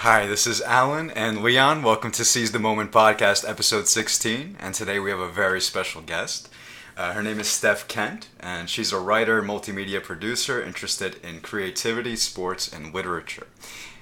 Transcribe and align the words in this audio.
Hi, 0.00 0.24
this 0.26 0.46
is 0.46 0.62
Alan 0.62 1.10
and 1.10 1.42
Leon. 1.42 1.82
Welcome 1.82 2.10
to 2.12 2.24
Seize 2.24 2.52
the 2.52 2.58
Moment 2.58 2.90
podcast, 2.90 3.46
episode 3.46 3.86
16. 3.86 4.56
And 4.58 4.74
today 4.74 4.98
we 4.98 5.10
have 5.10 5.18
a 5.18 5.28
very 5.28 5.60
special 5.60 6.00
guest. 6.00 6.48
Uh, 6.96 7.12
her 7.12 7.22
name 7.22 7.38
is 7.38 7.48
Steph 7.48 7.86
Kent, 7.86 8.28
and 8.40 8.70
she's 8.70 8.92
a 8.92 8.98
writer, 8.98 9.42
multimedia 9.42 10.02
producer 10.02 10.62
interested 10.62 11.16
in 11.22 11.42
creativity, 11.42 12.16
sports, 12.16 12.72
and 12.72 12.94
literature. 12.94 13.48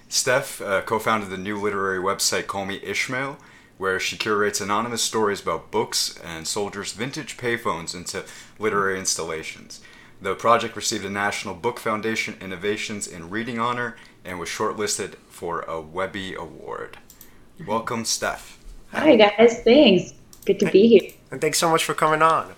Steph 0.09 0.61
uh, 0.61 0.83
co 0.83 1.01
founded 1.01 1.31
the 1.31 1.37
new 1.37 1.61
literary 1.61 1.99
website 1.99 2.47
Call 2.47 2.65
Me 2.65 2.79
Ishmael, 2.81 3.37
where 3.77 3.99
she 3.99 4.17
curates 4.17 4.61
anonymous 4.61 5.03
stories 5.03 5.43
about 5.43 5.73
books 5.73 6.17
and 6.23 6.47
soldiers' 6.47 6.93
vintage 6.93 7.37
payphones 7.37 7.93
into 7.93 8.25
literary 8.61 9.01
installations. 9.01 9.81
The 10.21 10.35
project 10.35 10.75
received 10.75 11.05
a 11.05 11.11
National 11.11 11.55
Book 11.55 11.79
Foundation 11.79 12.37
Innovations 12.41 13.07
in 13.07 13.31
Reading 13.31 13.59
honor 13.59 13.97
and 14.29 14.39
was 14.39 14.49
shortlisted 14.49 15.15
for 15.31 15.63
a 15.63 15.81
Webby 15.81 16.35
Award. 16.35 16.99
Welcome, 17.67 18.05
Steph. 18.05 18.59
Hi, 18.93 19.17
guys. 19.17 19.63
Thanks. 19.63 20.13
Good 20.45 20.61
to 20.61 20.71
be 20.71 20.87
here. 20.87 21.11
And 21.31 21.41
thanks 21.41 21.59
so 21.59 21.71
much 21.71 21.83
for 21.83 21.95
coming 21.95 22.21
on. 22.21 22.55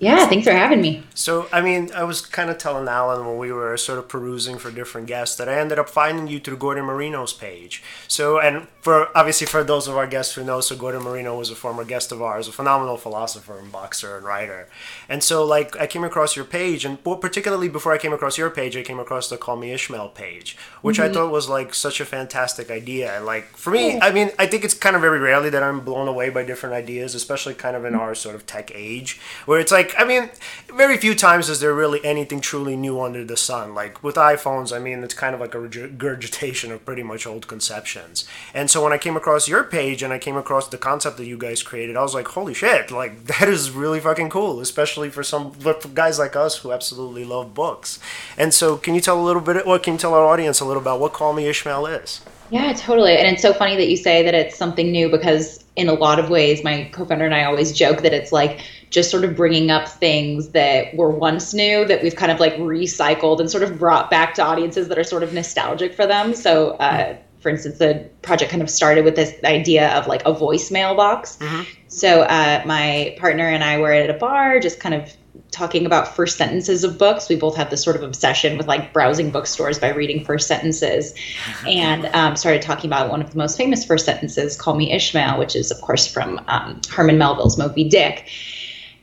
Yeah, 0.00 0.28
thanks 0.28 0.46
for 0.46 0.52
having 0.52 0.80
me. 0.80 1.02
So, 1.14 1.48
I 1.52 1.60
mean, 1.60 1.90
I 1.92 2.04
was 2.04 2.20
kind 2.20 2.50
of 2.50 2.58
telling 2.58 2.86
Alan 2.86 3.26
when 3.26 3.36
we 3.36 3.50
were 3.50 3.76
sort 3.76 3.98
of 3.98 4.08
perusing 4.08 4.56
for 4.58 4.70
different 4.70 5.08
guests 5.08 5.36
that 5.36 5.48
I 5.48 5.58
ended 5.58 5.78
up 5.78 5.88
finding 5.88 6.28
you 6.28 6.38
through 6.38 6.58
Gordon 6.58 6.84
Marino's 6.84 7.32
page. 7.32 7.82
So, 8.06 8.38
and 8.38 8.68
for 8.80 9.08
obviously 9.16 9.48
for 9.48 9.64
those 9.64 9.88
of 9.88 9.96
our 9.96 10.06
guests 10.06 10.34
who 10.34 10.44
know, 10.44 10.60
so 10.60 10.76
Gordon 10.76 11.02
Marino 11.02 11.36
was 11.36 11.50
a 11.50 11.56
former 11.56 11.84
guest 11.84 12.12
of 12.12 12.22
ours, 12.22 12.46
a 12.46 12.52
phenomenal 12.52 12.96
philosopher 12.96 13.58
and 13.58 13.72
boxer 13.72 14.16
and 14.16 14.24
writer. 14.24 14.68
And 15.08 15.24
so, 15.24 15.44
like, 15.44 15.76
I 15.76 15.88
came 15.88 16.04
across 16.04 16.36
your 16.36 16.44
page, 16.44 16.84
and 16.84 17.02
particularly 17.02 17.68
before 17.68 17.92
I 17.92 17.98
came 17.98 18.12
across 18.12 18.38
your 18.38 18.50
page, 18.50 18.76
I 18.76 18.82
came 18.82 19.00
across 19.00 19.28
the 19.28 19.36
Call 19.36 19.56
Me 19.56 19.72
Ishmael 19.72 20.10
page, 20.10 20.56
which 20.80 20.98
mm-hmm. 20.98 21.10
I 21.10 21.12
thought 21.12 21.32
was 21.32 21.48
like 21.48 21.74
such 21.74 22.00
a 22.00 22.04
fantastic 22.04 22.70
idea. 22.70 23.16
And 23.16 23.26
like 23.26 23.56
for 23.56 23.72
me, 23.72 24.00
I 24.00 24.12
mean, 24.12 24.30
I 24.38 24.46
think 24.46 24.62
it's 24.62 24.74
kind 24.74 24.94
of 24.94 25.02
very 25.02 25.18
rarely 25.18 25.50
that 25.50 25.64
I'm 25.64 25.80
blown 25.80 26.06
away 26.06 26.30
by 26.30 26.44
different 26.44 26.76
ideas, 26.76 27.16
especially 27.16 27.54
kind 27.54 27.74
of 27.74 27.84
in 27.84 27.96
our 27.96 28.14
sort 28.14 28.36
of 28.36 28.46
tech 28.46 28.70
age, 28.72 29.18
where 29.44 29.58
it's 29.58 29.72
like 29.72 29.87
like 29.88 30.00
I 30.00 30.04
mean, 30.06 30.30
very 30.74 30.96
few 30.96 31.14
times 31.14 31.48
is 31.48 31.60
there 31.60 31.74
really 31.74 32.04
anything 32.04 32.40
truly 32.40 32.76
new 32.76 33.00
under 33.00 33.24
the 33.24 33.36
sun. 33.36 33.74
Like 33.74 34.02
with 34.02 34.16
iPhones, 34.16 34.74
I 34.74 34.78
mean, 34.78 35.02
it's 35.02 35.14
kind 35.14 35.34
of 35.34 35.40
like 35.40 35.54
a 35.54 35.60
regurgitation 35.60 36.70
of 36.72 36.84
pretty 36.84 37.02
much 37.02 37.26
old 37.26 37.46
conceptions. 37.46 38.26
And 38.54 38.70
so 38.70 38.82
when 38.82 38.92
I 38.92 38.98
came 38.98 39.16
across 39.16 39.48
your 39.48 39.64
page 39.64 40.02
and 40.02 40.12
I 40.12 40.18
came 40.18 40.36
across 40.36 40.68
the 40.68 40.78
concept 40.78 41.16
that 41.16 41.26
you 41.26 41.38
guys 41.38 41.62
created, 41.62 41.96
I 41.96 42.02
was 42.02 42.14
like, 42.14 42.28
holy 42.28 42.54
shit! 42.54 42.90
Like 42.90 43.24
that 43.38 43.48
is 43.48 43.70
really 43.70 44.00
fucking 44.00 44.30
cool, 44.30 44.60
especially 44.60 45.10
for 45.10 45.22
some 45.22 45.52
for 45.52 45.74
guys 45.94 46.18
like 46.18 46.36
us 46.36 46.58
who 46.58 46.72
absolutely 46.72 47.24
love 47.24 47.54
books. 47.54 47.98
And 48.36 48.52
so, 48.52 48.76
can 48.76 48.94
you 48.94 49.00
tell 49.00 49.20
a 49.20 49.24
little 49.24 49.42
bit? 49.42 49.66
What 49.66 49.82
can 49.82 49.94
you 49.94 49.98
tell 49.98 50.14
our 50.14 50.24
audience 50.24 50.60
a 50.60 50.64
little 50.64 50.82
about 50.82 51.00
what 51.00 51.12
Call 51.12 51.32
Me 51.32 51.46
Ishmael 51.46 51.86
is? 51.86 52.20
Yeah, 52.50 52.72
totally. 52.72 53.14
And 53.16 53.26
it's 53.26 53.42
so 53.42 53.52
funny 53.52 53.76
that 53.76 53.88
you 53.88 53.96
say 53.96 54.22
that 54.22 54.34
it's 54.34 54.56
something 54.56 54.90
new 54.90 55.10
because 55.10 55.64
in 55.76 55.88
a 55.88 55.92
lot 55.92 56.18
of 56.18 56.30
ways, 56.30 56.64
my 56.64 56.88
co-founder 56.92 57.26
and 57.26 57.34
I 57.34 57.44
always 57.44 57.72
joke 57.72 58.00
that 58.02 58.14
it's 58.14 58.32
like 58.32 58.60
just 58.90 59.10
sort 59.10 59.24
of 59.24 59.36
bringing 59.36 59.70
up 59.70 59.88
things 59.88 60.50
that 60.50 60.94
were 60.94 61.10
once 61.10 61.52
new 61.52 61.84
that 61.86 62.02
we've 62.02 62.16
kind 62.16 62.32
of 62.32 62.40
like 62.40 62.54
recycled 62.56 63.40
and 63.40 63.50
sort 63.50 63.62
of 63.62 63.78
brought 63.78 64.10
back 64.10 64.34
to 64.34 64.42
audiences 64.42 64.88
that 64.88 64.98
are 64.98 65.04
sort 65.04 65.22
of 65.22 65.32
nostalgic 65.32 65.94
for 65.94 66.06
them. 66.06 66.34
So, 66.34 66.70
uh, 66.72 67.16
for 67.40 67.50
instance, 67.50 67.78
the 67.78 68.08
project 68.22 68.50
kind 68.50 68.62
of 68.62 68.70
started 68.70 69.04
with 69.04 69.14
this 69.14 69.32
idea 69.44 69.90
of 69.96 70.06
like 70.06 70.22
a 70.22 70.34
voicemail 70.34 70.96
box. 70.96 71.36
Mm-hmm. 71.36 71.62
So, 71.88 72.22
uh, 72.22 72.62
my 72.66 73.16
partner 73.18 73.46
and 73.46 73.62
I 73.62 73.78
were 73.78 73.92
at 73.92 74.10
a 74.10 74.14
bar, 74.14 74.58
just 74.58 74.80
kind 74.80 74.94
of 74.94 75.12
talking 75.50 75.86
about 75.86 76.14
first 76.14 76.36
sentences 76.36 76.84
of 76.84 76.98
books. 76.98 77.28
We 77.28 77.36
both 77.36 77.56
have 77.56 77.70
this 77.70 77.82
sort 77.82 77.96
of 77.96 78.02
obsession 78.02 78.58
with 78.58 78.66
like 78.66 78.92
browsing 78.92 79.30
bookstores 79.30 79.78
by 79.78 79.90
reading 79.90 80.24
first 80.24 80.48
sentences, 80.48 81.14
and 81.66 82.06
um, 82.06 82.36
started 82.36 82.62
talking 82.62 82.88
about 82.88 83.10
one 83.10 83.22
of 83.22 83.30
the 83.30 83.38
most 83.38 83.56
famous 83.56 83.84
first 83.84 84.04
sentences, 84.04 84.56
"Call 84.56 84.74
Me 84.74 84.92
Ishmael," 84.92 85.38
which 85.38 85.54
is 85.54 85.70
of 85.70 85.80
course 85.80 86.06
from 86.06 86.40
um, 86.48 86.80
Herman 86.90 87.18
Melville's 87.18 87.58
Moby 87.58 87.84
Dick, 87.84 88.28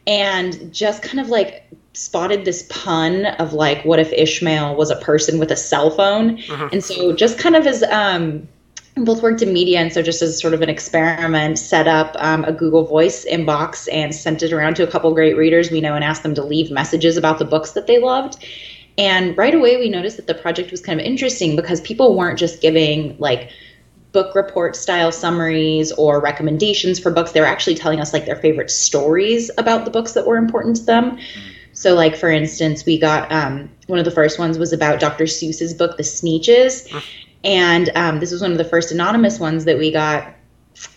and 0.07 0.73
just 0.73 1.01
kind 1.01 1.19
of 1.19 1.29
like 1.29 1.63
spotted 1.93 2.45
this 2.45 2.67
pun 2.69 3.25
of 3.25 3.53
like, 3.53 3.83
what 3.85 3.99
if 3.99 4.11
Ishmael 4.11 4.75
was 4.75 4.91
a 4.91 4.97
person 4.97 5.39
with 5.39 5.51
a 5.51 5.55
cell 5.55 5.89
phone? 5.89 6.39
Uh-huh. 6.39 6.69
And 6.71 6.83
so 6.83 7.13
just 7.13 7.39
kind 7.39 7.55
of 7.55 7.66
as 7.66 7.83
um, 7.83 8.47
both 8.97 9.21
worked 9.21 9.41
in 9.41 9.51
media 9.51 9.79
and 9.79 9.91
so 9.91 10.01
just 10.01 10.21
as 10.21 10.39
sort 10.39 10.53
of 10.53 10.61
an 10.61 10.69
experiment 10.69 11.59
set 11.59 11.88
up 11.88 12.15
um, 12.19 12.45
a 12.45 12.53
google 12.53 12.85
voice 12.85 13.25
inbox 13.25 13.89
and 13.91 14.15
sent 14.15 14.41
it 14.41 14.53
around 14.53 14.75
to 14.75 14.88
a 14.88 14.88
couple 14.88 15.13
great 15.13 15.35
readers 15.35 15.69
we 15.69 15.81
know 15.81 15.95
and 15.95 16.03
asked 16.03 16.23
them 16.23 16.33
to 16.33 16.44
leave 16.44 16.71
messages 16.71 17.17
about 17.17 17.38
the 17.38 17.45
books 17.45 17.71
that 17.71 17.88
they 17.88 17.99
loved 17.99 18.45
and 18.97 19.38
right 19.38 19.53
away 19.53 19.75
we 19.75 19.89
noticed 19.89 20.15
that 20.15 20.27
the 20.27 20.33
project 20.33 20.71
was 20.71 20.79
kind 20.79 20.99
of 20.99 21.05
interesting 21.05 21.57
because 21.57 21.81
people 21.81 22.15
weren't 22.15 22.39
just 22.39 22.61
giving 22.61 23.17
like 23.19 23.49
book 24.15 24.33
report 24.33 24.75
style 24.75 25.11
summaries 25.11 25.91
or 25.91 26.19
recommendations 26.21 26.99
for 26.99 27.11
books. 27.11 27.33
They 27.33 27.41
were 27.41 27.45
actually 27.45 27.75
telling 27.75 27.99
us 27.99 28.13
like 28.13 28.25
their 28.25 28.37
favorite 28.37 28.71
stories 28.71 29.51
about 29.57 29.85
the 29.85 29.91
books 29.91 30.13
that 30.13 30.25
were 30.25 30.37
important 30.37 30.77
to 30.77 30.83
them. 30.83 31.19
So 31.73 31.93
like 31.93 32.15
for 32.15 32.31
instance 32.31 32.85
we 32.85 32.97
got 32.97 33.29
um, 33.31 33.69
one 33.87 33.99
of 33.99 34.05
the 34.05 34.11
first 34.19 34.39
ones 34.39 34.57
was 34.57 34.71
about 34.71 35.01
dr 35.01 35.25
seuss's 35.25 35.73
book 35.73 35.97
the 35.97 36.03
sneetches 36.03 36.89
and 37.45 37.91
um, 37.95 38.19
this 38.19 38.31
was 38.31 38.41
one 38.41 38.51
of 38.51 38.57
the 38.57 38.65
first 38.65 38.91
anonymous 38.91 39.39
ones 39.39 39.65
that 39.65 39.77
we 39.77 39.91
got. 39.91 40.33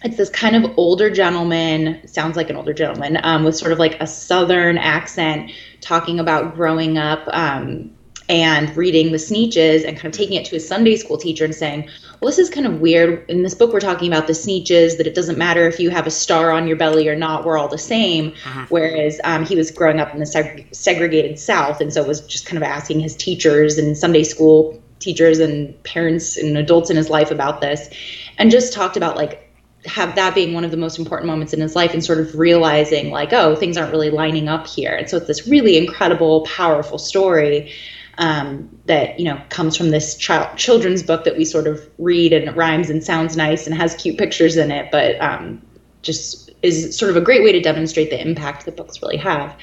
It's 0.03 0.17
this 0.17 0.31
kind 0.31 0.57
of 0.57 0.73
older 0.77 1.11
gentleman, 1.11 2.01
sounds 2.09 2.37
like 2.37 2.51
an 2.51 2.57
older 2.57 2.73
gentleman, 2.73 3.19
um, 3.23 3.45
with 3.45 3.55
sort 3.55 3.71
of 3.71 3.79
like 3.79 4.01
a 4.01 4.07
southern 4.07 4.79
accent, 4.79 5.53
talking 5.81 6.19
about 6.19 6.55
growing 6.55 6.97
up 6.97 7.23
um, 7.29 7.95
and 8.29 8.77
reading 8.77 9.13
the 9.13 9.19
Sneetches 9.19 9.87
and 9.87 9.97
kind 9.97 10.07
of 10.07 10.13
taking 10.13 10.37
it 10.37 10.45
to 10.47 10.51
his 10.53 10.69
Sunday 10.69 10.97
school 10.97 11.17
teacher 11.17 11.45
and 11.45 11.55
saying, 11.55 11.89
well, 12.21 12.29
this 12.29 12.39
is 12.39 12.51
kind 12.51 12.67
of 12.67 12.81
weird. 12.81 13.29
In 13.31 13.43
this 13.43 13.55
book, 13.55 13.73
we're 13.73 13.81
talking 13.81 14.13
about 14.13 14.27
the 14.27 14.33
Sneetches, 14.35 14.99
that 14.99 15.07
it 15.07 15.15
doesn't 15.15 15.39
matter 15.39 15.67
if 15.67 15.81
you 15.81 15.91
have 15.91 16.07
a 16.07 16.11
star 16.11 16.51
on 16.51 16.67
your 16.67 16.77
belly 16.77 17.09
or 17.09 17.17
not, 17.17 17.45
we're 17.45 17.57
all 17.57 17.69
the 17.69 17.79
same. 17.79 18.29
Uh-huh. 18.45 18.67
Whereas 18.69 19.21
um, 19.25 19.47
he 19.47 19.57
was 19.57 19.71
growing 19.71 20.01
up 20.01 20.13
in 20.13 20.19
the 20.19 20.27
seg- 20.27 20.75
segregated 20.75 21.39
South, 21.39 21.81
and 21.81 21.93
so 21.93 22.03
was 22.05 22.21
just 22.23 22.45
kind 22.45 22.59
of 22.59 22.63
asking 22.63 23.01
his 23.01 23.17
teachers 23.17 23.79
and 23.79 23.97
Sunday 23.97 24.25
school 24.25 24.81
teachers 24.99 25.39
and 25.39 25.81
parents 25.85 26.37
and 26.37 26.59
adults 26.59 26.91
in 26.91 26.97
his 26.97 27.09
life 27.09 27.31
about 27.31 27.61
this 27.61 27.89
and 28.37 28.51
just 28.51 28.73
talked 28.73 28.97
about 28.97 29.17
like 29.17 29.45
have 29.85 30.17
that 30.17 30.35
being 30.35 30.53
one 30.53 30.65
of 30.65 30.71
the 30.73 30.77
most 30.77 30.99
important 30.99 31.27
moments 31.27 31.53
in 31.53 31.61
his 31.61 31.77
life 31.77 31.95
and 31.95 32.05
sort 32.05 32.19
of 32.19 32.35
realizing 32.37 33.11
like 33.11 33.33
oh 33.33 33.55
things 33.55 33.77
aren't 33.77 33.93
really 33.93 34.11
lining 34.11 34.49
up 34.49 34.67
here 34.67 34.93
and 34.93 35.09
so 35.09 35.17
it's 35.17 35.29
this 35.29 35.47
really 35.47 35.77
incredible 35.77 36.45
powerful 36.47 36.99
story 36.99 37.73
um, 38.19 38.69
that 38.87 39.19
you 39.19 39.25
know 39.25 39.41
comes 39.49 39.77
from 39.77 39.91
this 39.91 40.17
child 40.17 40.57
children's 40.57 41.03
book 41.03 41.25
that 41.25 41.37
we 41.37 41.45
sort 41.45 41.67
of 41.67 41.89
read 41.99 42.33
and 42.33 42.49
it 42.49 42.57
rhymes 42.57 42.91
and 42.91 43.03
sounds 43.03 43.37
nice 43.37 43.67
and 43.67 43.77
has 43.77 43.95
cute 43.95 44.19
pictures 44.19 44.57
in 44.57 44.71
it 44.71 44.91
but 44.93 45.21
um, 45.21 45.63
just 46.03 46.51
is 46.63 46.97
sort 46.97 47.11
of 47.11 47.17
a 47.17 47.21
great 47.21 47.43
way 47.43 47.53
to 47.53 47.61
demonstrate 47.61 48.11
the 48.11 48.21
impact 48.21 48.65
that 48.65 48.77
books 48.77 49.01
really 49.01 49.17
have 49.17 49.57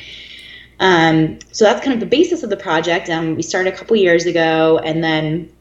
um, 0.79 1.39
so 1.51 1.65
that's 1.65 1.83
kind 1.83 1.93
of 1.93 1.99
the 1.99 2.05
basis 2.05 2.43
of 2.43 2.49
the 2.49 2.57
project. 2.57 3.09
Um, 3.09 3.35
we 3.35 3.41
started 3.41 3.73
a 3.73 3.77
couple 3.77 3.95
years 3.95 4.25
ago, 4.25 4.79
and 4.79 5.03
then 5.03 5.51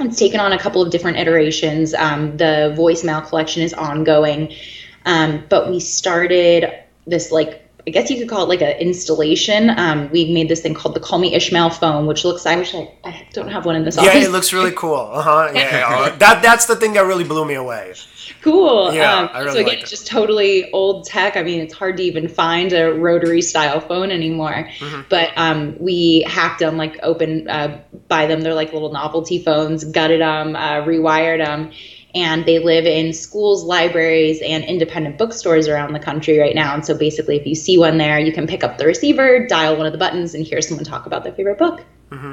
it's 0.00 0.18
taken 0.18 0.40
on 0.40 0.52
a 0.52 0.58
couple 0.58 0.82
of 0.82 0.90
different 0.90 1.18
iterations. 1.18 1.94
Um, 1.94 2.36
the 2.36 2.74
voicemail 2.76 3.26
collection 3.26 3.62
is 3.62 3.72
ongoing, 3.72 4.52
um, 5.04 5.44
but 5.48 5.70
we 5.70 5.78
started 5.80 6.72
this 7.06 7.30
like 7.30 7.63
I 7.86 7.90
guess 7.90 8.10
you 8.10 8.18
could 8.18 8.28
call 8.28 8.44
it 8.44 8.48
like 8.48 8.62
an 8.62 8.78
installation. 8.78 9.68
Um, 9.70 10.10
we 10.10 10.32
made 10.32 10.48
this 10.48 10.62
thing 10.62 10.72
called 10.72 10.94
the 10.94 11.00
Call 11.00 11.18
Me 11.18 11.34
Ishmael 11.34 11.68
phone, 11.70 12.06
which 12.06 12.24
looks. 12.24 12.46
I 12.46 12.56
wish 12.56 12.74
I, 12.74 12.90
I 13.04 13.28
don't 13.32 13.48
have 13.48 13.66
one 13.66 13.76
in 13.76 13.84
this 13.84 13.96
yeah, 13.96 14.02
office. 14.02 14.14
Yeah, 14.14 14.28
it 14.28 14.30
looks 14.30 14.52
really 14.54 14.72
cool. 14.76 15.10
Uh 15.12 15.22
huh. 15.22 15.50
Yeah, 15.54 16.06
yeah. 16.06 16.16
that 16.16 16.42
that's 16.42 16.64
the 16.64 16.76
thing 16.76 16.94
that 16.94 17.04
really 17.04 17.24
blew 17.24 17.44
me 17.44 17.54
away. 17.54 17.92
Cool. 18.40 18.94
Yeah, 18.94 19.12
um, 19.14 19.30
I 19.32 19.40
really 19.40 19.52
so 19.52 19.60
again, 19.60 19.78
it's 19.80 19.90
just 19.90 20.06
totally 20.06 20.70
old 20.72 21.04
tech. 21.04 21.36
I 21.36 21.42
mean, 21.42 21.60
it's 21.60 21.74
hard 21.74 21.98
to 21.98 22.02
even 22.02 22.26
find 22.26 22.72
a 22.72 22.90
rotary 22.92 23.42
style 23.42 23.80
phone 23.80 24.10
anymore. 24.10 24.68
Mm-hmm. 24.78 25.02
But 25.10 25.32
um, 25.36 25.76
we 25.78 26.22
hacked 26.22 26.60
them, 26.60 26.78
like 26.78 26.98
open 27.02 27.48
uh, 27.50 27.82
buy 28.08 28.26
them. 28.26 28.40
They're 28.40 28.54
like 28.54 28.72
little 28.72 28.92
novelty 28.92 29.42
phones. 29.42 29.84
Gutted 29.84 30.22
them, 30.22 30.56
uh, 30.56 30.82
rewired 30.84 31.44
them 31.44 31.70
and 32.14 32.46
they 32.46 32.58
live 32.58 32.86
in 32.86 33.12
schools, 33.12 33.64
libraries, 33.64 34.40
and 34.42 34.64
independent 34.64 35.18
bookstores 35.18 35.66
around 35.66 35.92
the 35.92 35.98
country 35.98 36.38
right 36.38 36.54
now. 36.54 36.74
And 36.74 36.86
so 36.86 36.96
basically, 36.96 37.36
if 37.36 37.46
you 37.46 37.54
see 37.54 37.76
one 37.76 37.98
there, 37.98 38.18
you 38.18 38.32
can 38.32 38.46
pick 38.46 38.62
up 38.62 38.78
the 38.78 38.86
receiver, 38.86 39.46
dial 39.46 39.76
one 39.76 39.86
of 39.86 39.92
the 39.92 39.98
buttons, 39.98 40.34
and 40.34 40.44
hear 40.44 40.62
someone 40.62 40.84
talk 40.84 41.06
about 41.06 41.24
their 41.24 41.32
favorite 41.32 41.58
book. 41.58 41.82
Mm-hmm. 42.10 42.32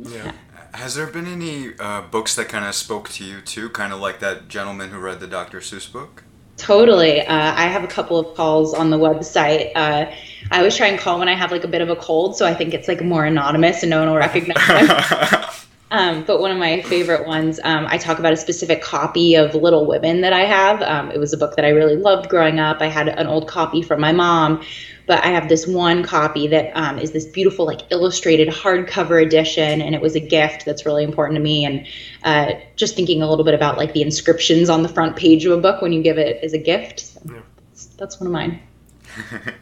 Mm, 0.00 0.14
yeah. 0.14 0.32
Has 0.74 0.94
there 0.94 1.06
been 1.06 1.26
any 1.26 1.74
uh, 1.78 2.02
books 2.02 2.36
that 2.36 2.48
kind 2.48 2.64
of 2.64 2.74
spoke 2.74 3.10
to 3.10 3.24
you 3.24 3.40
too, 3.40 3.68
kind 3.70 3.92
of 3.92 4.00
like 4.00 4.20
that 4.20 4.48
gentleman 4.48 4.90
who 4.90 4.98
read 4.98 5.20
the 5.20 5.26
Dr. 5.26 5.58
Seuss 5.60 5.90
book? 5.90 6.24
Totally. 6.56 7.20
Uh, 7.22 7.34
I 7.34 7.66
have 7.66 7.82
a 7.82 7.88
couple 7.88 8.18
of 8.18 8.36
calls 8.36 8.72
on 8.72 8.90
the 8.90 8.98
website. 8.98 9.72
Uh, 9.74 10.10
I 10.50 10.58
always 10.58 10.76
try 10.76 10.86
and 10.86 10.98
call 10.98 11.18
when 11.18 11.28
I 11.28 11.34
have 11.34 11.50
like 11.50 11.64
a 11.64 11.68
bit 11.68 11.80
of 11.80 11.90
a 11.90 11.96
cold, 11.96 12.36
so 12.36 12.46
I 12.46 12.54
think 12.54 12.72
it's 12.72 12.88
like 12.88 13.02
more 13.02 13.24
anonymous 13.24 13.82
and 13.82 13.90
no 13.90 13.98
one 13.98 14.10
will 14.10 14.16
recognize 14.16 14.66
them. 14.68 15.42
Um, 15.92 16.24
but 16.24 16.40
one 16.40 16.50
of 16.50 16.56
my 16.56 16.80
favorite 16.80 17.26
ones, 17.26 17.60
um, 17.62 17.86
I 17.86 17.98
talk 17.98 18.18
about 18.18 18.32
a 18.32 18.36
specific 18.36 18.80
copy 18.80 19.34
of 19.34 19.54
Little 19.54 19.86
Women 19.86 20.22
that 20.22 20.32
I 20.32 20.40
have. 20.46 20.80
Um, 20.80 21.10
it 21.10 21.18
was 21.18 21.34
a 21.34 21.36
book 21.36 21.54
that 21.56 21.66
I 21.66 21.68
really 21.68 21.96
loved 21.96 22.30
growing 22.30 22.58
up. 22.58 22.78
I 22.80 22.86
had 22.86 23.08
an 23.08 23.26
old 23.26 23.46
copy 23.46 23.82
from 23.82 24.00
my 24.00 24.10
mom, 24.10 24.64
but 25.06 25.22
I 25.22 25.26
have 25.28 25.50
this 25.50 25.66
one 25.66 26.02
copy 26.02 26.46
that 26.46 26.72
um, 26.74 26.98
is 26.98 27.12
this 27.12 27.26
beautiful, 27.26 27.66
like 27.66 27.82
illustrated 27.90 28.48
hardcover 28.48 29.22
edition, 29.22 29.82
and 29.82 29.94
it 29.94 30.00
was 30.00 30.14
a 30.16 30.20
gift 30.20 30.64
that's 30.64 30.86
really 30.86 31.04
important 31.04 31.36
to 31.36 31.42
me. 31.42 31.66
And 31.66 31.86
uh, 32.24 32.58
just 32.74 32.96
thinking 32.96 33.20
a 33.20 33.28
little 33.28 33.44
bit 33.44 33.52
about 33.52 33.76
like 33.76 33.92
the 33.92 34.00
inscriptions 34.00 34.70
on 34.70 34.82
the 34.82 34.88
front 34.88 35.16
page 35.16 35.44
of 35.44 35.52
a 35.52 35.60
book 35.60 35.82
when 35.82 35.92
you 35.92 36.02
give 36.02 36.16
it 36.16 36.42
as 36.42 36.54
a 36.54 36.58
gift. 36.58 37.00
So 37.00 37.20
Yeah. 37.26 37.40
that's, 37.68 37.86
that's 37.86 38.18
one 38.18 38.28
of 38.28 38.32
mine. 38.32 38.62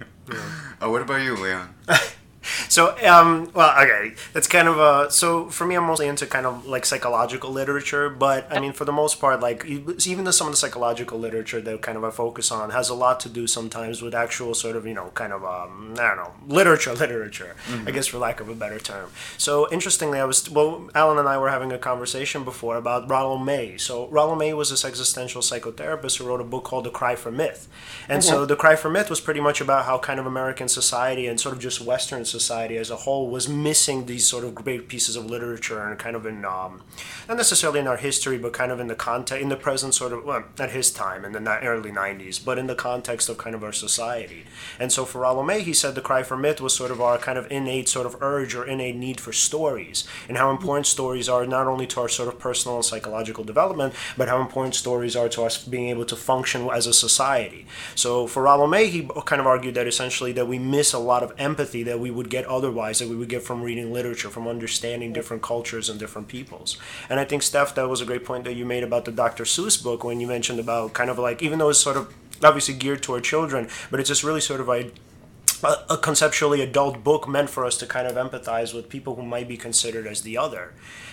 Oh, 0.82 0.90
what 0.90 1.02
about 1.02 1.22
you, 1.22 1.34
Leon? 1.36 1.74
So, 2.68 2.96
um, 3.06 3.50
well, 3.54 3.70
okay, 3.82 4.14
that's 4.32 4.46
kind 4.46 4.68
of 4.68 4.78
a. 4.78 5.10
So 5.10 5.48
for 5.50 5.66
me, 5.66 5.74
I'm 5.76 5.84
mostly 5.84 6.08
into 6.08 6.26
kind 6.26 6.46
of 6.46 6.66
like 6.66 6.84
psychological 6.84 7.50
literature, 7.50 8.10
but 8.10 8.46
I 8.50 8.60
mean, 8.60 8.72
for 8.72 8.84
the 8.84 8.92
most 8.92 9.20
part, 9.20 9.40
like 9.40 9.64
even 9.64 10.24
the, 10.24 10.32
some 10.32 10.46
of 10.46 10.52
the 10.52 10.56
psychological 10.56 11.18
literature 11.18 11.60
that 11.60 11.82
kind 11.82 11.96
of 11.96 12.04
I 12.04 12.10
focus 12.10 12.50
on 12.50 12.70
has 12.70 12.88
a 12.88 12.94
lot 12.94 13.20
to 13.20 13.28
do 13.28 13.46
sometimes 13.46 14.02
with 14.02 14.14
actual 14.14 14.54
sort 14.54 14.76
of 14.76 14.86
you 14.86 14.94
know 14.94 15.10
kind 15.14 15.32
of 15.32 15.44
um, 15.44 15.94
I 15.98 16.08
don't 16.08 16.16
know 16.16 16.32
literature, 16.46 16.94
literature, 17.04 17.56
I 17.86 17.90
guess 17.90 18.06
for 18.06 18.18
lack 18.18 18.40
of 18.40 18.48
a 18.48 18.54
better 18.54 18.78
term. 18.78 19.10
So 19.38 19.70
interestingly, 19.72 20.18
I 20.18 20.24
was 20.24 20.48
well, 20.50 20.90
Alan 20.94 21.18
and 21.18 21.28
I 21.28 21.38
were 21.38 21.50
having 21.50 21.72
a 21.72 21.78
conversation 21.78 22.44
before 22.44 22.76
about 22.76 23.08
Rollo 23.08 23.38
May. 23.38 23.76
So 23.76 24.08
Rollo 24.08 24.34
May 24.34 24.52
was 24.54 24.70
this 24.70 24.84
existential 24.84 25.42
psychotherapist 25.42 26.18
who 26.18 26.26
wrote 26.26 26.40
a 26.40 26.44
book 26.44 26.64
called 26.64 26.84
The 26.84 26.90
Cry 26.90 27.14
for 27.14 27.30
Myth, 27.30 27.68
and 28.08 28.22
so 28.22 28.44
The 28.44 28.56
Cry 28.56 28.76
for 28.76 28.90
Myth 28.90 29.10
was 29.10 29.20
pretty 29.20 29.40
much 29.40 29.60
about 29.60 29.84
how 29.84 29.98
kind 29.98 30.20
of 30.20 30.26
American 30.26 30.68
society 30.68 31.26
and 31.26 31.40
sort 31.40 31.54
of 31.54 31.60
just 31.60 31.80
Western 31.80 32.24
society 32.24 32.49
as 32.50 32.90
a 32.90 32.96
whole 32.96 33.28
was 33.28 33.48
missing 33.48 34.06
these 34.06 34.26
sort 34.26 34.44
of 34.44 34.54
great 34.54 34.88
pieces 34.88 35.16
of 35.16 35.26
literature 35.26 35.82
and 35.82 35.98
kind 35.98 36.16
of 36.16 36.26
in 36.26 36.44
um, 36.44 36.82
not 37.28 37.36
necessarily 37.36 37.80
in 37.80 37.86
our 37.86 37.96
history, 37.96 38.38
but 38.38 38.52
kind 38.52 38.72
of 38.72 38.80
in 38.80 38.88
the 38.88 38.94
context 38.94 39.42
in 39.42 39.48
the 39.48 39.56
present 39.56 39.94
sort 39.94 40.12
of 40.12 40.24
well, 40.24 40.44
at 40.58 40.70
his 40.70 40.90
time 40.90 41.24
in 41.24 41.32
the 41.32 41.60
early 41.60 41.90
'90s, 41.90 42.44
but 42.44 42.58
in 42.58 42.66
the 42.66 42.74
context 42.74 43.28
of 43.28 43.38
kind 43.38 43.54
of 43.54 43.62
our 43.62 43.72
society. 43.72 44.44
And 44.78 44.92
so 44.92 45.04
for 45.04 45.20
May, 45.44 45.62
he 45.62 45.72
said 45.72 45.94
the 45.94 46.00
cry 46.00 46.22
for 46.22 46.36
myth 46.36 46.60
was 46.60 46.74
sort 46.74 46.90
of 46.90 47.00
our 47.00 47.18
kind 47.18 47.38
of 47.38 47.50
innate 47.50 47.88
sort 47.88 48.06
of 48.06 48.16
urge 48.20 48.54
or 48.54 48.64
innate 48.64 48.96
need 48.96 49.20
for 49.20 49.32
stories, 49.32 50.06
and 50.28 50.36
how 50.36 50.50
important 50.50 50.86
stories 50.86 51.28
are 51.28 51.46
not 51.46 51.66
only 51.66 51.86
to 51.88 52.00
our 52.00 52.08
sort 52.08 52.28
of 52.28 52.38
personal 52.38 52.76
and 52.76 52.84
psychological 52.84 53.44
development, 53.44 53.94
but 54.16 54.28
how 54.28 54.40
important 54.40 54.74
stories 54.74 55.16
are 55.16 55.28
to 55.28 55.42
us 55.42 55.64
being 55.64 55.88
able 55.88 56.04
to 56.04 56.16
function 56.16 56.68
as 56.70 56.86
a 56.86 56.92
society. 56.92 57.66
So 57.94 58.26
for 58.26 58.50
May, 58.66 58.88
he 58.88 59.08
kind 59.24 59.40
of 59.40 59.46
argued 59.46 59.74
that 59.74 59.86
essentially 59.86 60.32
that 60.32 60.46
we 60.46 60.58
miss 60.58 60.92
a 60.92 60.98
lot 60.98 61.22
of 61.22 61.32
empathy 61.38 61.82
that 61.84 62.00
we 62.00 62.10
would 62.10 62.30
get 62.30 62.39
otherwise, 62.46 62.98
that 62.98 63.08
we 63.08 63.16
would 63.16 63.28
get 63.28 63.42
from 63.42 63.62
reading 63.62 63.92
literature, 63.92 64.30
from 64.30 64.46
understanding 64.46 65.12
different 65.12 65.42
cultures 65.42 65.88
and 65.88 65.98
different 65.98 66.28
peoples. 66.28 66.78
And 67.08 67.20
I 67.20 67.24
think 67.24 67.42
Steph, 67.42 67.74
that 67.74 67.88
was 67.88 68.00
a 68.00 68.06
great 68.06 68.24
point 68.24 68.44
that 68.44 68.54
you 68.54 68.64
made 68.64 68.82
about 68.82 69.04
the 69.04 69.12
Dr. 69.12 69.44
Seuss 69.44 69.82
book 69.82 70.04
when 70.04 70.20
you 70.20 70.26
mentioned 70.26 70.60
about 70.60 70.92
kind 70.92 71.10
of 71.10 71.18
like 71.18 71.42
even 71.42 71.58
though 71.58 71.70
it's 71.70 71.78
sort 71.78 71.96
of 71.96 72.12
obviously 72.42 72.74
geared 72.74 73.02
toward 73.02 73.24
children, 73.24 73.68
but 73.90 74.00
it's 74.00 74.08
just 74.08 74.24
really 74.24 74.40
sort 74.40 74.60
of 74.60 74.68
a 74.68 75.96
conceptually 75.98 76.62
adult 76.62 77.04
book 77.04 77.28
meant 77.28 77.50
for 77.50 77.66
us 77.66 77.76
to 77.76 77.86
kind 77.86 78.06
of 78.06 78.16
empathize 78.16 78.72
with 78.72 78.88
people 78.88 79.16
who 79.16 79.22
might 79.22 79.46
be 79.46 79.58
considered 79.58 80.06
as 80.06 80.22
the 80.22 80.38
other. 80.38 80.72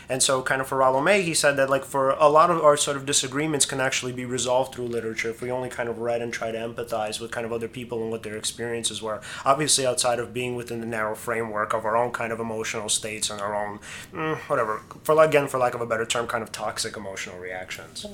And 0.10 0.24
so, 0.24 0.42
kind 0.42 0.62
of 0.62 0.68
for 0.68 0.78
Rollo 0.78 1.02
May, 1.02 1.22
he 1.22 1.34
said 1.34 1.58
that 1.58 1.70
like 1.70 1.84
for 1.84 2.12
a 2.12 2.28
lot 2.30 2.50
of 2.50 2.62
our 2.64 2.78
sort 2.78 2.98
of 2.98 3.06
disagreements 3.06 3.66
can 3.66 3.80
actually 3.80 4.14
be 4.14 4.26
resolved 4.26 4.74
through 4.74 4.88
literature 4.88 5.30
if 5.30 5.42
we 5.42 5.52
only 5.52 5.70
kind 5.70 5.90
of 5.90 6.00
read 6.00 6.22
and 6.22 6.32
try 6.32 6.52
to 6.52 6.58
empathize 6.58 7.20
with 7.20 7.32
kind 7.32 7.46
of 7.46 7.52
other 7.52 7.68
people 7.68 8.02
and 8.02 8.12
what 8.12 8.24
their 8.24 8.38
experiences 8.38 9.02
were. 9.02 9.22
Obviously, 9.46 9.86
outside 9.86 10.20
of 10.20 10.34
being 10.34 10.56
within 10.56 10.80
the 10.80 10.86
narrow 10.88 11.16
framework 11.16 11.74
of 11.74 11.86
our 11.86 11.98
own 11.98 12.12
kind 12.12 12.32
of 12.32 12.40
emotional 12.40 12.90
states 12.90 13.30
and 13.30 13.42
our 13.42 13.56
own 13.56 13.80
mm, 14.14 14.38
whatever, 14.50 14.82
for 15.04 15.22
again, 15.24 15.48
for 15.48 15.58
lack 15.58 15.74
of 15.74 15.82
a 15.82 15.86
better 15.86 16.06
term, 16.06 16.28
kind 16.28 16.44
of 16.44 16.52
toxic 16.52 16.96
emotional 16.96 17.38
reactions. 17.38 18.06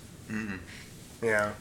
Yeah. 1.22 1.52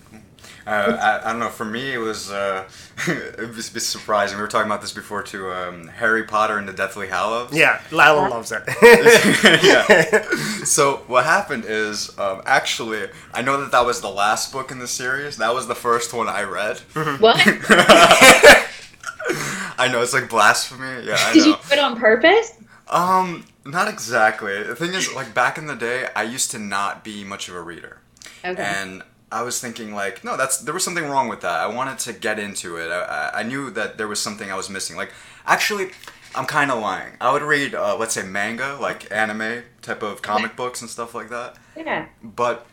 Uh, 0.66 0.96
I, 1.00 1.28
I 1.28 1.30
don't 1.32 1.40
know. 1.40 1.48
For 1.48 1.64
me, 1.64 1.92
it 1.92 1.98
was 1.98 2.30
uh, 2.30 2.68
it 3.08 3.56
was 3.56 3.70
a 3.70 3.74
bit 3.74 3.82
surprising. 3.82 4.36
We 4.38 4.42
were 4.42 4.48
talking 4.48 4.70
about 4.70 4.80
this 4.80 4.92
before 4.92 5.22
too. 5.22 5.50
Um, 5.50 5.88
Harry 5.88 6.24
Potter 6.24 6.58
and 6.58 6.68
the 6.68 6.72
Deathly 6.72 7.08
Hallows. 7.08 7.52
Yeah, 7.52 7.80
Lila 7.90 8.28
loves 8.28 8.52
it. 8.52 8.62
yeah. 9.62 10.24
So 10.64 11.02
what 11.08 11.24
happened 11.24 11.64
is, 11.66 12.16
um, 12.18 12.40
actually, 12.46 13.08
I 13.34 13.42
know 13.42 13.60
that 13.60 13.72
that 13.72 13.84
was 13.84 14.00
the 14.00 14.08
last 14.08 14.52
book 14.52 14.70
in 14.70 14.78
the 14.78 14.86
series. 14.86 15.36
That 15.38 15.52
was 15.54 15.66
the 15.66 15.74
first 15.74 16.14
one 16.14 16.28
I 16.28 16.44
read. 16.44 16.78
What? 17.18 17.36
I 19.78 19.88
know 19.90 20.02
it's 20.02 20.14
like 20.14 20.28
blasphemy. 20.28 21.04
Yeah, 21.04 21.16
I 21.18 21.32
Did 21.32 21.44
you 21.44 21.50
know. 21.52 21.58
do 21.68 21.72
it 21.72 21.78
on 21.80 21.98
purpose? 21.98 22.52
Um, 22.88 23.44
not 23.64 23.88
exactly. 23.88 24.62
The 24.62 24.76
thing 24.76 24.94
is, 24.94 25.12
like 25.14 25.34
back 25.34 25.58
in 25.58 25.66
the 25.66 25.74
day, 25.74 26.06
I 26.14 26.22
used 26.22 26.50
to 26.52 26.58
not 26.58 27.02
be 27.02 27.24
much 27.24 27.48
of 27.48 27.54
a 27.56 27.60
reader. 27.60 27.98
Okay. 28.44 28.62
And 28.62 29.02
I 29.32 29.42
was 29.42 29.60
thinking 29.60 29.94
like, 29.94 30.22
no, 30.24 30.36
that's 30.36 30.58
there 30.58 30.74
was 30.74 30.84
something 30.84 31.08
wrong 31.08 31.28
with 31.28 31.40
that. 31.40 31.60
I 31.60 31.66
wanted 31.66 31.98
to 32.00 32.12
get 32.12 32.38
into 32.38 32.76
it. 32.76 32.88
I, 32.90 33.00
I- 33.02 33.40
I 33.40 33.42
knew 33.42 33.70
that 33.70 33.98
there 33.98 34.08
was 34.08 34.20
something 34.20 34.50
I 34.50 34.56
was 34.56 34.68
missing. 34.70 34.96
Like, 34.96 35.12
actually, 35.46 35.90
I'm 36.34 36.46
kind 36.46 36.70
of 36.70 36.78
lying. 36.80 37.12
I 37.20 37.32
would 37.32 37.42
read, 37.42 37.74
uh, 37.74 37.96
let's 37.96 38.14
say, 38.14 38.22
manga, 38.22 38.76
like 38.80 39.10
anime 39.10 39.64
type 39.82 40.02
of 40.02 40.22
comic 40.22 40.54
books 40.56 40.80
and 40.82 40.88
stuff 40.90 41.14
like 41.14 41.28
that. 41.30 41.56
yeah. 41.76 42.06
But 42.22 42.66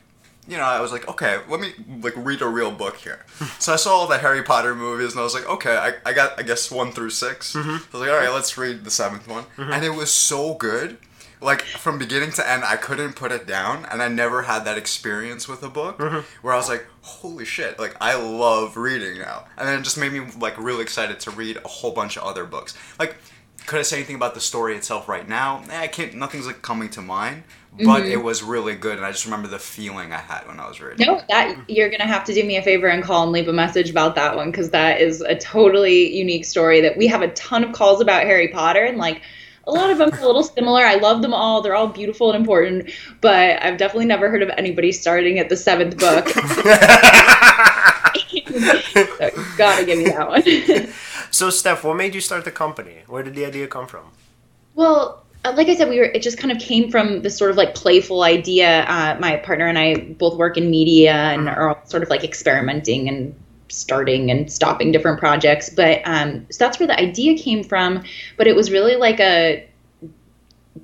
you 0.47 0.57
know, 0.57 0.63
I 0.63 0.81
was 0.81 0.91
like, 0.91 1.07
okay, 1.07 1.37
let 1.47 1.59
me 1.59 1.73
like 2.01 2.13
read 2.17 2.41
a 2.41 2.47
real 2.47 2.71
book 2.71 2.95
here. 2.97 3.23
so 3.59 3.71
I 3.73 3.75
saw 3.75 3.91
all 3.97 4.07
the 4.07 4.17
Harry 4.17 4.41
Potter 4.41 4.73
movies, 4.75 5.11
and 5.11 5.19
I 5.19 5.23
was 5.23 5.35
like, 5.35 5.47
okay, 5.47 5.77
I, 5.77 5.93
I 6.09 6.13
got 6.13 6.39
I 6.39 6.43
guess 6.43 6.71
one 6.71 6.91
through 6.91 7.11
6 7.11 7.55
I 7.55 7.59
was 7.59 7.79
like, 7.93 8.09
all 8.09 8.17
right, 8.17 8.31
let's 8.33 8.57
read 8.57 8.83
the 8.83 8.89
seventh 8.91 9.27
one, 9.27 9.45
and 9.57 9.83
it 9.85 9.93
was 9.93 10.11
so 10.11 10.55
good. 10.55 10.97
Like 11.41 11.61
from 11.61 11.97
beginning 11.97 12.31
to 12.33 12.49
end, 12.49 12.63
I 12.65 12.75
couldn't 12.75 13.13
put 13.13 13.31
it 13.31 13.47
down, 13.47 13.85
and 13.85 14.01
I 14.01 14.09
never 14.09 14.41
had 14.41 14.65
that 14.65 14.77
experience 14.77 15.47
with 15.47 15.63
a 15.63 15.69
book 15.69 15.99
where 16.41 16.53
I 16.53 16.57
was 16.57 16.67
like, 16.67 16.85
"Holy 17.01 17.45
shit!" 17.45 17.79
Like 17.79 17.95
I 18.01 18.15
love 18.15 18.75
reading 18.75 19.19
now, 19.19 19.45
and 19.57 19.67
then 19.67 19.79
it 19.79 19.83
just 19.83 19.97
made 19.97 20.11
me 20.11 20.21
like 20.39 20.57
really 20.57 20.81
excited 20.81 21.19
to 21.21 21.31
read 21.31 21.57
a 21.57 21.67
whole 21.67 21.91
bunch 21.91 22.17
of 22.17 22.23
other 22.23 22.43
books. 22.45 22.75
Like, 22.99 23.15
could 23.67 23.79
I 23.79 23.83
say 23.83 23.97
anything 23.97 24.15
about 24.15 24.33
the 24.33 24.41
story 24.41 24.75
itself 24.75 25.07
right 25.07 25.27
now? 25.27 25.63
Eh, 25.69 25.79
I 25.79 25.87
can't. 25.87 26.13
Nothing's 26.15 26.45
like 26.45 26.61
coming 26.61 26.89
to 26.89 27.01
mind, 27.01 27.43
but 27.85 28.03
it 28.03 28.17
was 28.17 28.43
really 28.43 28.75
good, 28.75 28.97
and 28.97 29.05
I 29.05 29.11
just 29.11 29.23
remember 29.23 29.47
the 29.47 29.59
feeling 29.59 30.11
I 30.11 30.17
had 30.17 30.45
when 30.45 30.59
I 30.59 30.67
was 30.67 30.81
reading. 30.81 31.07
No, 31.07 31.21
that 31.29 31.69
you're 31.69 31.89
gonna 31.89 32.07
have 32.07 32.25
to 32.25 32.33
do 32.33 32.43
me 32.43 32.57
a 32.57 32.61
favor 32.61 32.87
and 32.87 33.01
call 33.01 33.23
and 33.23 33.31
leave 33.31 33.47
a 33.47 33.53
message 33.53 33.89
about 33.89 34.15
that 34.15 34.35
one 34.35 34.51
because 34.51 34.71
that 34.71 34.99
is 34.99 35.21
a 35.21 35.35
totally 35.35 36.13
unique 36.13 36.43
story. 36.43 36.81
That 36.81 36.97
we 36.97 37.07
have 37.07 37.21
a 37.21 37.29
ton 37.29 37.63
of 37.63 37.71
calls 37.71 38.01
about 38.01 38.23
Harry 38.23 38.49
Potter 38.49 38.83
and 38.83 38.97
like 38.97 39.21
a 39.65 39.71
lot 39.71 39.89
of 39.89 39.97
them 39.97 40.11
are 40.13 40.19
a 40.19 40.25
little 40.25 40.43
similar. 40.43 40.85
I 40.85 40.95
love 40.95 41.21
them 41.21 41.33
all; 41.33 41.61
they're 41.61 41.75
all 41.75 41.87
beautiful 41.87 42.31
and 42.31 42.39
important. 42.39 42.91
But 43.21 43.61
I've 43.63 43.77
definitely 43.77 44.05
never 44.05 44.29
heard 44.29 44.43
of 44.43 44.49
anybody 44.57 44.91
starting 44.91 45.39
at 45.39 45.49
the 45.49 45.57
seventh 45.57 45.97
book. 45.97 46.27
so, 46.29 46.43
gotta 49.57 49.85
give 49.85 49.97
me 49.97 50.05
that 50.05 50.27
one. 50.27 50.43
So, 51.31 51.49
Steph, 51.49 51.83
what 51.83 51.95
made 51.95 52.15
you 52.15 52.21
start 52.21 52.43
the 52.43 52.51
company? 52.51 53.03
Where 53.07 53.21
did 53.21 53.35
the 53.35 53.45
idea 53.45 53.67
come 53.67 53.87
from? 53.87 54.05
Well, 54.73 55.23
uh, 55.45 55.53
like 55.55 55.67
I 55.69 55.75
said, 55.75 55.89
we 55.89 55.99
were. 55.99 56.05
It 56.05 56.21
just 56.21 56.37
kind 56.37 56.51
of 56.51 56.59
came 56.59 56.89
from 56.91 57.21
this 57.21 57.37
sort 57.37 57.51
of 57.51 57.57
like 57.57 57.75
playful 57.75 58.23
idea. 58.23 58.83
Uh, 58.87 59.15
my 59.19 59.37
partner 59.37 59.67
and 59.67 59.77
I 59.77 59.95
both 59.95 60.37
work 60.37 60.57
in 60.57 60.69
media 60.69 61.13
and 61.13 61.47
are 61.47 61.69
all 61.69 61.85
sort 61.85 62.03
of 62.03 62.09
like 62.09 62.23
experimenting 62.23 63.07
and 63.07 63.35
starting 63.71 64.31
and 64.31 64.51
stopping 64.51 64.91
different 64.91 65.19
projects. 65.19 65.69
But 65.69 66.01
um, 66.05 66.45
so 66.49 66.63
that's 66.63 66.79
where 66.79 66.87
the 66.87 66.99
idea 66.99 67.37
came 67.37 67.63
from. 67.63 68.03
But 68.37 68.47
it 68.47 68.55
was 68.55 68.71
really 68.71 68.95
like 68.95 69.19
a 69.19 69.67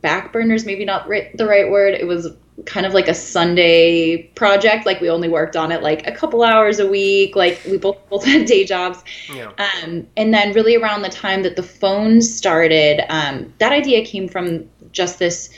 back 0.02 0.32
burners, 0.32 0.66
maybe 0.66 0.86
not 0.86 1.08
ri- 1.08 1.32
the 1.36 1.46
right 1.46 1.70
word. 1.70 1.94
It 1.94 2.08
was 2.08 2.28
kind 2.66 2.86
of 2.86 2.94
like 2.94 3.08
a 3.08 3.14
Sunday 3.14 4.24
project. 4.36 4.86
Like 4.86 5.02
we 5.02 5.10
only 5.10 5.28
worked 5.28 5.56
on 5.56 5.72
it 5.72 5.84
like 5.84 6.08
a 6.08 6.12
couple 6.12 6.44
hours 6.44 6.80
a 6.80 6.88
week. 6.88 7.36
Like 7.36 7.62
we 7.70 7.78
both 7.78 7.98
both 8.10 8.24
had 8.26 8.46
day 8.46 8.66
jobs. 8.66 9.04
Yeah. 9.34 9.52
Um, 9.58 10.08
and 10.16 10.34
then 10.34 10.54
really 10.54 10.76
around 10.76 11.02
the 11.02 11.10
time 11.10 11.44
that 11.44 11.56
the 11.56 11.64
phones 11.64 12.34
started, 12.34 13.02
um, 13.10 13.54
that 13.58 13.72
idea 13.72 14.06
came 14.06 14.28
from 14.28 14.70
just 14.92 15.20
this 15.20 15.50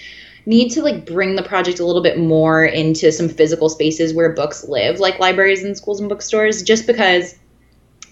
need 0.47 0.69
to 0.69 0.81
like 0.81 1.05
bring 1.05 1.35
the 1.35 1.43
project 1.43 1.79
a 1.79 1.85
little 1.85 2.01
bit 2.01 2.17
more 2.17 2.63
into 2.63 3.11
some 3.11 3.27
physical 3.27 3.69
spaces 3.69 4.13
where 4.13 4.31
books 4.31 4.67
live, 4.67 4.99
like 4.99 5.19
libraries 5.19 5.63
and 5.63 5.75
schools 5.75 5.99
and 5.99 6.07
bookstores, 6.07 6.63
just 6.63 6.87
because 6.87 7.35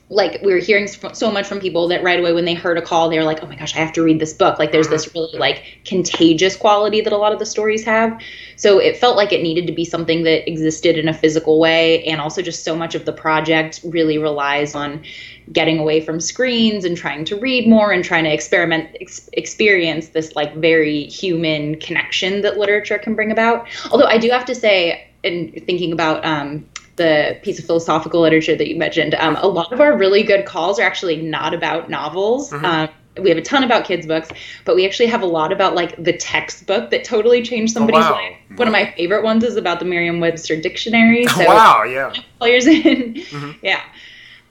like 0.09 0.39
we 0.43 0.53
were 0.53 0.59
hearing 0.59 0.87
so 0.87 1.31
much 1.31 1.47
from 1.47 1.59
people 1.59 1.87
that 1.87 2.03
right 2.03 2.19
away 2.19 2.31
when 2.31 2.45
they 2.45 2.53
heard 2.53 2.77
a 2.77 2.81
call 2.81 3.09
they 3.09 3.17
were 3.17 3.23
like 3.23 3.41
oh 3.41 3.47
my 3.47 3.55
gosh 3.55 3.75
i 3.75 3.79
have 3.79 3.91
to 3.91 4.03
read 4.03 4.19
this 4.19 4.33
book. 4.33 4.59
Like 4.59 4.71
there's 4.71 4.85
uh-huh. 4.85 4.97
this 4.97 5.15
really 5.15 5.39
like 5.39 5.79
contagious 5.83 6.55
quality 6.55 7.01
that 7.01 7.11
a 7.11 7.17
lot 7.17 7.33
of 7.33 7.39
the 7.39 7.45
stories 7.45 7.83
have. 7.85 8.21
So 8.55 8.79
it 8.79 8.97
felt 8.97 9.15
like 9.15 9.31
it 9.31 9.41
needed 9.41 9.65
to 9.67 9.73
be 9.73 9.85
something 9.85 10.23
that 10.23 10.47
existed 10.47 10.97
in 10.97 11.07
a 11.07 11.13
physical 11.13 11.59
way 11.59 12.03
and 12.03 12.21
also 12.21 12.41
just 12.41 12.63
so 12.63 12.75
much 12.75 12.95
of 12.95 13.05
the 13.05 13.13
project 13.13 13.79
really 13.83 14.17
relies 14.17 14.75
on 14.75 15.03
getting 15.51 15.79
away 15.79 16.01
from 16.01 16.19
screens 16.19 16.85
and 16.85 16.97
trying 16.97 17.25
to 17.25 17.35
read 17.35 17.67
more 17.67 17.91
and 17.91 18.03
trying 18.03 18.23
to 18.23 18.33
experiment 18.33 18.89
ex- 18.99 19.29
experience 19.33 20.09
this 20.09 20.35
like 20.35 20.55
very 20.55 21.05
human 21.05 21.79
connection 21.79 22.41
that 22.41 22.57
literature 22.57 22.97
can 22.97 23.15
bring 23.15 23.31
about 23.31 23.67
although 23.91 24.07
i 24.07 24.17
do 24.17 24.29
have 24.29 24.45
to 24.45 24.55
say 24.55 25.07
in 25.23 25.51
thinking 25.65 25.91
about 25.91 26.23
um, 26.23 26.67
the 26.97 27.37
piece 27.41 27.59
of 27.59 27.65
philosophical 27.65 28.21
literature 28.21 28.55
that 28.55 28.67
you 28.67 28.75
mentioned 28.75 29.15
um, 29.15 29.35
a 29.37 29.47
lot 29.47 29.71
of 29.73 29.79
our 29.79 29.97
really 29.97 30.23
good 30.23 30.45
calls 30.45 30.79
are 30.79 30.83
actually 30.83 31.21
not 31.21 31.53
about 31.53 31.89
novels 31.89 32.51
um, 32.53 32.89
we 33.21 33.29
have 33.29 33.37
a 33.37 33.41
ton 33.41 33.63
about 33.63 33.85
kids 33.85 34.05
books, 34.05 34.29
but 34.65 34.75
we 34.75 34.85
actually 34.85 35.05
have 35.07 35.21
a 35.21 35.25
lot 35.25 35.51
about 35.51 35.75
like 35.75 36.01
the 36.03 36.13
textbook 36.13 36.89
that 36.89 37.03
totally 37.03 37.41
changed 37.41 37.73
somebody's 37.73 38.03
wow. 38.03 38.11
life. 38.11 38.35
One 38.55 38.67
of 38.67 38.71
my 38.71 38.91
favorite 38.91 39.23
ones 39.23 39.43
is 39.43 39.55
about 39.55 39.79
the 39.79 39.85
Merriam-Webster 39.85 40.59
dictionary. 40.61 41.25
So 41.35 41.45
wow, 41.45 41.83
yeah. 41.83 42.13
players 42.39 42.65
in. 42.65 43.21
Yeah. 43.61 43.81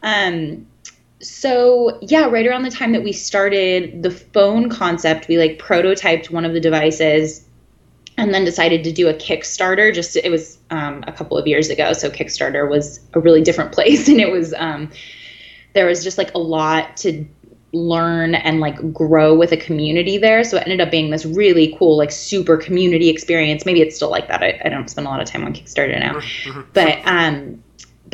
Um 0.03 0.67
so 1.25 1.99
yeah, 2.03 2.27
right 2.27 2.47
around 2.47 2.63
the 2.63 2.71
time 2.71 2.93
that 2.93 3.03
we 3.03 3.13
started 3.13 4.03
the 4.03 4.11
phone 4.11 4.69
concept, 4.69 5.27
we 5.27 5.39
like 5.39 5.59
prototyped 5.59 6.31
one 6.31 6.45
of 6.45 6.53
the 6.53 6.61
devices 6.61 7.45
and 8.17 8.33
then 8.33 8.45
decided 8.45 8.85
to 8.85 8.93
do 8.93 9.09
a 9.09 9.15
Kickstarter. 9.15 9.93
Just 9.93 10.17
it 10.17 10.31
was 10.31 10.59
um, 10.71 11.03
a 11.07 11.13
couple 11.13 11.39
of 11.39 11.47
years 11.47 11.71
ago, 11.71 11.95
so 11.95 12.11
Kickstarter 12.11 12.69
was 12.69 13.01
a 13.15 13.21
really 13.21 13.43
different 13.43 13.73
place, 13.75 14.07
and 14.09 14.21
it 14.21 14.31
was 14.31 14.53
um, 14.55 14.91
there 15.73 15.87
was 15.87 16.05
just 16.05 16.19
like 16.19 16.33
a 16.35 16.39
lot 16.39 16.97
to 16.99 17.25
learn 17.73 18.37
and 18.37 18.61
like 18.61 18.93
grow 18.93 19.35
with 19.35 19.51
a 19.51 19.57
community 19.57 20.19
there. 20.19 20.45
So 20.45 20.59
it 20.59 20.61
ended 20.61 20.81
up 20.81 20.91
being 20.91 21.11
this 21.11 21.25
really 21.25 21.75
cool, 21.79 21.97
like 21.97 22.13
super 22.13 22.57
community 22.57 23.09
experience. 23.09 23.65
Maybe 23.67 23.81
it's 23.81 23.97
still 23.97 24.11
like 24.11 24.29
that. 24.29 24.43
I, 24.43 24.61
I 24.65 24.69
don't 24.69 24.89
spend 24.89 25.07
a 25.07 25.11
lot 25.11 25.21
of 25.21 25.27
time 25.27 25.45
on 25.45 25.55
Kickstarter 25.55 25.99
now, 25.99 26.21
but 26.75 27.01
um, 27.07 27.64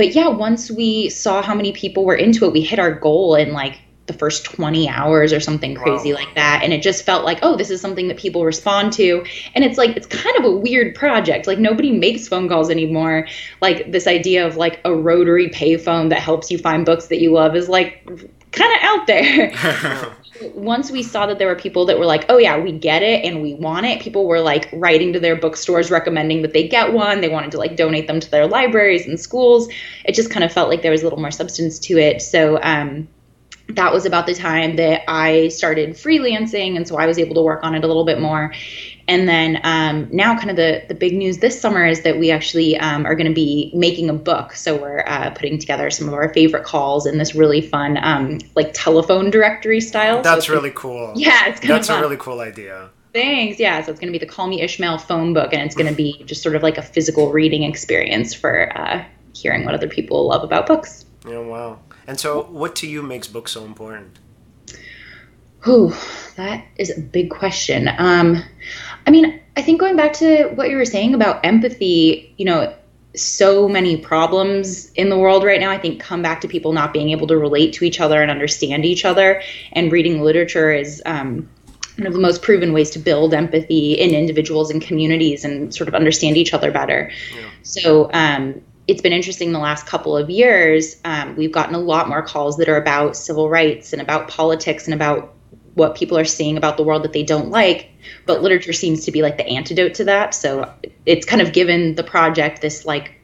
but 0.01 0.15
yeah, 0.15 0.29
once 0.29 0.71
we 0.71 1.11
saw 1.11 1.43
how 1.43 1.55
many 1.55 1.73
people 1.73 2.07
were 2.07 2.15
into 2.15 2.47
it, 2.47 2.55
we 2.55 2.63
hit 2.63 2.79
our 2.79 2.91
goal 2.91 3.35
in 3.35 3.53
like 3.53 3.79
the 4.07 4.15
first 4.15 4.47
20 4.47 4.89
hours 4.89 5.31
or 5.31 5.41
something 5.41 5.75
crazy 5.75 6.15
Wow. 6.15 6.21
like 6.21 6.35
that. 6.37 6.63
And 6.65 6.73
it 6.73 6.81
just 6.81 7.05
felt 7.05 7.23
like 7.23 7.41
oh 7.43 7.55
this 7.55 7.69
is 7.69 7.83
something 7.83 8.09
that 8.09 8.17
people 8.17 8.47
respond 8.47 8.95
to. 8.95 9.23
And 9.55 9.63
it's 9.63 9.77
like 9.77 9.95
it's 9.99 10.07
kind 10.07 10.35
of 10.39 10.45
a 10.47 10.51
weird 10.57 10.95
project. 10.95 11.47
Like 11.47 11.59
nobody 11.59 11.93
makes 11.93 12.27
phone 12.27 12.49
calls 12.49 12.71
anymore. 12.71 13.29
Like 13.61 13.93
this 13.93 14.07
idea 14.07 14.47
of 14.47 14.57
like 14.57 14.81
a 14.87 14.95
rotary 14.95 15.51
payphone 15.51 16.09
that 16.09 16.21
helps 16.21 16.51
you 16.51 16.57
find 16.57 16.87
books 16.87 17.09
that 17.09 17.21
you 17.21 17.33
love 17.33 17.55
is 17.55 17.69
like 17.69 18.03
kind 18.53 18.73
of 18.75 18.81
out 18.83 19.07
there 19.07 19.53
once 20.55 20.91
we 20.91 21.03
saw 21.03 21.27
that 21.27 21.39
there 21.39 21.49
were 21.49 21.57
people 21.57 21.87
that 21.87 21.99
were 21.99 22.07
like, 22.07 22.25
oh 22.29 22.39
yeah, 22.39 22.59
we 22.59 22.73
get 22.73 23.03
it 23.03 23.25
and 23.25 23.43
we 23.43 23.55
want 23.55 23.87
it, 23.87 24.01
people 24.01 24.27
were 24.27 24.41
like 24.41 24.69
writing 24.73 25.13
to 25.13 25.21
their 25.21 25.37
bookstores 25.37 25.91
recommending 25.91 26.43
that 26.43 26.53
they 26.53 26.67
get 26.67 26.93
one. 26.93 27.21
They 27.21 27.29
wanted 27.29 27.51
to 27.53 27.59
like 27.59 27.77
donate 27.77 28.07
them 28.07 28.21
to 28.21 28.31
their 28.31 28.47
libraries 28.47 29.07
and 29.07 29.19
schools. 29.19 29.69
It 30.05 30.15
just 30.15 30.31
kind 30.31 30.45
of 30.45 30.53
felt 30.53 30.69
like 30.69 30.83
there 30.83 30.91
was 30.91 31.03
a 31.03 31.05
little 31.05 31.21
more 31.21 31.31
substance 31.31 31.79
to 31.81 31.99
it. 31.99 32.23
So 32.23 32.59
um, 32.63 33.09
that 33.69 33.93
was 33.93 34.07
about 34.07 34.27
the 34.27 34.35
time 34.35 34.77
that 34.77 35.03
I 35.09 35.49
started 35.49 35.91
freelancing, 35.91 36.77
and 36.77 36.87
so 36.87 36.97
I 36.97 37.07
was 37.07 37.19
able 37.19 37.35
to 37.37 37.43
work 37.43 37.63
on 37.63 37.75
it 37.75 37.85
a 37.85 37.87
little 37.87 38.05
bit 38.05 38.21
more. 38.21 38.53
And 39.11 39.29
then 39.29 39.59
um, 39.65 40.09
now, 40.13 40.37
kind 40.37 40.51
of 40.51 40.57
the 40.57 40.85
the 40.87 40.95
big 40.95 41.17
news 41.17 41.39
this 41.39 41.61
summer 41.61 41.85
is 41.85 42.03
that 42.03 42.21
we 42.21 42.31
actually 42.31 42.77
um, 42.77 43.05
are 43.05 43.17
going 43.17 43.27
to 43.27 43.35
be 43.35 43.73
making 43.75 44.09
a 44.09 44.13
book. 44.13 44.55
So 44.55 44.81
we're 44.81 45.03
uh, 45.05 45.31
putting 45.31 45.59
together 45.59 45.91
some 45.91 46.07
of 46.07 46.15
our 46.15 46.33
favorite 46.33 46.63
calls 46.63 47.07
in 47.07 47.19
this 47.19 47.35
really 47.35 47.61
fun, 47.61 47.99
um, 48.01 48.39
like 48.55 48.71
telephone 48.73 49.29
directory 49.29 49.81
style. 49.81 50.23
That's 50.23 50.45
it's- 50.45 50.49
really 50.49 50.71
cool. 50.77 51.13
yeah, 51.17 51.49
it's 51.49 51.59
kind 51.59 51.75
That's 51.75 51.91
of 51.91 51.99
a 51.99 52.01
really 52.01 52.19
cool 52.19 52.39
idea. 52.39 52.91
Thanks. 53.13 53.59
Yeah, 53.59 53.83
so 53.83 53.91
it's 53.91 53.99
going 53.99 54.13
to 54.13 54.17
be 54.17 54.25
the 54.25 54.33
Call 54.33 54.47
Me 54.47 54.63
Ishmael 54.63 54.99
phone 54.99 55.35
book, 55.35 55.53
and 55.53 55.63
it's 55.63 55.75
going 55.75 55.89
to 55.91 55.97
be 55.97 56.23
just 56.27 56.41
sort 56.41 56.55
of 56.55 56.63
like 56.63 56.79
a 56.79 56.83
physical 56.83 57.33
reading 57.33 57.65
experience 57.65 58.33
for 58.33 58.71
uh, 58.79 59.05
hearing 59.35 59.65
what 59.65 59.75
other 59.75 59.89
people 59.89 60.29
love 60.29 60.45
about 60.45 60.69
books. 60.69 61.05
Yeah, 61.27 61.39
wow. 61.41 61.81
And 62.07 62.21
so, 62.21 62.43
what 62.45 62.77
to 62.77 62.87
you 62.87 63.03
makes 63.03 63.27
books 63.27 63.51
so 63.51 63.65
important? 63.65 64.21
Whew, 65.65 65.93
that 66.37 66.65
is 66.77 66.97
a 66.97 67.01
big 67.01 67.29
question. 67.31 67.91
Um, 67.99 68.43
I 69.11 69.13
mean, 69.13 69.41
I 69.57 69.63
think 69.63 69.81
going 69.81 69.97
back 69.97 70.13
to 70.19 70.45
what 70.55 70.71
you 70.71 70.77
were 70.77 70.85
saying 70.85 71.15
about 71.15 71.45
empathy, 71.45 72.33
you 72.39 72.45
know, 72.45 72.73
so 73.17 73.69
many 73.69 73.97
problems 73.97 74.93
in 74.93 75.09
the 75.09 75.19
world 75.19 75.43
right 75.43 75.59
now, 75.59 75.69
I 75.69 75.79
think, 75.79 76.01
come 76.01 76.23
back 76.23 76.41
to 76.43 76.47
people 76.47 76.73
not 76.73 76.93
being 76.93 77.11
able 77.11 77.27
to 77.27 77.37
relate 77.37 77.73
to 77.73 77.85
each 77.85 77.99
other 77.99 78.23
and 78.23 78.31
understand 78.31 78.85
each 78.85 79.05
other. 79.05 79.43
And 79.73 79.91
reading 79.91 80.23
literature 80.23 80.73
is 80.73 81.03
um, 81.07 81.51
one 81.97 82.07
of 82.07 82.13
the 82.13 82.21
most 82.21 82.43
proven 82.43 82.73
ways 82.73 82.89
to 82.91 83.01
build 83.01 83.35
empathy 83.35 83.95
in 83.95 84.15
individuals 84.15 84.71
and 84.71 84.81
communities 84.81 85.45
and 85.45 85.75
sort 85.75 85.89
of 85.89 85.97
understand 85.97 86.37
each 86.37 86.55
other 86.55 86.71
better. 86.71 87.11
So, 87.63 88.11
um, 88.13 88.63
it's 88.87 89.03
been 89.03 89.13
interesting 89.13 89.51
the 89.51 89.59
last 89.59 89.87
couple 89.87 90.17
of 90.17 90.31
years. 90.31 91.01
Um, 91.05 91.35
we've 91.35 91.53
gotten 91.53 91.75
a 91.75 91.81
lot 91.81 92.09
more 92.09 92.23
calls 92.23 92.59
that 92.59 92.69
are 92.69 92.77
about 92.77 93.17
civil 93.17 93.49
rights 93.49 93.93
and 93.93 94.01
about 94.01 94.29
politics 94.29 94.85
and 94.85 94.95
about 94.95 95.35
what 95.75 95.95
people 95.95 96.19
are 96.19 96.25
seeing 96.25 96.57
about 96.57 96.77
the 96.77 96.83
world 96.83 97.05
that 97.05 97.13
they 97.13 97.23
don't 97.23 97.51
like. 97.51 97.91
But 98.27 98.43
literature 98.43 98.73
seems 98.73 99.05
to 99.05 99.13
be 99.13 99.23
like 99.23 99.37
the 99.37 99.47
antidote 99.47 99.95
to 99.95 100.05
that. 100.05 100.35
So 100.35 100.73
it's 101.07 101.27
kind 101.27 101.43
of 101.43 101.53
given 101.53 101.95
the 101.95 102.03
project 102.03 102.61
this 102.61 102.85
like 102.85 103.21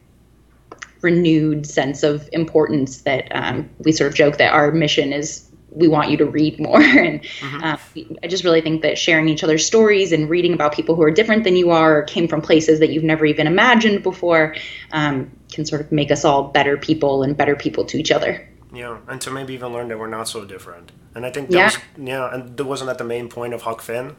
renewed 1.02 1.66
sense 1.66 2.02
of 2.02 2.28
importance 2.32 3.02
that 3.02 3.28
um, 3.34 3.68
we 3.78 3.92
sort 3.92 4.08
of 4.08 4.16
joke 4.16 4.38
that 4.38 4.52
our 4.52 4.72
mission 4.72 5.12
is 5.12 5.48
we 5.70 5.88
want 5.88 6.10
you 6.10 6.16
to 6.16 6.24
read 6.24 6.58
more 6.58 6.80
and 7.06 7.20
uh, 7.62 7.76
i 8.22 8.26
just 8.26 8.44
really 8.44 8.62
think 8.62 8.82
that 8.82 8.96
sharing 8.96 9.28
each 9.28 9.44
other's 9.44 9.66
stories 9.66 10.10
and 10.10 10.30
reading 10.30 10.54
about 10.54 10.72
people 10.72 10.96
who 10.96 11.02
are 11.02 11.10
different 11.10 11.44
than 11.44 11.54
you 11.54 11.70
are 11.70 11.98
or 11.98 12.02
came 12.02 12.26
from 12.26 12.40
places 12.40 12.80
that 12.80 12.90
you've 12.90 13.04
never 13.04 13.26
even 13.26 13.46
imagined 13.46 14.02
before 14.02 14.56
um, 14.92 15.30
can 15.52 15.66
sort 15.66 15.82
of 15.82 15.92
make 15.92 16.10
us 16.10 16.24
all 16.24 16.44
better 16.44 16.78
people 16.78 17.22
and 17.22 17.36
better 17.36 17.54
people 17.54 17.84
to 17.84 17.98
each 17.98 18.10
other 18.10 18.48
Yeah, 18.73 18.99
and 19.08 19.20
to 19.23 19.30
maybe 19.30 19.54
even 19.54 19.73
learn 19.73 19.88
that 19.88 19.99
we're 19.99 20.08
not 20.08 20.28
so 20.28 20.44
different. 20.44 20.92
And 21.14 21.25
I 21.25 21.30
think 21.30 21.50
that 21.50 21.56
Yeah. 21.56 21.64
was 21.66 21.78
yeah, 21.96 22.35
and 22.35 22.56
that 22.56 22.64
wasn't 22.64 22.88
that 22.88 22.99
the 22.99 23.04
main 23.04 23.28
point 23.28 23.54
of 23.54 23.62
Huck 23.62 23.80
Finn, 23.82 24.16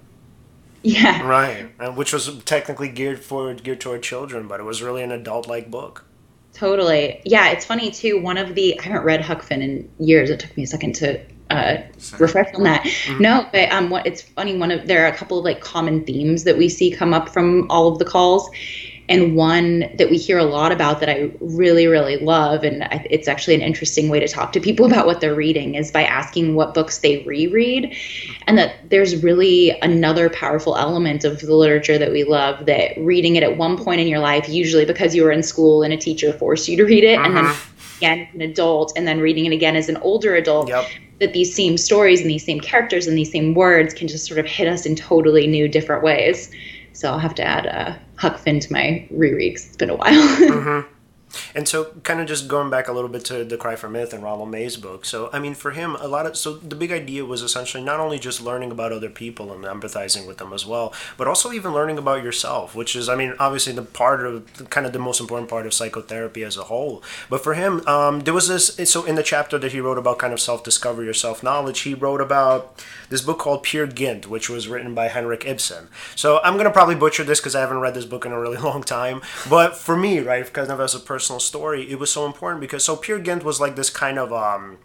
yeah 0.83 1.21
right? 1.27 1.69
And 1.79 1.97
which 1.97 2.13
was 2.13 2.43
technically 2.43 2.89
geared 2.89 3.19
for 3.19 3.53
geared 3.53 3.81
toward 3.81 4.03
children, 4.03 4.47
but 4.47 4.59
it 4.59 4.63
was 4.63 4.81
really 4.81 5.03
an 5.03 5.11
adult-like 5.11 5.69
book. 5.71 6.05
Totally. 6.53 7.21
Yeah, 7.25 7.49
it's 7.51 7.65
funny 7.65 7.91
too. 7.91 8.19
One 8.21 8.37
of 8.37 8.55
the 8.55 8.79
I 8.79 8.83
haven't 8.83 9.03
read 9.03 9.21
Huck 9.21 9.43
Finn 9.43 9.61
in 9.61 9.89
years. 9.99 10.29
It 10.29 10.39
took 10.39 10.55
me 10.57 10.63
a 10.63 10.67
second 10.67 10.95
to 10.95 11.19
uh, 11.51 11.77
refresh 12.17 12.53
on 12.55 12.63
that. 12.63 12.85
No, 13.19 13.47
but 13.51 13.71
um, 13.71 13.89
what 13.89 14.07
it's 14.07 14.21
funny. 14.23 14.57
One 14.57 14.71
of 14.71 14.87
there 14.87 15.03
are 15.05 15.07
a 15.07 15.15
couple 15.15 15.37
of 15.37 15.45
like 15.45 15.61
common 15.61 16.03
themes 16.05 16.45
that 16.45 16.57
we 16.57 16.67
see 16.67 16.89
come 16.89 17.13
up 17.13 17.29
from 17.29 17.69
all 17.69 17.87
of 17.89 17.99
the 17.99 18.05
calls, 18.05 18.49
and 19.09 19.35
one 19.35 19.89
that 19.97 20.09
we 20.09 20.17
hear 20.17 20.37
a 20.37 20.43
lot 20.43 20.71
about 20.71 20.99
that 20.99 21.09
I 21.09 21.31
really 21.39 21.87
really 21.87 22.17
love, 22.17 22.63
and 22.63 22.87
it's 23.09 23.27
actually 23.27 23.55
an 23.55 23.61
interesting 23.61 24.09
way 24.09 24.19
to 24.19 24.27
talk 24.27 24.51
to 24.53 24.59
people 24.59 24.85
about 24.91 25.05
what 25.05 25.21
they're 25.21 25.35
reading 25.35 25.75
is 25.75 25.91
by 25.91 26.03
asking 26.03 26.55
what 26.55 26.73
books 26.73 26.99
they 26.99 27.23
reread, 27.23 27.95
and 28.47 28.57
that 28.57 28.89
there's 28.89 29.23
really 29.23 29.71
another 29.81 30.29
powerful 30.29 30.75
element 30.75 31.23
of 31.23 31.39
the 31.39 31.55
literature 31.55 31.97
that 31.97 32.11
we 32.11 32.23
love 32.23 32.65
that 32.65 32.97
reading 32.97 33.35
it 33.35 33.43
at 33.43 33.57
one 33.57 33.77
point 33.77 34.01
in 34.01 34.07
your 34.07 34.19
life, 34.19 34.47
usually 34.49 34.85
because 34.85 35.15
you 35.15 35.23
were 35.23 35.31
in 35.31 35.43
school 35.43 35.83
and 35.83 35.93
a 35.93 35.97
teacher 35.97 36.33
forced 36.33 36.67
you 36.67 36.77
to 36.77 36.83
read 36.83 37.03
it, 37.03 37.19
and 37.19 37.35
then 37.35 37.55
again 37.97 38.19
as 38.27 38.35
an 38.35 38.41
adult, 38.41 38.93
and 38.95 39.07
then 39.07 39.19
reading 39.19 39.45
it 39.45 39.53
again 39.53 39.75
as 39.75 39.89
an 39.89 39.97
older 39.97 40.35
adult, 40.35 40.67
Yep. 40.69 40.85
that 41.19 41.33
these 41.33 41.55
same 41.55 41.77
stories 41.77 42.21
and 42.21 42.29
these 42.29 42.45
same 42.45 42.59
characters 42.59 43.07
and 43.07 43.17
these 43.17 43.31
same 43.31 43.53
words 43.53 43.93
can 43.93 44.07
just 44.07 44.25
sort 44.27 44.39
of 44.39 44.45
hit 44.45 44.67
us 44.67 44.85
in 44.85 44.95
totally 44.95 45.47
new, 45.47 45.67
different 45.67 46.03
ways. 46.03 46.51
So 46.93 47.11
I'll 47.11 47.19
have 47.19 47.35
to 47.35 47.43
add 47.43 47.67
uh, 47.67 47.95
Huck 48.17 48.37
Finn 48.39 48.59
to 48.59 48.73
my 48.73 49.07
reread 49.11 49.55
'cause 49.55 49.65
it's 49.67 49.77
been 49.77 49.89
a 49.89 49.95
while. 49.95 50.11
Mm-hmm. 50.47 50.96
And 51.55 51.67
so, 51.67 51.85
kind 52.03 52.19
of 52.19 52.27
just 52.27 52.47
going 52.47 52.69
back 52.69 52.87
a 52.87 52.93
little 52.93 53.09
bit 53.09 53.25
to 53.25 53.43
the 53.43 53.57
Cry 53.57 53.75
for 53.75 53.89
Myth 53.89 54.13
and 54.13 54.23
Rollo 54.23 54.45
May's 54.45 54.77
book. 54.77 55.05
So, 55.05 55.29
I 55.33 55.39
mean, 55.39 55.53
for 55.53 55.71
him, 55.71 55.95
a 55.95 56.07
lot 56.07 56.25
of 56.25 56.37
so 56.37 56.55
the 56.55 56.75
big 56.75 56.91
idea 56.91 57.25
was 57.25 57.41
essentially 57.41 57.83
not 57.83 57.99
only 57.99 58.19
just 58.19 58.41
learning 58.41 58.71
about 58.71 58.91
other 58.91 59.09
people 59.09 59.51
and 59.51 59.63
empathizing 59.63 60.27
with 60.27 60.37
them 60.37 60.53
as 60.53 60.65
well, 60.65 60.93
but 61.17 61.27
also 61.27 61.51
even 61.51 61.73
learning 61.73 61.97
about 61.97 62.23
yourself, 62.23 62.75
which 62.75 62.95
is, 62.95 63.09
I 63.09 63.15
mean, 63.15 63.33
obviously 63.39 63.73
the 63.73 63.81
part 63.81 64.25
of 64.25 64.69
kind 64.69 64.85
of 64.85 64.93
the 64.93 64.99
most 64.99 65.19
important 65.19 65.49
part 65.49 65.65
of 65.65 65.73
psychotherapy 65.73 66.43
as 66.43 66.57
a 66.57 66.63
whole. 66.63 67.03
But 67.29 67.43
for 67.43 67.53
him, 67.53 67.85
um, 67.87 68.21
there 68.21 68.33
was 68.33 68.47
this. 68.47 68.67
So, 68.89 69.05
in 69.05 69.15
the 69.15 69.23
chapter 69.23 69.57
that 69.57 69.71
he 69.71 69.79
wrote 69.79 69.97
about 69.97 70.19
kind 70.19 70.33
of 70.33 70.39
self 70.39 70.63
discovery 70.63 71.07
or 71.07 71.13
self 71.13 71.43
knowledge, 71.43 71.81
he 71.81 71.93
wrote 71.93 72.21
about 72.21 72.83
this 73.09 73.21
book 73.21 73.39
called 73.39 73.63
Peer 73.63 73.87
Gynt, 73.87 74.27
which 74.27 74.49
was 74.49 74.67
written 74.67 74.93
by 74.93 75.07
Henrik 75.07 75.45
Ibsen. 75.45 75.87
So, 76.15 76.39
I'm 76.43 76.57
gonna 76.57 76.71
probably 76.71 76.95
butcher 76.95 77.23
this 77.23 77.39
because 77.39 77.55
I 77.55 77.61
haven't 77.61 77.79
read 77.79 77.93
this 77.93 78.05
book 78.05 78.25
in 78.25 78.31
a 78.31 78.39
really 78.39 78.57
long 78.69 78.83
time. 78.83 79.21
But 79.49 79.75
for 79.77 79.95
me, 79.95 80.19
right, 80.19 80.45
because 80.45 80.69
of 80.69 80.79
as 80.79 80.95
a 80.95 80.99
personal 81.27 81.39
story, 81.41 81.91
it 81.91 81.99
was 81.99 82.09
so 82.09 82.25
important 82.25 82.61
because 82.61 82.85
so 82.85 82.95
Peer 82.95 83.19
Gynt 83.19 83.43
was 83.43 83.59
like 83.59 83.75
this 83.75 83.89
kind 83.89 84.17
of 84.17 84.31
um 84.31 84.77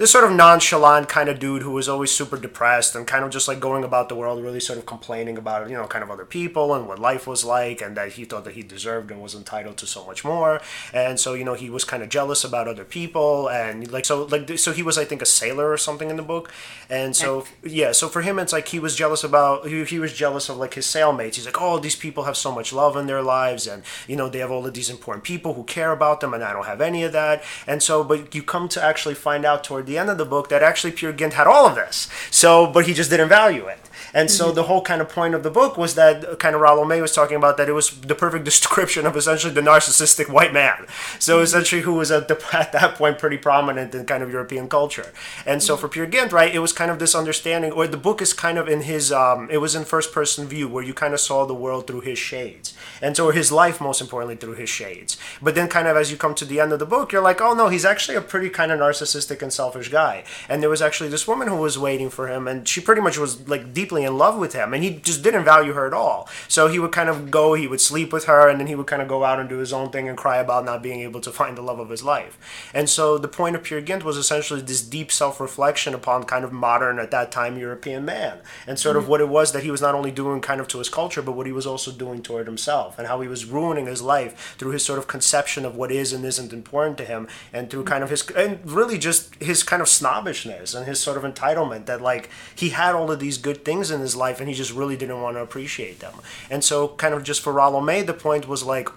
this 0.00 0.10
sort 0.10 0.24
of 0.24 0.32
nonchalant 0.32 1.10
kind 1.10 1.28
of 1.28 1.38
dude 1.38 1.60
who 1.60 1.72
was 1.72 1.86
always 1.86 2.10
super 2.10 2.38
depressed 2.38 2.96
and 2.96 3.06
kind 3.06 3.22
of 3.22 3.30
just 3.30 3.46
like 3.46 3.60
going 3.60 3.84
about 3.84 4.08
the 4.08 4.14
world 4.14 4.42
really 4.42 4.58
sort 4.58 4.78
of 4.78 4.86
complaining 4.86 5.36
about 5.36 5.68
you 5.68 5.76
know 5.76 5.86
kind 5.86 6.02
of 6.02 6.10
other 6.10 6.24
people 6.24 6.72
and 6.72 6.88
what 6.88 6.98
life 6.98 7.26
was 7.26 7.44
like 7.44 7.82
and 7.82 7.98
that 7.98 8.12
he 8.12 8.24
thought 8.24 8.44
that 8.44 8.54
he 8.54 8.62
deserved 8.62 9.10
and 9.10 9.20
was 9.20 9.34
entitled 9.34 9.76
to 9.76 9.86
so 9.86 10.06
much 10.06 10.24
more. 10.24 10.58
And 10.94 11.20
so 11.20 11.34
you 11.34 11.44
know 11.44 11.52
he 11.52 11.68
was 11.68 11.84
kind 11.84 12.02
of 12.02 12.08
jealous 12.08 12.44
about 12.44 12.66
other 12.66 12.82
people 12.82 13.50
and 13.50 13.92
like 13.92 14.06
so 14.06 14.24
like 14.24 14.58
so 14.58 14.72
he 14.72 14.82
was 14.82 14.96
i 14.96 15.04
think 15.04 15.20
a 15.20 15.26
sailor 15.26 15.70
or 15.70 15.76
something 15.76 16.08
in 16.08 16.16
the 16.16 16.22
book. 16.22 16.50
And 16.88 17.14
so 17.14 17.44
yeah 17.62 17.92
so 17.92 18.08
for 18.08 18.22
him 18.22 18.38
it's 18.38 18.54
like 18.54 18.68
he 18.68 18.78
was 18.78 18.96
jealous 18.96 19.22
about 19.22 19.66
he, 19.66 19.84
he 19.84 19.98
was 19.98 20.14
jealous 20.14 20.48
of 20.48 20.56
like 20.56 20.72
his 20.72 20.86
sailmates. 20.86 21.34
He's 21.34 21.44
like 21.44 21.60
oh 21.60 21.78
these 21.78 21.96
people 21.96 22.24
have 22.24 22.38
so 22.38 22.50
much 22.50 22.72
love 22.72 22.96
in 22.96 23.06
their 23.06 23.20
lives 23.20 23.66
and 23.66 23.82
you 24.08 24.16
know 24.16 24.30
they 24.30 24.38
have 24.38 24.50
all 24.50 24.64
of 24.64 24.72
these 24.72 24.88
important 24.88 25.24
people 25.24 25.52
who 25.52 25.64
care 25.64 25.92
about 25.92 26.22
them 26.22 26.32
and 26.32 26.42
i 26.42 26.54
don't 26.54 26.64
have 26.64 26.80
any 26.80 27.02
of 27.02 27.12
that. 27.12 27.44
And 27.66 27.82
so 27.82 28.02
but 28.02 28.34
you 28.34 28.42
come 28.42 28.66
to 28.70 28.82
actually 28.82 29.14
find 29.14 29.44
out 29.44 29.62
toward 29.62 29.89
the 29.90 29.98
end 29.98 30.08
of 30.08 30.18
the 30.18 30.24
book 30.24 30.48
that 30.48 30.62
actually 30.62 30.92
Peer 30.92 31.12
Gynt 31.12 31.34
had 31.34 31.48
all 31.48 31.66
of 31.66 31.74
this. 31.74 32.08
So, 32.30 32.66
but 32.66 32.86
he 32.86 32.94
just 32.94 33.10
didn't 33.10 33.28
value 33.28 33.66
it. 33.66 33.89
And 34.14 34.28
mm-hmm. 34.28 34.36
so 34.36 34.52
the 34.52 34.64
whole 34.64 34.82
kind 34.82 35.00
of 35.00 35.08
point 35.08 35.34
of 35.34 35.42
the 35.42 35.50
book 35.50 35.76
was 35.76 35.94
that 35.94 36.38
kind 36.38 36.54
of 36.54 36.60
Rollo 36.60 36.84
May 36.84 37.00
was 37.00 37.14
talking 37.14 37.36
about 37.36 37.56
that 37.56 37.68
it 37.68 37.72
was 37.72 38.00
the 38.00 38.14
perfect 38.14 38.44
description 38.50 39.06
of 39.06 39.16
essentially 39.16 39.52
the 39.52 39.60
narcissistic 39.60 40.28
white 40.28 40.52
man. 40.52 40.86
So 41.18 41.36
mm-hmm. 41.36 41.44
essentially 41.44 41.82
who 41.82 41.94
was 41.94 42.10
at, 42.10 42.28
the, 42.28 42.40
at 42.52 42.72
that 42.72 42.94
point 42.94 43.18
pretty 43.18 43.38
prominent 43.38 43.94
in 43.94 44.06
kind 44.06 44.22
of 44.22 44.30
European 44.30 44.68
culture. 44.68 45.12
And 45.46 45.62
so 45.62 45.74
mm-hmm. 45.74 45.80
for 45.80 45.88
Peer 45.88 46.06
Gynt, 46.06 46.32
right, 46.32 46.54
it 46.54 46.60
was 46.60 46.72
kind 46.72 46.90
of 46.90 46.98
this 46.98 47.14
understanding, 47.14 47.72
or 47.72 47.86
the 47.86 47.96
book 47.96 48.20
is 48.22 48.32
kind 48.32 48.58
of 48.58 48.68
in 48.68 48.82
his, 48.82 49.12
um, 49.12 49.48
it 49.50 49.58
was 49.58 49.74
in 49.74 49.84
first 49.84 50.12
person 50.12 50.46
view 50.46 50.68
where 50.68 50.84
you 50.84 50.94
kind 50.94 51.14
of 51.14 51.20
saw 51.20 51.46
the 51.46 51.54
world 51.54 51.86
through 51.86 52.00
his 52.00 52.18
shades. 52.18 52.74
And 53.02 53.16
so 53.16 53.30
his 53.30 53.50
life, 53.50 53.80
most 53.80 54.00
importantly, 54.00 54.36
through 54.36 54.54
his 54.54 54.68
shades. 54.68 55.16
But 55.40 55.54
then 55.54 55.68
kind 55.68 55.88
of 55.88 55.96
as 55.96 56.10
you 56.10 56.16
come 56.16 56.34
to 56.36 56.44
the 56.44 56.60
end 56.60 56.72
of 56.72 56.78
the 56.78 56.86
book, 56.86 57.12
you're 57.12 57.22
like, 57.22 57.40
oh 57.40 57.54
no, 57.54 57.68
he's 57.68 57.84
actually 57.84 58.16
a 58.16 58.20
pretty 58.20 58.50
kind 58.50 58.72
of 58.72 58.80
narcissistic 58.80 59.42
and 59.42 59.52
selfish 59.52 59.88
guy. 59.88 60.24
And 60.48 60.62
there 60.62 60.70
was 60.70 60.82
actually 60.82 61.10
this 61.10 61.26
woman 61.26 61.48
who 61.48 61.56
was 61.56 61.78
waiting 61.78 62.10
for 62.10 62.28
him 62.28 62.46
and 62.46 62.66
she 62.66 62.80
pretty 62.80 63.00
much 63.00 63.18
was 63.18 63.48
like 63.48 63.72
deeply 63.72 63.99
in 64.02 64.18
love 64.18 64.38
with 64.38 64.52
him 64.52 64.74
and 64.74 64.82
he 64.82 64.90
just 64.96 65.22
didn't 65.22 65.44
value 65.44 65.72
her 65.72 65.86
at 65.86 65.94
all. 65.94 66.28
So 66.48 66.68
he 66.68 66.78
would 66.78 66.92
kind 66.92 67.08
of 67.08 67.30
go, 67.30 67.54
he 67.54 67.66
would 67.66 67.80
sleep 67.80 68.12
with 68.12 68.24
her 68.24 68.48
and 68.48 68.60
then 68.60 68.66
he 68.66 68.74
would 68.74 68.86
kind 68.86 69.02
of 69.02 69.08
go 69.08 69.24
out 69.24 69.40
and 69.40 69.48
do 69.48 69.58
his 69.58 69.72
own 69.72 69.90
thing 69.90 70.08
and 70.08 70.16
cry 70.16 70.38
about 70.38 70.64
not 70.64 70.82
being 70.82 71.00
able 71.00 71.20
to 71.20 71.30
find 71.30 71.56
the 71.56 71.62
love 71.62 71.78
of 71.78 71.90
his 71.90 72.02
life. 72.02 72.38
And 72.74 72.88
so 72.88 73.18
the 73.18 73.28
point 73.28 73.56
of 73.56 73.64
Peer 73.64 73.80
Gynt 73.80 74.04
was 74.04 74.16
essentially 74.16 74.60
this 74.60 74.82
deep 74.82 75.12
self-reflection 75.12 75.94
upon 75.94 76.24
kind 76.24 76.44
of 76.44 76.52
modern 76.52 76.98
at 76.98 77.10
that 77.10 77.32
time 77.32 77.58
European 77.58 78.04
man 78.04 78.38
and 78.66 78.78
sort 78.78 78.96
of 78.96 79.04
mm-hmm. 79.04 79.10
what 79.10 79.20
it 79.20 79.28
was 79.28 79.52
that 79.52 79.62
he 79.62 79.70
was 79.70 79.80
not 79.80 79.94
only 79.94 80.10
doing 80.10 80.40
kind 80.40 80.60
of 80.60 80.68
to 80.68 80.78
his 80.78 80.88
culture 80.88 81.22
but 81.22 81.32
what 81.32 81.46
he 81.46 81.52
was 81.52 81.66
also 81.66 81.92
doing 81.92 82.22
toward 82.22 82.46
himself 82.46 82.98
and 82.98 83.08
how 83.08 83.20
he 83.20 83.28
was 83.28 83.44
ruining 83.44 83.86
his 83.86 84.02
life 84.02 84.56
through 84.58 84.70
his 84.70 84.84
sort 84.84 84.98
of 84.98 85.06
conception 85.06 85.64
of 85.64 85.76
what 85.76 85.90
is 85.90 86.12
and 86.12 86.24
isn't 86.24 86.52
important 86.52 86.98
to 86.98 87.04
him 87.04 87.28
and 87.52 87.70
through 87.70 87.84
kind 87.84 88.02
of 88.04 88.10
his 88.10 88.28
and 88.30 88.58
really 88.64 88.98
just 88.98 89.34
his 89.36 89.62
kind 89.62 89.82
of 89.82 89.88
snobbishness 89.88 90.74
and 90.74 90.86
his 90.86 91.00
sort 91.00 91.16
of 91.16 91.22
entitlement 91.22 91.86
that 91.86 92.00
like 92.00 92.30
he 92.54 92.70
had 92.70 92.94
all 92.94 93.10
of 93.10 93.20
these 93.20 93.38
good 93.38 93.64
things 93.64 93.89
in 93.90 94.00
his 94.00 94.16
life 94.16 94.40
and 94.40 94.48
he 94.48 94.54
just 94.54 94.72
really 94.72 94.96
didn't 94.96 95.20
want 95.20 95.36
to 95.36 95.42
appreciate 95.42 96.00
them. 96.00 96.14
And 96.50 96.62
so 96.62 96.88
kind 96.88 97.14
of 97.14 97.24
just 97.24 97.40
for 97.42 97.52
Rollo 97.52 97.80
May 97.80 98.02
the 98.02 98.14
point 98.14 98.48
was 98.48 98.62
like 98.62 98.88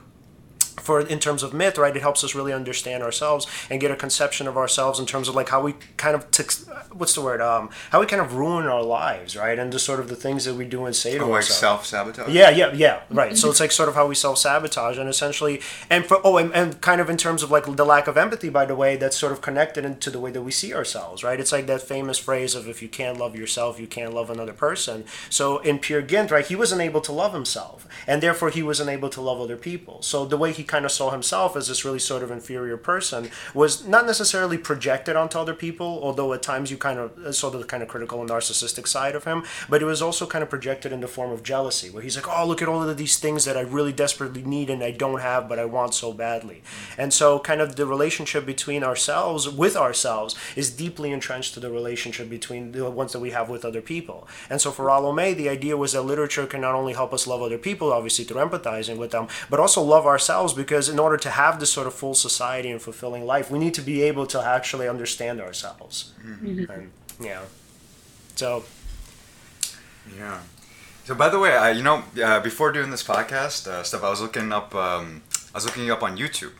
for 0.81 1.01
in 1.01 1.19
terms 1.19 1.43
of 1.43 1.53
myth, 1.53 1.77
right? 1.77 1.95
It 1.95 2.01
helps 2.01 2.23
us 2.23 2.35
really 2.35 2.53
understand 2.53 3.03
ourselves 3.03 3.47
and 3.69 3.79
get 3.79 3.91
a 3.91 3.95
conception 3.95 4.47
of 4.47 4.57
ourselves 4.57 4.99
in 4.99 5.05
terms 5.05 5.27
of 5.27 5.35
like 5.35 5.49
how 5.49 5.61
we 5.61 5.75
kind 5.97 6.15
of 6.15 6.29
t- 6.31 6.43
what's 6.91 7.15
the 7.15 7.21
word 7.21 7.41
um 7.41 7.69
how 7.91 7.99
we 7.99 8.05
kind 8.05 8.21
of 8.21 8.33
ruin 8.35 8.65
our 8.65 8.83
lives, 8.83 9.35
right? 9.35 9.57
And 9.57 9.71
just 9.71 9.85
sort 9.85 9.99
of 9.99 10.09
the 10.09 10.15
things 10.15 10.45
that 10.45 10.55
we 10.55 10.65
do 10.65 10.85
and 10.85 10.95
say 10.95 11.17
to 11.17 11.23
oh, 11.23 11.27
like 11.27 11.35
ourselves. 11.35 11.59
self 11.59 11.85
sabotage. 11.85 12.29
Yeah, 12.33 12.49
yeah, 12.49 12.73
yeah, 12.73 13.01
right. 13.09 13.37
so 13.37 13.49
it's 13.49 13.59
like 13.59 13.71
sort 13.71 13.89
of 13.89 13.95
how 13.95 14.07
we 14.07 14.15
self 14.15 14.37
sabotage 14.37 14.97
and 14.97 15.09
essentially 15.09 15.61
and 15.89 16.05
for 16.05 16.19
oh 16.23 16.37
and, 16.37 16.53
and 16.53 16.81
kind 16.81 17.01
of 17.01 17.09
in 17.09 17.17
terms 17.17 17.43
of 17.43 17.51
like 17.51 17.65
the 17.75 17.85
lack 17.85 18.07
of 18.07 18.17
empathy, 18.17 18.49
by 18.49 18.65
the 18.65 18.75
way, 18.75 18.95
that's 18.95 19.17
sort 19.17 19.31
of 19.31 19.41
connected 19.41 19.85
into 19.85 20.09
the 20.09 20.19
way 20.19 20.31
that 20.31 20.41
we 20.41 20.51
see 20.51 20.73
ourselves, 20.73 21.23
right? 21.23 21.39
It's 21.39 21.51
like 21.51 21.67
that 21.67 21.81
famous 21.81 22.17
phrase 22.17 22.55
of 22.55 22.67
if 22.67 22.81
you 22.81 22.89
can't 22.89 23.17
love 23.17 23.35
yourself, 23.35 23.79
you 23.79 23.87
can't 23.87 24.13
love 24.13 24.29
another 24.29 24.53
person. 24.53 25.05
So 25.29 25.59
in 25.59 25.79
Peer 25.79 26.01
Gynt, 26.01 26.31
right, 26.31 26.45
he 26.45 26.55
wasn't 26.55 26.81
able 26.81 27.01
to 27.01 27.11
love 27.11 27.33
himself, 27.33 27.87
and 28.07 28.21
therefore 28.21 28.49
he 28.49 28.63
wasn't 28.63 28.89
able 28.89 29.09
to 29.09 29.21
love 29.21 29.39
other 29.39 29.57
people. 29.57 30.01
So 30.01 30.25
the 30.25 30.37
way 30.37 30.51
he 30.51 30.62
kind 30.63 30.85
of 30.85 30.91
saw 30.91 31.11
himself 31.11 31.55
as 31.55 31.67
this 31.67 31.85
really 31.85 31.99
sort 31.99 32.23
of 32.23 32.31
inferior 32.31 32.77
person 32.77 33.29
was 33.53 33.87
not 33.87 34.05
necessarily 34.05 34.57
projected 34.57 35.15
onto 35.15 35.37
other 35.37 35.53
people, 35.53 35.99
although 36.01 36.33
at 36.33 36.41
times 36.41 36.71
you 36.71 36.77
kind 36.77 36.99
of 36.99 37.17
uh, 37.17 37.31
saw 37.31 37.49
the 37.49 37.63
kind 37.63 37.83
of 37.83 37.89
critical 37.89 38.21
and 38.21 38.29
narcissistic 38.29 38.87
side 38.87 39.15
of 39.15 39.23
him, 39.23 39.43
but 39.69 39.81
it 39.81 39.85
was 39.85 40.01
also 40.01 40.25
kind 40.25 40.43
of 40.43 40.49
projected 40.49 40.91
in 40.91 41.01
the 41.01 41.07
form 41.07 41.31
of 41.31 41.43
jealousy, 41.43 41.89
where 41.89 42.03
he's 42.03 42.15
like, 42.15 42.27
oh, 42.27 42.45
look 42.45 42.61
at 42.61 42.67
all 42.67 42.87
of 42.87 42.97
these 42.97 43.17
things 43.17 43.45
that 43.45 43.57
I 43.57 43.61
really 43.61 43.93
desperately 43.93 44.43
need 44.43 44.69
and 44.69 44.83
I 44.83 44.91
don't 44.91 45.21
have, 45.21 45.49
but 45.49 45.59
I 45.59 45.65
want 45.65 45.93
so 45.93 46.13
badly. 46.13 46.61
And 46.97 47.13
so, 47.13 47.39
kind 47.39 47.61
of 47.61 47.75
the 47.75 47.85
relationship 47.85 48.45
between 48.45 48.83
ourselves, 48.83 49.49
with 49.49 49.75
ourselves, 49.75 50.35
is 50.55 50.69
deeply 50.69 51.11
entrenched 51.11 51.53
to 51.55 51.59
the 51.59 51.69
relationship 51.69 52.29
between 52.29 52.71
the 52.71 52.89
ones 52.89 53.13
that 53.13 53.19
we 53.19 53.31
have 53.31 53.49
with 53.49 53.65
other 53.65 53.81
people. 53.81 54.27
And 54.49 54.61
so, 54.61 54.71
for 54.71 55.13
May, 55.13 55.33
the 55.33 55.49
idea 55.49 55.77
was 55.77 55.93
that 55.93 56.03
literature 56.03 56.45
can 56.45 56.61
not 56.61 56.75
only 56.75 56.93
help 56.93 57.13
us 57.13 57.27
love 57.27 57.41
other 57.41 57.57
people, 57.57 57.91
obviously 57.91 58.25
through 58.25 58.41
empathizing 58.41 58.97
with 58.97 59.11
them, 59.11 59.27
but 59.49 59.59
also 59.59 59.81
love 59.81 60.05
ourselves 60.05 60.52
because 60.53 60.89
in 60.89 60.99
order 60.99 61.17
to 61.17 61.29
have 61.29 61.59
this 61.59 61.71
sort 61.71 61.87
of 61.87 61.93
full 61.93 62.15
society 62.15 62.69
and 62.69 62.81
fulfilling 62.81 63.25
life, 63.25 63.51
we 63.51 63.59
need 63.59 63.73
to 63.75 63.81
be 63.81 64.01
able 64.03 64.25
to 64.27 64.41
actually 64.41 64.87
understand 64.87 65.41
ourselves. 65.41 66.13
Mm-hmm. 66.25 66.71
And, 66.71 66.91
yeah. 67.19 67.41
So. 68.35 68.63
Yeah. 70.17 70.39
So 71.05 71.15
by 71.15 71.29
the 71.29 71.39
way, 71.39 71.57
I 71.57 71.71
you 71.71 71.83
know 71.83 72.03
uh, 72.23 72.39
before 72.39 72.71
doing 72.71 72.89
this 72.89 73.03
podcast 73.03 73.67
uh, 73.67 73.83
stuff, 73.83 74.03
I 74.03 74.09
was 74.09 74.21
looking 74.21 74.53
up 74.53 74.73
um, 74.73 75.21
I 75.53 75.57
was 75.57 75.65
looking 75.65 75.85
you 75.85 75.93
up 75.93 76.01
on 76.01 76.17
YouTube, 76.17 76.53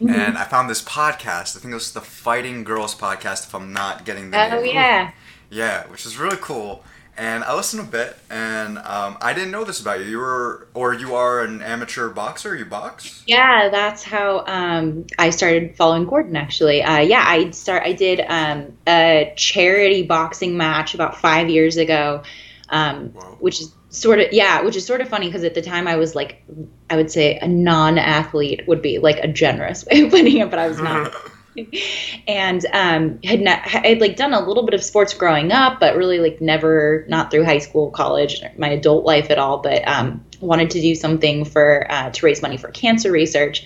mm-hmm. 0.00 0.08
and 0.08 0.38
I 0.38 0.44
found 0.44 0.70
this 0.70 0.82
podcast. 0.82 1.56
I 1.56 1.60
think 1.60 1.72
it 1.72 1.74
was 1.74 1.92
the 1.92 2.00
Fighting 2.00 2.64
Girls 2.64 2.94
podcast. 2.94 3.46
If 3.46 3.54
I'm 3.54 3.72
not 3.72 4.06
getting 4.06 4.30
the 4.30 4.54
oh 4.54 4.62
name. 4.62 4.74
yeah. 4.74 5.12
Yeah, 5.50 5.86
which 5.88 6.06
is 6.06 6.16
really 6.16 6.38
cool 6.40 6.82
and 7.16 7.44
I 7.44 7.54
listened 7.54 7.82
a 7.82 7.90
bit, 7.90 8.16
and 8.28 8.78
um, 8.78 9.16
I 9.20 9.32
didn't 9.32 9.52
know 9.52 9.64
this 9.64 9.80
about 9.80 10.00
you. 10.00 10.06
You 10.06 10.18
were, 10.18 10.66
or 10.74 10.94
you 10.94 11.14
are, 11.14 11.42
an 11.42 11.62
amateur 11.62 12.08
boxer. 12.08 12.56
You 12.56 12.64
box? 12.64 13.22
Yeah, 13.26 13.68
that's 13.68 14.02
how 14.02 14.44
um, 14.46 15.06
I 15.18 15.30
started 15.30 15.76
following 15.76 16.06
Gordon. 16.06 16.36
Actually, 16.36 16.82
uh, 16.82 17.00
yeah, 17.00 17.24
I 17.26 17.50
start. 17.50 17.84
I 17.84 17.92
did 17.92 18.20
um, 18.20 18.76
a 18.86 19.32
charity 19.36 20.02
boxing 20.02 20.56
match 20.56 20.94
about 20.94 21.16
five 21.16 21.48
years 21.48 21.76
ago, 21.76 22.22
um, 22.70 23.10
which 23.38 23.60
is 23.60 23.72
sort 23.90 24.18
of 24.18 24.32
yeah, 24.32 24.62
which 24.62 24.76
is 24.76 24.84
sort 24.84 25.00
of 25.00 25.08
funny 25.08 25.26
because 25.26 25.44
at 25.44 25.54
the 25.54 25.62
time 25.62 25.86
I 25.86 25.96
was 25.96 26.14
like, 26.14 26.42
I 26.90 26.96
would 26.96 27.10
say 27.10 27.38
a 27.38 27.46
non-athlete 27.46 28.66
would 28.66 28.82
be 28.82 28.98
like 28.98 29.18
a 29.18 29.28
generous 29.28 29.86
way 29.90 30.02
of 30.02 30.10
putting 30.10 30.38
it, 30.38 30.50
but 30.50 30.58
I 30.58 30.68
was 30.68 30.80
not. 30.80 31.14
and 32.28 32.64
um, 32.72 33.18
had 33.22 33.40
not 33.40 33.60
had 33.60 34.00
like 34.00 34.16
done 34.16 34.32
a 34.32 34.46
little 34.46 34.64
bit 34.64 34.74
of 34.74 34.82
sports 34.82 35.14
growing 35.14 35.52
up, 35.52 35.80
but 35.80 35.96
really 35.96 36.18
like 36.18 36.40
never 36.40 37.04
not 37.08 37.30
through 37.30 37.44
high 37.44 37.58
school, 37.58 37.90
college, 37.90 38.42
my 38.56 38.68
adult 38.68 39.04
life 39.04 39.30
at 39.30 39.38
all. 39.38 39.58
But 39.58 39.86
um, 39.86 40.24
wanted 40.40 40.70
to 40.70 40.80
do 40.80 40.94
something 40.94 41.44
for 41.44 41.86
uh, 41.90 42.10
to 42.10 42.26
raise 42.26 42.42
money 42.42 42.56
for 42.56 42.68
cancer 42.68 43.10
research, 43.10 43.64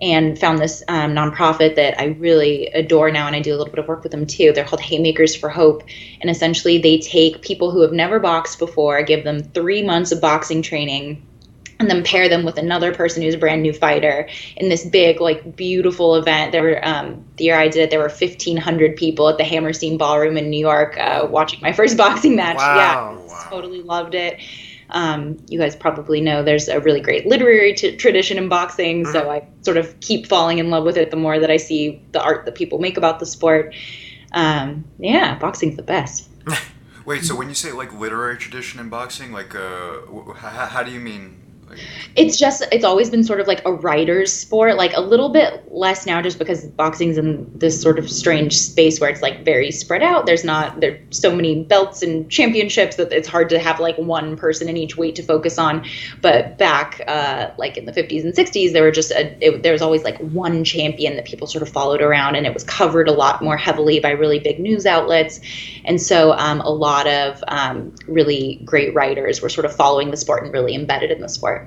and 0.00 0.38
found 0.38 0.58
this 0.58 0.82
um, 0.88 1.12
nonprofit 1.12 1.76
that 1.76 2.00
I 2.00 2.06
really 2.06 2.66
adore 2.68 3.10
now, 3.10 3.26
and 3.26 3.34
I 3.34 3.40
do 3.40 3.54
a 3.54 3.56
little 3.56 3.72
bit 3.72 3.80
of 3.80 3.88
work 3.88 4.02
with 4.02 4.12
them 4.12 4.26
too. 4.26 4.52
They're 4.52 4.64
called 4.64 4.80
Haymakers 4.80 5.34
for 5.34 5.48
Hope, 5.48 5.82
and 6.20 6.30
essentially 6.30 6.78
they 6.78 6.98
take 6.98 7.42
people 7.42 7.70
who 7.70 7.82
have 7.82 7.92
never 7.92 8.18
boxed 8.18 8.58
before, 8.58 9.02
give 9.02 9.24
them 9.24 9.42
three 9.42 9.82
months 9.82 10.12
of 10.12 10.20
boxing 10.20 10.62
training 10.62 11.26
and 11.80 11.88
then 11.88 12.02
pair 12.02 12.28
them 12.28 12.44
with 12.44 12.58
another 12.58 12.92
person 12.94 13.22
who's 13.22 13.34
a 13.34 13.38
brand 13.38 13.62
new 13.62 13.72
fighter 13.72 14.28
in 14.56 14.68
this 14.68 14.84
big 14.84 15.20
like 15.20 15.56
beautiful 15.56 16.16
event 16.16 16.52
there 16.52 16.62
were 16.62 16.84
um, 16.86 17.24
the 17.36 17.44
year 17.44 17.56
i 17.56 17.68
did 17.68 17.82
it 17.82 17.90
there 17.90 18.00
were 18.00 18.08
1500 18.08 18.96
people 18.96 19.28
at 19.28 19.38
the 19.38 19.44
hammerstein 19.44 19.96
ballroom 19.98 20.36
in 20.36 20.50
new 20.50 20.58
york 20.58 20.98
uh, 20.98 21.26
watching 21.28 21.60
my 21.60 21.72
first 21.78 21.96
boxing 21.96 22.36
match 22.36 22.56
wow. 22.56 22.76
yeah 22.76 23.26
wow. 23.26 23.46
totally 23.48 23.82
loved 23.82 24.14
it 24.14 24.40
um, 24.90 25.36
you 25.48 25.58
guys 25.58 25.76
probably 25.76 26.22
know 26.22 26.42
there's 26.42 26.68
a 26.68 26.80
really 26.80 27.00
great 27.00 27.26
literary 27.26 27.74
t- 27.74 27.96
tradition 27.96 28.38
in 28.38 28.48
boxing 28.48 29.02
mm-hmm. 29.02 29.12
so 29.12 29.30
i 29.30 29.46
sort 29.62 29.76
of 29.76 29.98
keep 30.00 30.26
falling 30.26 30.58
in 30.58 30.70
love 30.70 30.84
with 30.84 30.96
it 30.96 31.10
the 31.10 31.16
more 31.16 31.38
that 31.38 31.50
i 31.50 31.56
see 31.56 32.02
the 32.12 32.22
art 32.22 32.44
that 32.46 32.54
people 32.54 32.78
make 32.78 32.96
about 32.96 33.18
the 33.18 33.26
sport 33.26 33.74
um, 34.32 34.84
yeah 34.98 35.38
boxing's 35.38 35.76
the 35.76 35.82
best 35.82 36.28
Wait, 37.04 37.24
so 37.24 37.34
when 37.34 37.48
you 37.48 37.54
say 37.54 37.72
like 37.72 37.90
literary 37.98 38.36
tradition 38.36 38.78
in 38.80 38.90
boxing, 38.90 39.32
like 39.32 39.54
uh, 39.54 40.00
how, 40.34 40.66
how 40.66 40.82
do 40.82 40.90
you 40.90 41.00
mean 41.00 41.40
it's 42.16 42.36
just 42.36 42.64
it's 42.72 42.84
always 42.84 43.10
been 43.10 43.22
sort 43.22 43.40
of 43.40 43.46
like 43.46 43.64
a 43.64 43.72
writer's 43.72 44.32
sport 44.32 44.76
like 44.76 44.92
a 44.94 45.00
little 45.00 45.28
bit 45.28 45.70
less 45.70 46.06
now 46.06 46.20
just 46.20 46.38
because 46.38 46.64
boxing's 46.64 47.18
in 47.18 47.50
this 47.58 47.80
sort 47.80 47.98
of 47.98 48.10
strange 48.10 48.56
space 48.58 49.00
where 49.00 49.10
it's 49.10 49.22
like 49.22 49.44
very 49.44 49.70
spread 49.70 50.02
out. 50.02 50.26
There's 50.26 50.44
not 50.44 50.80
there's 50.80 50.98
so 51.10 51.34
many 51.34 51.62
belts 51.64 52.02
and 52.02 52.30
championships 52.30 52.96
that 52.96 53.12
it's 53.12 53.28
hard 53.28 53.50
to 53.50 53.58
have 53.58 53.80
like 53.80 53.96
one 53.98 54.36
person 54.36 54.68
in 54.68 54.76
each 54.76 54.96
weight 54.96 55.16
to 55.16 55.22
focus 55.22 55.58
on. 55.58 55.86
But 56.20 56.58
back 56.58 57.02
uh, 57.06 57.50
like 57.56 57.76
in 57.76 57.84
the 57.84 57.92
50s 57.92 58.24
and 58.24 58.34
60s 58.34 58.72
there 58.72 58.82
were 58.82 58.90
just 58.90 59.10
a, 59.12 59.36
it, 59.44 59.62
there 59.62 59.72
was 59.72 59.82
always 59.82 60.04
like 60.04 60.18
one 60.18 60.64
champion 60.64 61.16
that 61.16 61.24
people 61.24 61.46
sort 61.46 61.62
of 61.62 61.68
followed 61.68 62.02
around 62.02 62.34
and 62.34 62.46
it 62.46 62.54
was 62.54 62.64
covered 62.64 63.08
a 63.08 63.12
lot 63.12 63.42
more 63.42 63.56
heavily 63.56 64.00
by 64.00 64.10
really 64.10 64.38
big 64.38 64.58
news 64.58 64.86
outlets. 64.86 65.40
And 65.84 66.00
so 66.00 66.32
um, 66.32 66.60
a 66.60 66.70
lot 66.70 67.06
of 67.06 67.42
um, 67.48 67.94
really 68.06 68.60
great 68.64 68.94
writers 68.94 69.40
were 69.40 69.48
sort 69.48 69.64
of 69.64 69.74
following 69.74 70.10
the 70.10 70.16
sport 70.16 70.42
and 70.42 70.52
really 70.52 70.74
embedded 70.74 71.10
in 71.10 71.20
the 71.20 71.28
sport 71.28 71.57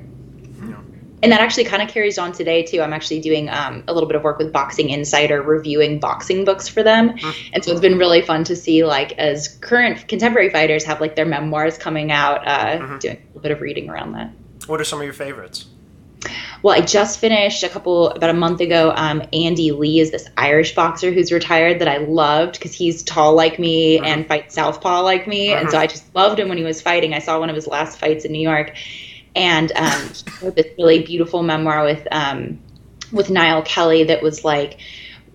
and 1.24 1.32
that 1.32 1.42
actually 1.42 1.66
kind 1.66 1.82
of 1.82 1.90
carries 1.90 2.18
on 2.18 2.32
today 2.32 2.64
too. 2.64 2.82
I'm 2.82 2.94
actually 2.94 3.22
doing 3.22 3.50
um, 3.50 3.84
a 3.88 3.94
little 3.94 4.08
bit 4.08 4.16
of 4.16 4.24
work 4.24 4.38
with 4.38 4.52
Boxing 4.52 4.90
Insider, 4.90 5.42
reviewing 5.42 6.00
boxing 6.00 6.46
books 6.46 6.68
for 6.68 6.84
them, 6.84 7.10
mm-hmm. 7.10 7.50
and 7.54 7.64
so 7.64 7.72
it's 7.72 7.82
been 7.82 7.98
really 7.98 8.22
fun 8.22 8.44
to 8.46 8.56
see 8.56 8.84
like 8.84 9.14
as 9.14 9.48
current 9.48 10.08
contemporary 10.08 10.50
fighters 10.50 10.84
have 10.86 11.02
like 11.02 11.16
their 11.16 11.26
memoirs 11.26 11.78
coming 11.78 12.12
out, 12.12 12.48
uh, 12.48 12.78
mm-hmm. 12.78 12.98
doing 12.98 13.18
a 13.18 13.28
little 13.28 13.42
bit 13.42 13.52
of 13.52 13.62
reading 13.62 13.90
around 13.90 14.14
that. 14.14 14.32
What 14.68 14.82
are 14.82 14.86
some 14.86 15.00
of 15.00 15.06
your 15.06 15.14
favorites? 15.14 15.66
Well, 16.62 16.76
I 16.76 16.82
just 16.82 17.20
finished 17.20 17.64
a 17.64 17.70
couple 17.70 18.10
about 18.10 18.30
a 18.30 18.34
month 18.34 18.62
ago. 18.62 18.94
Um, 18.96 19.24
Andy 19.34 19.72
Lee 19.72 20.00
is 20.00 20.12
this 20.12 20.28
Irish 20.38 20.76
boxer 20.76 21.12
who's 21.12 21.32
retired 21.32 21.80
that 21.80 21.88
I 21.88 21.98
loved 21.98 22.54
because 22.54 22.74
he's 22.74 23.02
tall 23.02 23.34
like 23.34 23.58
me 23.58 23.98
mm-hmm. 23.98 24.06
and 24.06 24.28
fights 24.28 24.56
southpaw 24.56 25.02
like 25.02 25.28
me, 25.28 25.54
and 25.54 25.70
so 25.70 25.76
mm-hmm. 25.76 25.84
I 25.84 25.88
just 25.88 26.14
loved 26.16 26.40
him 26.40 26.50
when 26.50 26.58
he 26.58 26.64
was 26.64 26.82
fighting. 26.82 27.14
I 27.14 27.20
saw 27.20 27.40
one 27.40 27.50
of 27.50 27.56
his 27.56 27.68
last 27.68 28.00
fights 28.00 28.26
in 28.26 28.32
New 28.32 28.42
York 28.42 28.74
and 29.36 29.72
um, 29.76 30.10
wrote 30.42 30.56
this 30.56 30.68
really 30.78 31.04
beautiful 31.04 31.44
memoir 31.44 31.84
with 31.84 32.08
um, 32.12 32.60
with 33.12 33.30
Niall 33.30 33.64
Kelly 33.64 34.04
that 34.06 34.22
was 34.22 34.44
like 34.44 34.80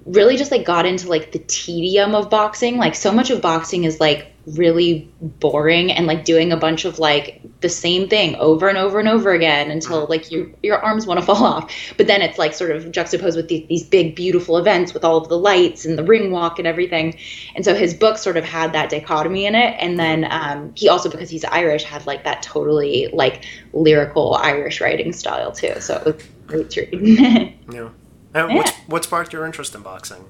really 0.06 0.36
just 0.36 0.52
like 0.52 0.64
got 0.64 0.86
into 0.86 1.08
like 1.08 1.32
the 1.32 1.40
tedium 1.40 2.14
of 2.14 2.30
boxing. 2.30 2.76
Like 2.76 2.94
so 2.94 3.12
much 3.12 3.30
of 3.30 3.42
boxing 3.42 3.84
is 3.84 4.00
like 4.00 4.32
really 4.46 5.10
boring 5.20 5.90
and 5.90 6.06
like 6.06 6.24
doing 6.24 6.52
a 6.52 6.56
bunch 6.56 6.84
of 6.84 7.00
like 7.00 7.40
the 7.60 7.68
same 7.68 8.08
thing 8.08 8.36
over 8.36 8.68
and 8.68 8.78
over 8.78 9.00
and 9.00 9.08
over 9.08 9.32
again 9.32 9.72
until 9.72 10.06
like 10.06 10.30
your 10.30 10.48
your 10.62 10.78
arms 10.78 11.06
want 11.06 11.18
to 11.18 11.26
fall 11.26 11.44
off. 11.44 11.72
But 11.96 12.06
then 12.06 12.22
it's 12.22 12.38
like 12.38 12.54
sort 12.54 12.70
of 12.70 12.92
juxtaposed 12.92 13.36
with 13.36 13.48
these, 13.48 13.66
these 13.66 13.84
big 13.84 14.14
beautiful 14.14 14.58
events 14.58 14.94
with 14.94 15.04
all 15.04 15.16
of 15.16 15.28
the 15.28 15.38
lights 15.38 15.84
and 15.84 15.98
the 15.98 16.04
ring 16.04 16.30
walk 16.30 16.60
and 16.60 16.68
everything. 16.68 17.18
And 17.56 17.64
so 17.64 17.74
his 17.74 17.92
book 17.92 18.16
sort 18.16 18.36
of 18.36 18.44
had 18.44 18.72
that 18.74 18.90
dichotomy 18.90 19.46
in 19.46 19.56
it. 19.56 19.76
And 19.80 19.98
then 19.98 20.28
um, 20.30 20.72
he 20.76 20.88
also 20.88 21.10
because 21.10 21.30
he's 21.30 21.44
Irish 21.44 21.82
had 21.82 22.06
like 22.06 22.22
that 22.22 22.42
totally 22.42 23.08
like 23.12 23.44
lyrical 23.72 24.34
Irish 24.34 24.80
writing 24.80 25.12
style 25.12 25.50
too. 25.50 25.80
So 25.80 25.96
it 25.96 26.04
was 26.04 26.24
great 26.46 26.70
to 26.70 26.86
read. 26.92 27.58
yeah. 27.72 27.88
And 28.36 28.50
Yeah. 28.50 28.56
what's 28.58 28.72
what 28.86 29.04
sparked 29.04 29.32
your 29.32 29.46
interest 29.46 29.74
in 29.74 29.80
boxing? 29.80 30.26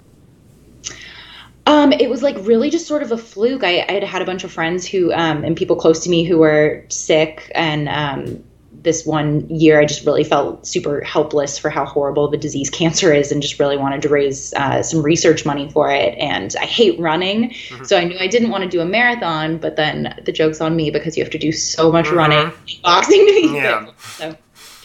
Um, 1.66 1.92
it 1.92 2.08
was 2.08 2.22
like 2.22 2.36
really 2.42 2.70
just 2.70 2.86
sort 2.86 3.02
of 3.02 3.10
a 3.10 3.18
fluke. 3.18 3.64
I, 3.64 3.84
I 3.88 3.92
had 3.94 4.04
had 4.04 4.22
a 4.22 4.24
bunch 4.24 4.44
of 4.44 4.52
friends 4.52 4.86
who 4.86 5.12
um, 5.12 5.42
and 5.42 5.56
people 5.56 5.74
close 5.74 6.00
to 6.04 6.10
me 6.10 6.22
who 6.24 6.38
were 6.38 6.84
sick, 6.88 7.50
and 7.56 7.88
um, 7.88 8.44
this 8.70 9.04
one 9.04 9.48
year 9.48 9.80
I 9.80 9.84
just 9.84 10.06
really 10.06 10.22
felt 10.22 10.64
super 10.64 11.00
helpless 11.00 11.58
for 11.58 11.68
how 11.68 11.84
horrible 11.84 12.28
the 12.28 12.36
disease 12.36 12.70
cancer 12.70 13.12
is, 13.12 13.32
and 13.32 13.42
just 13.42 13.58
really 13.58 13.76
wanted 13.76 14.00
to 14.02 14.08
raise 14.08 14.54
uh, 14.54 14.80
some 14.84 15.02
research 15.02 15.44
money 15.44 15.68
for 15.72 15.90
it. 15.90 16.16
And 16.18 16.54
I 16.60 16.66
hate 16.66 17.00
running, 17.00 17.52
so 17.82 17.98
I 17.98 18.04
knew 18.04 18.16
I 18.20 18.28
didn't 18.28 18.50
want 18.50 18.62
to 18.62 18.70
do 18.70 18.80
a 18.80 18.84
marathon. 18.86 19.58
But 19.58 19.74
then 19.74 20.14
the 20.24 20.30
joke's 20.30 20.60
on 20.60 20.76
me 20.76 20.92
because 20.92 21.16
you 21.16 21.24
have 21.24 21.32
to 21.32 21.38
do 21.38 21.50
so 21.50 21.90
much 21.90 22.08
running, 22.10 22.52
boxing 22.84 23.26
to 23.26 23.32
be 23.32 23.48
Yeah. 23.56 23.86
fit. 23.86 23.94
So 24.18 24.36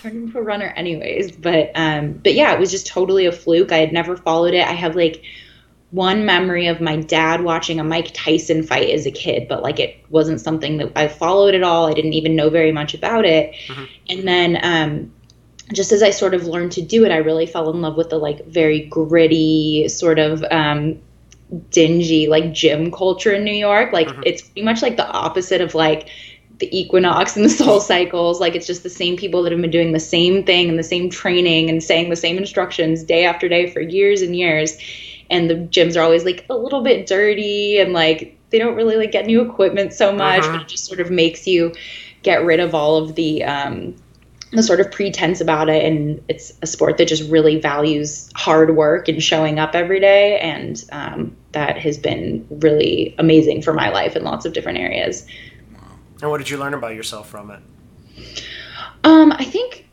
turned 0.01 0.15
into 0.15 0.37
a 0.37 0.41
runner 0.41 0.73
anyways. 0.75 1.31
But 1.31 1.71
um, 1.75 2.13
but 2.13 2.33
yeah, 2.33 2.53
it 2.53 2.59
was 2.59 2.71
just 2.71 2.87
totally 2.87 3.25
a 3.25 3.31
fluke. 3.31 3.71
I 3.71 3.77
had 3.77 3.93
never 3.93 4.17
followed 4.17 4.53
it. 4.53 4.67
I 4.67 4.73
have 4.73 4.95
like 4.95 5.23
one 5.91 6.25
memory 6.25 6.67
of 6.67 6.79
my 6.79 6.95
dad 6.95 7.41
watching 7.43 7.79
a 7.79 7.83
Mike 7.83 8.11
Tyson 8.13 8.63
fight 8.63 8.89
as 8.89 9.05
a 9.05 9.11
kid, 9.11 9.47
but 9.47 9.61
like 9.61 9.79
it 9.79 9.97
wasn't 10.09 10.39
something 10.39 10.77
that 10.77 10.91
I 10.95 11.07
followed 11.07 11.53
at 11.53 11.63
all. 11.63 11.87
I 11.87 11.93
didn't 11.93 12.13
even 12.13 12.35
know 12.35 12.49
very 12.49 12.71
much 12.71 12.93
about 12.93 13.25
it. 13.25 13.53
And 14.09 14.27
then 14.27 14.57
um, 14.63 15.13
just 15.73 15.91
as 15.91 16.01
I 16.01 16.11
sort 16.11 16.33
of 16.33 16.45
learned 16.45 16.71
to 16.73 16.81
do 16.81 17.05
it, 17.05 17.11
I 17.11 17.17
really 17.17 17.45
fell 17.45 17.69
in 17.69 17.81
love 17.81 17.97
with 17.97 18.09
the 18.09 18.17
like 18.17 18.45
very 18.45 18.85
gritty 18.87 19.89
sort 19.89 20.17
of 20.17 20.43
um, 20.49 21.01
dingy 21.69 22.27
like 22.27 22.53
gym 22.53 22.91
culture 22.91 23.33
in 23.33 23.43
New 23.43 23.53
York. 23.53 23.91
Like 23.91 24.07
it's 24.25 24.41
pretty 24.41 24.63
much 24.63 24.81
like 24.81 24.95
the 24.95 25.07
opposite 25.07 25.59
of 25.59 25.75
like 25.75 26.07
the 26.61 26.77
equinox 26.77 27.35
and 27.35 27.43
the 27.43 27.49
soul 27.49 27.81
cycles 27.81 28.39
like 28.39 28.55
it's 28.55 28.67
just 28.67 28.83
the 28.83 28.89
same 28.89 29.17
people 29.17 29.43
that 29.43 29.51
have 29.51 29.59
been 29.59 29.69
doing 29.69 29.91
the 29.91 29.99
same 29.99 30.45
thing 30.45 30.69
and 30.69 30.79
the 30.79 30.83
same 30.83 31.09
training 31.09 31.69
and 31.69 31.83
saying 31.83 32.09
the 32.09 32.15
same 32.15 32.37
instructions 32.37 33.03
day 33.03 33.25
after 33.25 33.49
day 33.49 33.69
for 33.69 33.81
years 33.81 34.21
and 34.21 34.35
years. 34.35 34.77
And 35.29 35.49
the 35.49 35.55
gyms 35.55 35.97
are 35.97 36.01
always 36.01 36.23
like 36.23 36.45
a 36.49 36.55
little 36.55 36.81
bit 36.81 37.07
dirty 37.07 37.79
and 37.79 37.91
like 37.91 38.37
they 38.49 38.59
don't 38.59 38.75
really 38.75 38.95
like 38.95 39.11
get 39.11 39.25
new 39.25 39.41
equipment 39.41 39.93
so 39.93 40.11
much 40.11 40.41
but 40.41 40.61
it 40.61 40.67
just 40.67 40.85
sort 40.85 40.99
of 40.99 41.09
makes 41.09 41.47
you 41.47 41.73
get 42.21 42.43
rid 42.43 42.59
of 42.59 42.75
all 42.75 42.97
of 42.97 43.15
the 43.15 43.43
um 43.43 43.95
the 44.51 44.61
sort 44.61 44.81
of 44.81 44.91
pretense 44.91 45.39
about 45.39 45.69
it. 45.69 45.85
And 45.85 46.21
it's 46.27 46.51
a 46.61 46.67
sport 46.67 46.97
that 46.97 47.07
just 47.07 47.29
really 47.31 47.59
values 47.59 48.29
hard 48.35 48.75
work 48.75 49.07
and 49.07 49.23
showing 49.23 49.59
up 49.59 49.75
every 49.75 50.01
day. 50.01 50.39
And 50.39 50.83
um, 50.91 51.37
that 51.53 51.77
has 51.77 51.97
been 51.97 52.45
really 52.49 53.15
amazing 53.17 53.61
for 53.61 53.73
my 53.73 53.89
life 53.89 54.17
in 54.17 54.25
lots 54.25 54.45
of 54.45 54.51
different 54.51 54.79
areas 54.79 55.25
And 56.21 56.29
what 56.29 56.37
did 56.37 56.49
you 56.49 56.57
learn 56.57 56.73
about 56.73 56.95
yourself 56.95 57.29
from 57.29 57.51
it? 57.51 57.59
Um, 59.03 59.31
I 59.31 59.43
think 59.43 59.89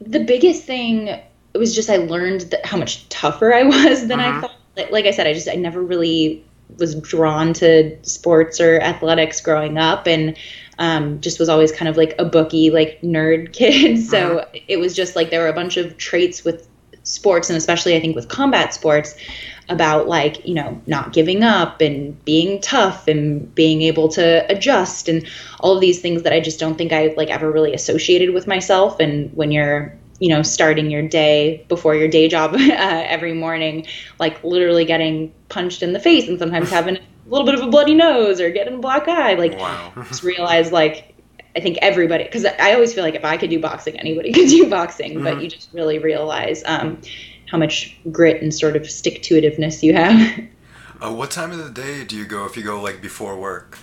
the 0.00 0.20
biggest 0.20 0.64
thing 0.64 1.20
was 1.54 1.74
just 1.74 1.90
I 1.90 1.96
learned 1.96 2.42
that 2.52 2.64
how 2.64 2.76
much 2.76 3.08
tougher 3.08 3.52
I 3.52 3.62
was 3.64 4.06
than 4.06 4.20
I 4.20 4.40
thought. 4.40 4.54
Like, 4.76 4.90
like 4.90 5.04
I 5.04 5.10
said, 5.10 5.26
I 5.26 5.34
just 5.34 5.48
I 5.48 5.54
never 5.54 5.82
really 5.82 6.44
was 6.78 6.94
drawn 6.94 7.52
to 7.52 7.98
sports 8.02 8.60
or 8.60 8.80
athletics 8.80 9.40
growing 9.40 9.76
up, 9.76 10.06
and 10.06 10.36
um, 10.78 11.20
just 11.20 11.38
was 11.38 11.48
always 11.48 11.70
kind 11.72 11.88
of 11.88 11.96
like 11.96 12.14
a 12.18 12.24
bookie, 12.24 12.70
like 12.70 13.00
nerd 13.02 13.52
kid. 13.52 13.98
So 13.98 14.46
it 14.68 14.78
was 14.78 14.94
just 14.94 15.16
like 15.16 15.30
there 15.30 15.40
were 15.40 15.48
a 15.48 15.52
bunch 15.52 15.76
of 15.76 15.98
traits 15.98 16.44
with 16.44 16.68
sports, 17.02 17.50
and 17.50 17.56
especially 17.56 17.96
I 17.96 18.00
think 18.00 18.16
with 18.16 18.28
combat 18.28 18.72
sports, 18.72 19.14
about 19.72 20.06
like 20.06 20.46
you 20.46 20.54
know 20.54 20.80
not 20.86 21.12
giving 21.12 21.42
up 21.42 21.80
and 21.80 22.22
being 22.24 22.60
tough 22.60 23.08
and 23.08 23.52
being 23.54 23.82
able 23.82 24.08
to 24.08 24.46
adjust 24.48 25.08
and 25.08 25.26
all 25.60 25.74
of 25.74 25.80
these 25.80 26.00
things 26.00 26.22
that 26.22 26.32
I 26.32 26.40
just 26.40 26.60
don't 26.60 26.76
think 26.76 26.92
I 26.92 27.14
like 27.16 27.30
ever 27.30 27.50
really 27.50 27.72
associated 27.74 28.32
with 28.34 28.46
myself. 28.46 29.00
And 29.00 29.34
when 29.34 29.50
you're 29.50 29.96
you 30.20 30.28
know 30.28 30.42
starting 30.42 30.90
your 30.90 31.02
day 31.02 31.64
before 31.68 31.94
your 31.96 32.08
day 32.08 32.28
job 32.28 32.54
uh, 32.54 32.58
every 32.58 33.32
morning, 33.32 33.86
like 34.20 34.42
literally 34.44 34.84
getting 34.84 35.32
punched 35.48 35.82
in 35.82 35.92
the 35.92 36.00
face 36.00 36.28
and 36.28 36.38
sometimes 36.38 36.70
having 36.78 36.96
a 36.96 37.00
little 37.26 37.46
bit 37.46 37.54
of 37.54 37.62
a 37.62 37.70
bloody 37.70 37.94
nose 37.94 38.40
or 38.40 38.50
getting 38.50 38.74
a 38.74 38.78
black 38.78 39.08
eye, 39.08 39.34
like 39.34 39.58
Wow. 39.58 39.92
just 40.08 40.22
realize 40.22 40.70
like 40.70 41.08
I 41.54 41.60
think 41.60 41.78
everybody 41.82 42.24
because 42.24 42.44
I 42.46 42.72
always 42.72 42.94
feel 42.94 43.04
like 43.04 43.14
if 43.14 43.24
I 43.24 43.36
could 43.36 43.50
do 43.50 43.60
boxing, 43.60 43.98
anybody 43.98 44.32
could 44.36 44.48
do 44.48 44.68
boxing. 44.70 45.22
But 45.22 45.42
you 45.42 45.48
just 45.48 45.72
really 45.72 45.98
realize 45.98 46.62
um, 46.64 47.00
how 47.52 47.58
much 47.58 47.94
grit 48.10 48.42
and 48.42 48.52
sort 48.52 48.74
of 48.76 48.90
stick 48.90 49.22
to 49.22 49.34
itiveness 49.34 49.82
you 49.82 49.92
have. 49.92 50.40
Uh, 51.04 51.12
what 51.12 51.30
time 51.30 51.50
of 51.52 51.58
the 51.58 51.68
day 51.70 52.02
do 52.04 52.16
you 52.16 52.24
go 52.24 52.46
if 52.46 52.56
you 52.56 52.62
go 52.62 52.80
like 52.80 53.02
before 53.02 53.36
work? 53.38 53.76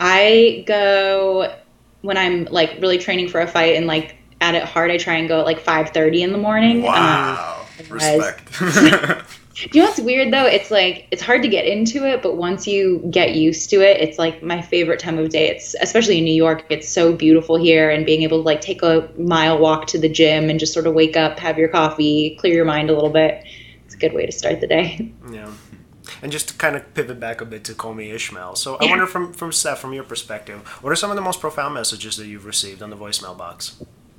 I 0.00 0.64
go 0.66 1.54
when 2.00 2.16
I'm 2.16 2.46
like 2.46 2.78
really 2.80 2.96
training 2.96 3.28
for 3.28 3.40
a 3.40 3.46
fight 3.46 3.76
and 3.76 3.86
like 3.86 4.16
at 4.40 4.54
it 4.54 4.62
hard. 4.64 4.90
I 4.90 4.96
try 4.96 5.14
and 5.16 5.28
go 5.28 5.40
at 5.40 5.44
like 5.46 5.60
five 5.60 5.90
thirty 5.90 6.22
in 6.22 6.32
the 6.32 6.38
morning. 6.38 6.78
Um, 6.78 6.84
Wow. 6.84 7.66
otherwise- 7.80 8.18
Respect. 8.60 9.26
You 9.56 9.80
know 9.80 9.86
what's 9.86 10.00
weird 10.00 10.32
though? 10.32 10.46
It's 10.46 10.70
like 10.70 11.06
it's 11.12 11.22
hard 11.22 11.42
to 11.42 11.48
get 11.48 11.64
into 11.64 12.04
it, 12.06 12.22
but 12.22 12.36
once 12.36 12.66
you 12.66 13.06
get 13.10 13.36
used 13.36 13.70
to 13.70 13.76
it, 13.76 14.00
it's 14.00 14.18
like 14.18 14.42
my 14.42 14.60
favorite 14.60 14.98
time 14.98 15.16
of 15.18 15.28
day. 15.30 15.48
It's 15.48 15.74
especially 15.80 16.18
in 16.18 16.24
New 16.24 16.34
York. 16.34 16.64
It's 16.70 16.88
so 16.88 17.12
beautiful 17.12 17.56
here, 17.56 17.88
and 17.88 18.04
being 18.04 18.22
able 18.22 18.38
to 18.38 18.42
like 18.44 18.60
take 18.60 18.82
a 18.82 19.08
mile 19.16 19.58
walk 19.58 19.86
to 19.88 19.98
the 19.98 20.08
gym 20.08 20.50
and 20.50 20.58
just 20.58 20.72
sort 20.72 20.86
of 20.88 20.94
wake 20.94 21.16
up, 21.16 21.38
have 21.38 21.56
your 21.56 21.68
coffee, 21.68 22.36
clear 22.40 22.52
your 22.54 22.64
mind 22.64 22.90
a 22.90 22.94
little 22.94 23.10
bit. 23.10 23.44
It's 23.86 23.94
a 23.94 23.98
good 23.98 24.12
way 24.12 24.26
to 24.26 24.32
start 24.32 24.60
the 24.60 24.66
day. 24.66 25.12
Yeah. 25.32 25.50
And 26.22 26.30
just 26.32 26.48
to 26.48 26.54
kind 26.54 26.76
of 26.76 26.92
pivot 26.94 27.18
back 27.20 27.40
a 27.40 27.44
bit 27.44 27.64
to 27.64 27.74
Call 27.74 27.94
Me 27.94 28.10
Ishmael. 28.10 28.56
So 28.56 28.76
I 28.76 28.84
Yeah. 28.84 28.90
wonder 28.90 29.06
from 29.06 29.32
from 29.32 29.52
Steph, 29.52 29.78
from 29.78 29.92
your 29.92 30.04
perspective, 30.04 30.58
what 30.82 30.90
are 30.90 30.96
some 30.96 31.10
of 31.10 31.16
the 31.16 31.22
most 31.22 31.40
profound 31.40 31.74
messages 31.74 32.16
that 32.16 32.26
you've 32.26 32.44
received 32.44 32.82
on 32.82 32.90
the 32.90 32.96
voicemail 32.96 33.36
box? 33.36 33.76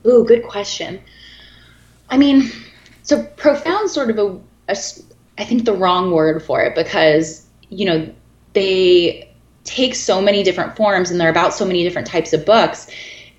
Ooh, 0.08 0.24
good 0.26 0.44
question. 0.44 1.02
I 2.10 2.18
mean, 2.18 2.52
so 3.04 3.24
profound 3.38 3.90
sort 3.90 4.10
of 4.10 4.18
a, 4.18 4.40
a 4.70 4.76
I 5.38 5.46
think 5.46 5.66
the 5.66 5.74
wrong 5.74 6.12
word 6.12 6.42
for 6.42 6.64
it 6.64 6.76
because, 6.76 7.46
you 7.70 7.86
know, 7.86 8.14
they 8.54 9.32
take 9.64 9.96
so 9.96 10.22
many 10.22 10.44
different 10.44 10.76
forms 10.76 11.12
and 11.12 11.20
they're 11.20 11.30
about 11.30 11.54
so 11.54 11.66
many 11.66 11.84
different 11.84 12.08
types 12.08 12.34
of 12.34 12.46
books. 12.46 12.90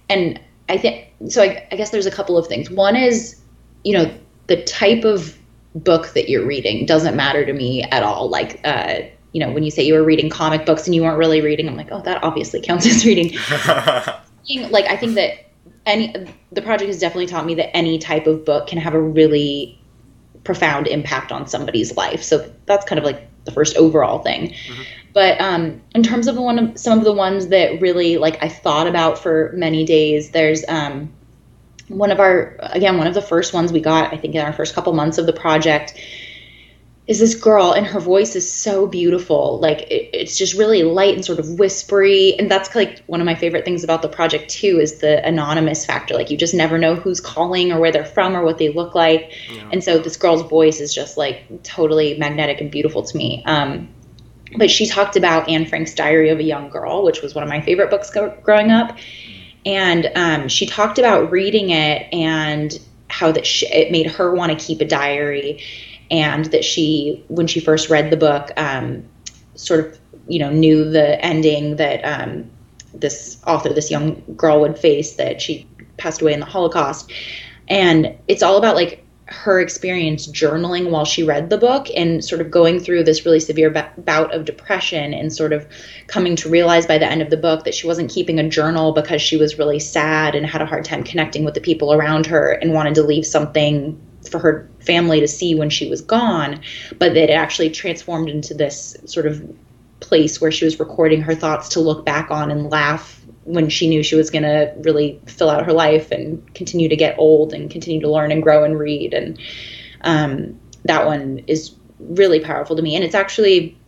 And 0.08 0.40
I 0.68 0.76
think, 0.78 1.08
so 1.28 1.42
I, 1.42 1.66
I 1.72 1.76
guess 1.76 1.90
there's 1.90 2.06
a 2.06 2.10
couple 2.10 2.36
of 2.36 2.46
things. 2.46 2.70
One 2.70 2.96
is, 2.96 3.40
you 3.84 3.96
know, 3.96 4.12
the 4.48 4.62
type 4.64 5.04
of 5.04 5.38
book 5.74 6.08
that 6.14 6.28
you're 6.28 6.46
reading 6.46 6.86
doesn't 6.86 7.16
matter 7.16 7.44
to 7.44 7.52
me 7.52 7.82
at 7.84 8.02
all. 8.02 8.28
Like, 8.28 8.60
uh, 8.64 9.00
you 9.32 9.40
know, 9.40 9.50
when 9.50 9.62
you 9.62 9.70
say 9.70 9.82
you 9.82 9.94
were 9.94 10.04
reading 10.04 10.30
comic 10.30 10.66
books 10.66 10.86
and 10.86 10.94
you 10.94 11.02
weren't 11.02 11.18
really 11.18 11.40
reading, 11.40 11.68
I'm 11.68 11.76
like, 11.76 11.88
oh, 11.92 12.02
that 12.02 12.22
obviously 12.22 12.60
counts 12.60 12.86
as 12.86 13.04
reading 13.04 13.36
like 14.70 14.86
I 14.86 14.96
think 14.96 15.14
that 15.14 15.46
any 15.84 16.14
the 16.52 16.62
project 16.62 16.88
has 16.88 16.98
definitely 16.98 17.26
taught 17.26 17.46
me 17.46 17.54
that 17.54 17.74
any 17.76 17.98
type 17.98 18.26
of 18.26 18.44
book 18.44 18.66
can 18.66 18.78
have 18.78 18.94
a 18.94 19.00
really 19.00 19.80
profound 20.46 20.86
impact 20.86 21.32
on 21.32 21.46
somebody's 21.46 21.94
life. 21.96 22.22
So 22.22 22.50
that's 22.64 22.86
kind 22.86 22.98
of 22.98 23.04
like 23.04 23.28
the 23.44 23.52
first 23.52 23.76
overall 23.76 24.20
thing. 24.20 24.54
But 25.12 25.40
um, 25.40 25.82
in 25.94 26.02
terms 26.02 26.26
of 26.26 26.36
one 26.36 26.58
of 26.58 26.78
some 26.78 26.98
of 26.98 27.04
the 27.04 27.12
ones 27.12 27.48
that 27.48 27.80
really 27.80 28.16
like 28.16 28.42
I 28.42 28.48
thought 28.48 28.86
about 28.86 29.18
for 29.18 29.52
many 29.54 29.84
days, 29.84 30.30
there's 30.30 30.64
um, 30.68 31.12
one 31.88 32.10
of 32.10 32.20
our 32.20 32.56
again 32.60 32.98
one 32.98 33.06
of 33.06 33.14
the 33.14 33.22
first 33.22 33.54
ones 33.54 33.72
we 33.72 33.80
got 33.80 34.12
I 34.12 34.16
think 34.16 34.34
in 34.34 34.40
our 34.40 34.52
first 34.52 34.74
couple 34.74 34.92
months 34.92 35.18
of 35.18 35.26
the 35.26 35.32
project 35.32 35.94
is 37.06 37.20
this 37.20 37.36
girl 37.36 37.70
and 37.70 37.86
her 37.86 38.00
voice 38.00 38.34
is 38.34 38.50
so 38.50 38.86
beautiful. 38.86 39.60
Like 39.60 39.82
it, 39.82 40.10
it's 40.12 40.36
just 40.36 40.54
really 40.54 40.82
light 40.82 41.14
and 41.14 41.24
sort 41.24 41.38
of 41.38 41.58
whispery. 41.58 42.34
And 42.38 42.50
that's 42.50 42.74
like 42.74 43.04
one 43.06 43.20
of 43.20 43.26
my 43.26 43.36
favorite 43.36 43.64
things 43.64 43.84
about 43.84 44.02
the 44.02 44.08
project 44.08 44.50
too 44.50 44.80
is 44.80 44.98
the 44.98 45.24
anonymous 45.24 45.86
factor. 45.86 46.14
Like 46.14 46.30
you 46.30 46.36
just 46.36 46.54
never 46.54 46.78
know 46.78 46.96
who's 46.96 47.20
calling 47.20 47.70
or 47.70 47.78
where 47.78 47.92
they're 47.92 48.04
from 48.04 48.36
or 48.36 48.42
what 48.42 48.58
they 48.58 48.70
look 48.70 48.94
like. 48.94 49.32
And 49.70 49.84
so 49.84 49.98
this 49.98 50.16
girl's 50.16 50.42
voice 50.42 50.80
is 50.80 50.92
just 50.92 51.16
like 51.16 51.62
totally 51.62 52.18
magnetic 52.18 52.60
and 52.60 52.70
beautiful 52.72 53.04
to 53.04 53.16
me. 53.16 53.42
Um, 53.46 53.88
but 54.56 54.70
she 54.70 54.86
talked 54.86 55.16
about 55.16 55.48
Anne 55.48 55.66
Frank's 55.66 55.94
Diary 55.94 56.30
of 56.30 56.38
a 56.38 56.44
Young 56.44 56.70
Girl, 56.70 57.04
which 57.04 57.22
was 57.22 57.34
one 57.34 57.44
of 57.44 57.50
my 57.50 57.60
favorite 57.60 57.90
books 57.90 58.10
go- 58.10 58.36
growing 58.42 58.70
up. 58.70 58.96
And 59.64 60.10
um, 60.14 60.48
she 60.48 60.66
talked 60.66 60.98
about 60.98 61.30
reading 61.30 61.70
it 61.70 62.12
and 62.12 62.78
how 63.08 63.32
that 63.32 63.46
she, 63.46 63.66
it 63.66 63.90
made 63.90 64.06
her 64.06 64.34
want 64.34 64.56
to 64.56 64.64
keep 64.64 64.80
a 64.80 64.84
diary, 64.84 65.62
and 66.10 66.46
that 66.46 66.64
she, 66.64 67.24
when 67.28 67.46
she 67.46 67.60
first 67.60 67.90
read 67.90 68.10
the 68.10 68.16
book, 68.16 68.50
um, 68.56 69.04
sort 69.54 69.80
of 69.80 69.98
you 70.28 70.38
know 70.38 70.50
knew 70.50 70.88
the 70.88 71.22
ending 71.24 71.76
that 71.76 72.02
um, 72.04 72.50
this 72.94 73.38
author, 73.46 73.72
this 73.72 73.90
young 73.90 74.22
girl, 74.36 74.60
would 74.60 74.78
face 74.78 75.14
that 75.14 75.40
she 75.40 75.66
passed 75.96 76.20
away 76.20 76.32
in 76.32 76.40
the 76.40 76.46
Holocaust, 76.46 77.10
and 77.68 78.14
it's 78.28 78.42
all 78.42 78.56
about 78.56 78.74
like 78.74 79.02
her 79.28 79.60
experience 79.60 80.28
journaling 80.28 80.90
while 80.90 81.04
she 81.04 81.24
read 81.24 81.50
the 81.50 81.58
book 81.58 81.88
and 81.96 82.24
sort 82.24 82.40
of 82.40 82.48
going 82.48 82.78
through 82.78 83.02
this 83.02 83.24
really 83.26 83.40
severe 83.40 83.70
bout 83.98 84.32
of 84.32 84.44
depression 84.44 85.12
and 85.12 85.32
sort 85.32 85.52
of 85.52 85.66
coming 86.06 86.36
to 86.36 86.48
realize 86.48 86.86
by 86.86 86.96
the 86.96 87.10
end 87.10 87.20
of 87.20 87.30
the 87.30 87.36
book 87.36 87.64
that 87.64 87.74
she 87.74 87.88
wasn't 87.88 88.08
keeping 88.08 88.38
a 88.38 88.48
journal 88.48 88.92
because 88.92 89.20
she 89.20 89.36
was 89.36 89.58
really 89.58 89.80
sad 89.80 90.36
and 90.36 90.46
had 90.46 90.62
a 90.62 90.66
hard 90.66 90.84
time 90.84 91.02
connecting 91.02 91.44
with 91.44 91.54
the 91.54 91.60
people 91.60 91.92
around 91.92 92.24
her 92.24 92.52
and 92.52 92.72
wanted 92.72 92.94
to 92.94 93.02
leave 93.02 93.26
something 93.26 94.00
for 94.28 94.38
her 94.38 94.68
family 94.80 95.20
to 95.20 95.28
see 95.28 95.54
when 95.54 95.70
she 95.70 95.88
was 95.88 96.00
gone, 96.00 96.60
but 96.98 97.14
that 97.14 97.30
it 97.30 97.30
actually 97.30 97.70
transformed 97.70 98.28
into 98.28 98.54
this 98.54 98.96
sort 99.04 99.26
of 99.26 99.42
place 100.00 100.40
where 100.40 100.52
she 100.52 100.64
was 100.64 100.78
recording 100.78 101.22
her 101.22 101.34
thoughts 101.34 101.70
to 101.70 101.80
look 101.80 102.04
back 102.04 102.30
on 102.30 102.50
and 102.50 102.70
laugh 102.70 103.24
when 103.44 103.68
she 103.68 103.88
knew 103.88 104.02
she 104.02 104.16
was 104.16 104.30
going 104.30 104.42
to 104.42 104.72
really 104.78 105.20
fill 105.26 105.48
out 105.48 105.64
her 105.64 105.72
life 105.72 106.10
and 106.10 106.54
continue 106.54 106.88
to 106.88 106.96
get 106.96 107.16
old 107.18 107.52
and 107.52 107.70
continue 107.70 108.00
to 108.00 108.10
learn 108.10 108.32
and 108.32 108.42
grow 108.42 108.64
and 108.64 108.78
read. 108.78 109.14
And 109.14 109.38
um, 110.02 110.60
that 110.84 111.06
one 111.06 111.38
is 111.46 111.74
really 111.98 112.40
powerful 112.40 112.76
to 112.76 112.82
me. 112.82 112.94
And 112.94 113.04
it's 113.04 113.14
actually 113.14 113.78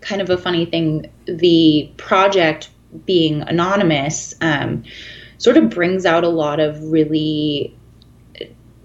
kind 0.00 0.22
of 0.22 0.30
a 0.30 0.38
funny 0.38 0.66
thing. 0.66 1.10
The 1.26 1.90
project 1.96 2.70
being 3.04 3.42
anonymous 3.42 4.34
um, 4.40 4.84
sort 5.38 5.56
of 5.56 5.70
brings 5.70 6.06
out 6.06 6.24
a 6.24 6.28
lot 6.28 6.60
of 6.60 6.82
really 6.84 7.76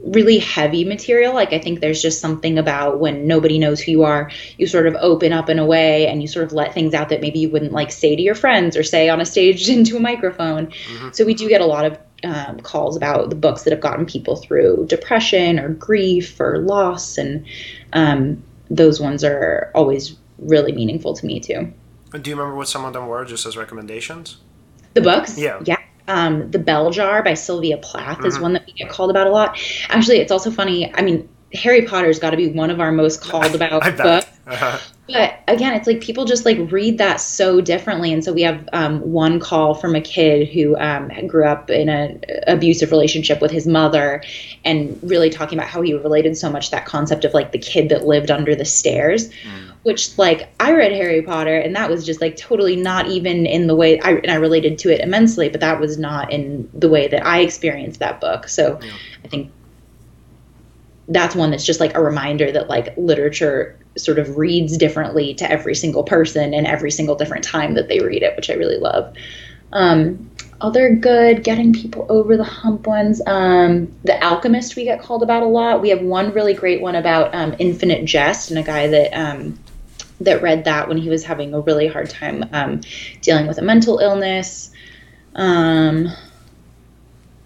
really 0.04 0.40
heavy 0.40 0.86
material. 0.86 1.34
Like 1.34 1.54
I 1.54 1.60
think 1.60 1.80
there's 1.80 2.02
just 2.02 2.22
something 2.22 2.58
about 2.58 3.00
when 3.00 3.28
nobody 3.28 3.60
knows 3.60 3.82
who 3.82 3.92
you 3.92 4.04
are, 4.04 4.32
you 4.58 4.68
sort 4.68 4.88
of 4.88 4.96
open 5.00 5.34
up 5.34 5.50
in 5.50 5.60
a 5.60 5.66
way 5.66 6.08
and 6.08 6.22
you 6.22 6.28
sort 6.28 6.46
of 6.46 6.54
let 6.54 6.74
things 6.74 6.94
out 6.94 7.10
that 7.10 7.22
maybe 7.22 7.40
you 7.40 7.50
wouldn't 7.50 7.72
like 7.72 7.92
say 7.92 8.16
to 8.16 8.22
your 8.22 8.36
friends 8.36 8.78
or 8.78 8.84
say 8.84 9.10
on 9.10 9.20
a 9.20 9.26
stage 9.26 9.70
into 9.78 9.98
a 9.98 10.00
microphone. 10.00 10.68
Mm-hmm. 10.68 11.10
So 11.14 11.26
we 11.26 11.34
do 11.34 11.50
get 11.50 11.62
a 11.62 11.66
lot 11.66 11.86
of 11.86 12.00
um, 12.24 12.60
calls 12.62 12.96
about 12.98 13.30
the 13.30 13.36
books 13.36 13.64
that 13.64 13.72
have 13.72 13.82
gotten 13.82 14.06
people 14.06 14.38
through 14.38 14.86
depression 14.88 15.60
or 15.60 15.70
grief 15.70 16.40
or 16.40 16.60
loss, 16.60 17.18
and 17.18 17.46
um, 17.94 18.44
those 18.72 19.00
ones 19.00 19.24
are 19.24 19.72
always 19.76 20.18
really 20.40 20.72
meaningful 20.72 21.14
to 21.14 21.26
me 21.26 21.40
too. 21.40 21.72
Do 22.12 22.30
you 22.30 22.36
remember 22.36 22.56
what 22.56 22.68
some 22.68 22.86
of 22.86 22.94
them 22.94 23.08
were, 23.08 23.24
just 23.24 23.46
as 23.46 23.56
recommendations? 23.56 24.38
The 24.96 25.02
books? 25.02 25.38
Yeah. 25.38 25.62
Yeah 25.64 25.78
um, 26.08 26.50
The 26.52 26.60
Bell 26.60 26.92
Jar 26.92 27.24
by 27.24 27.34
Sylvia 27.34 27.78
Plath 27.78 28.18
mm-hmm. 28.18 28.28
is 28.28 28.40
one 28.40 28.54
that 28.54 28.66
we 28.66 28.74
get 28.74 28.90
called 28.90 29.10
about 29.10 29.28
a 29.28 29.32
lot. 29.32 29.60
Actually, 29.90 30.18
it's 30.18 30.32
also 30.32 30.52
funny. 30.52 30.94
I 30.94 31.02
mean, 31.02 31.28
Harry 31.54 31.84
Potter's 31.84 32.20
got 32.20 32.32
to 32.32 32.38
be 32.38 32.48
one 32.48 32.70
of 32.70 32.80
our 32.80 32.92
most 32.92 33.22
called 33.24 33.56
about 33.56 33.82
books. 33.98 34.28
Uh-huh. 34.46 34.78
But 35.08 35.40
again, 35.48 35.74
it's 35.74 35.88
like 35.88 36.02
people 36.02 36.26
just 36.26 36.46
like 36.46 36.58
read 36.72 36.98
that 36.98 37.22
so 37.22 37.62
differently. 37.62 38.12
And 38.12 38.24
so 38.24 38.34
we 38.34 38.42
have 38.42 38.68
um, 38.74 39.00
one 39.00 39.40
call 39.40 39.74
from 39.74 39.96
a 39.96 40.02
kid 40.02 40.50
who 40.50 40.78
um, 40.78 41.10
grew 41.28 41.46
up 41.46 41.70
in 41.70 41.88
an 41.88 42.24
abusive 42.46 42.92
relationship 42.92 43.42
with 43.42 43.52
his 43.52 43.66
mother 43.66 44.22
and 44.66 45.00
really 45.02 45.30
talking 45.30 45.58
about 45.58 45.70
how 45.70 45.82
he 45.82 45.94
related 45.94 46.38
so 46.38 46.50
much 46.50 46.72
that 46.72 46.86
concept 46.86 47.24
of 47.24 47.34
like 47.34 47.54
the 47.54 47.58
kid 47.58 47.90
that 47.90 48.06
lived 48.06 48.32
under 48.32 48.54
the 48.56 48.66
stairs. 48.66 49.30
Mm 49.30 49.67
which 49.88 50.18
like 50.18 50.50
I 50.60 50.74
read 50.74 50.92
Harry 50.92 51.22
Potter 51.22 51.58
and 51.58 51.74
that 51.78 51.90
was 51.90 52.06
just 52.06 52.20
like 52.20 52.36
totally 52.36 52.76
not 52.76 53.08
even 53.08 53.46
in 53.46 53.68
the 53.68 53.74
way 53.74 53.98
I 54.02 54.16
and 54.16 54.30
I 54.30 54.36
related 54.36 54.78
to 54.80 54.94
it 54.94 55.00
immensely, 55.00 55.48
but 55.48 55.62
that 55.62 55.80
was 55.80 55.98
not 55.98 56.34
in 56.34 56.70
the 56.74 56.90
way 56.90 57.08
that 57.08 57.26
I 57.26 57.40
experienced 57.40 58.02
that 58.02 58.20
book. 58.20 58.50
So 58.50 58.82
yeah. 58.84 58.92
I 59.24 59.30
think 59.30 59.50
that's 61.08 61.38
one 61.38 61.52
that's 61.52 61.66
just 61.66 61.80
like 61.80 61.96
a 61.96 62.04
reminder 62.04 62.52
that 62.52 62.68
like 62.68 62.98
literature 62.98 63.80
sort 63.98 64.20
of 64.20 64.36
reads 64.36 64.76
differently 64.76 65.34
to 65.36 65.50
every 65.50 65.74
single 65.74 66.04
person 66.04 66.54
and 66.54 66.68
every 66.68 66.92
single 66.92 67.16
different 67.16 67.46
time 67.46 67.76
that 67.76 67.88
they 67.88 68.02
read 68.02 68.24
it, 68.24 68.36
which 68.36 68.50
I 68.50 68.56
really 68.56 68.80
love. 68.80 69.16
Um, 69.72 70.30
other 70.60 70.96
good 70.96 71.46
getting 71.46 71.72
people 71.72 72.06
over 72.10 72.36
the 72.36 72.44
hump 72.44 72.88
ones. 72.88 73.22
Um, 73.26 73.90
the 74.04 74.22
Alchemist 74.22 74.76
we 74.76 74.84
get 74.84 75.02
called 75.02 75.24
about 75.24 75.44
a 75.44 75.48
lot. 75.48 75.82
We 75.82 75.88
have 75.90 76.02
one 76.02 76.34
really 76.34 76.54
great 76.54 76.82
one 76.82 76.96
about 76.96 77.34
um, 77.34 77.56
Infinite 77.58 78.04
Jest 78.04 78.50
and 78.50 78.60
a 78.60 78.64
guy 78.64 78.88
that 78.88 79.14
um, 79.14 79.58
that 80.22 80.42
read 80.42 80.66
that 80.66 80.88
when 80.88 80.98
he 80.98 81.10
was 81.10 81.24
having 81.24 81.54
a 81.54 81.60
really 81.60 81.88
hard 81.88 82.10
time 82.10 82.46
um, 82.52 82.82
dealing 83.22 83.48
with 83.48 83.58
a 83.58 83.62
mental 83.62 84.00
illness. 84.00 84.72
Um, 85.36 86.10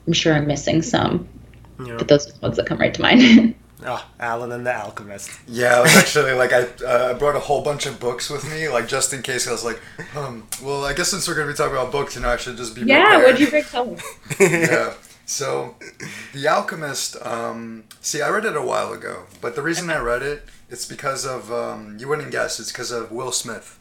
I'm 0.08 0.14
sure 0.14 0.34
I'm 0.34 0.48
missing 0.48 0.82
some, 0.82 1.28
yeah. 1.86 1.96
but 1.98 2.08
those 2.08 2.28
are 2.28 2.32
the 2.32 2.40
ones 2.40 2.58
that 2.58 2.66
come 2.66 2.78
right 2.78 2.94
to 2.94 3.02
mind. 3.02 3.56
Oh, 3.86 4.06
Alan 4.20 4.52
and 4.52 4.66
the 4.66 4.76
Alchemist. 4.76 5.32
Yeah, 5.48 5.78
I 5.78 5.82
was 5.82 5.96
actually 5.96 6.34
like 6.34 6.54
I 6.54 6.64
uh, 6.86 7.14
brought 7.16 7.36
a 7.36 7.40
whole 7.40 7.62
bunch 7.62 7.86
of 7.86 8.00
books 8.00 8.30
with 8.30 8.50
me, 8.50 8.70
like 8.70 8.88
just 8.88 9.14
in 9.14 9.22
case. 9.22 9.48
I 9.48 9.52
was 9.52 9.66
like, 9.66 9.80
um, 10.16 10.48
well, 10.64 10.86
I 10.86 10.94
guess 10.94 11.10
since 11.10 11.28
we're 11.28 11.36
gonna 11.36 11.52
be 11.52 11.54
talking 11.54 11.76
about 11.76 11.92
books, 11.92 12.16
you 12.16 12.22
know, 12.22 12.30
I 12.30 12.38
should 12.38 12.58
just 12.58 12.76
be. 12.76 12.82
Yeah, 12.82 13.18
what'd 13.18 13.40
you 13.40 13.50
bring? 13.50 13.64
Tell 13.64 13.98
yeah. 14.40 14.94
So, 15.26 15.76
The 16.34 16.48
Alchemist. 16.48 17.16
Um, 17.26 17.86
see, 18.02 18.22
I 18.22 18.30
read 18.30 18.44
it 18.44 18.56
a 18.56 18.62
while 18.62 18.92
ago, 18.92 19.28
but 19.40 19.56
the 19.56 19.62
reason 19.62 19.90
I 19.90 20.00
read 20.00 20.24
it 20.24 20.44
it's 20.72 20.86
because 20.86 21.26
of 21.26 21.52
um, 21.52 21.98
you 22.00 22.08
wouldn't 22.08 22.32
guess. 22.32 22.60
It's 22.60 22.72
because 22.72 22.92
of 22.92 23.12
Will 23.12 23.32
Smith. 23.32 23.78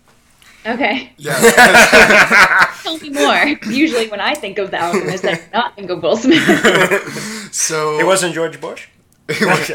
Okay. 0.66 1.12
Yeah. 1.16 1.38
Tell 2.82 2.98
me 2.98 3.10
more. 3.22 3.46
Usually, 3.72 4.08
when 4.08 4.20
I 4.20 4.34
think 4.34 4.58
of 4.58 4.70
the 4.70 4.82
Alchemist, 4.82 5.24
I 5.24 5.36
do 5.36 5.42
not 5.54 5.76
think 5.76 5.88
of 5.88 6.02
Will 6.02 6.16
Smith. 6.16 7.48
so 7.52 7.98
it 7.98 8.04
wasn't 8.04 8.34
George 8.34 8.60
Bush. 8.60 8.88
what, 9.26 9.36
the? 9.38 9.74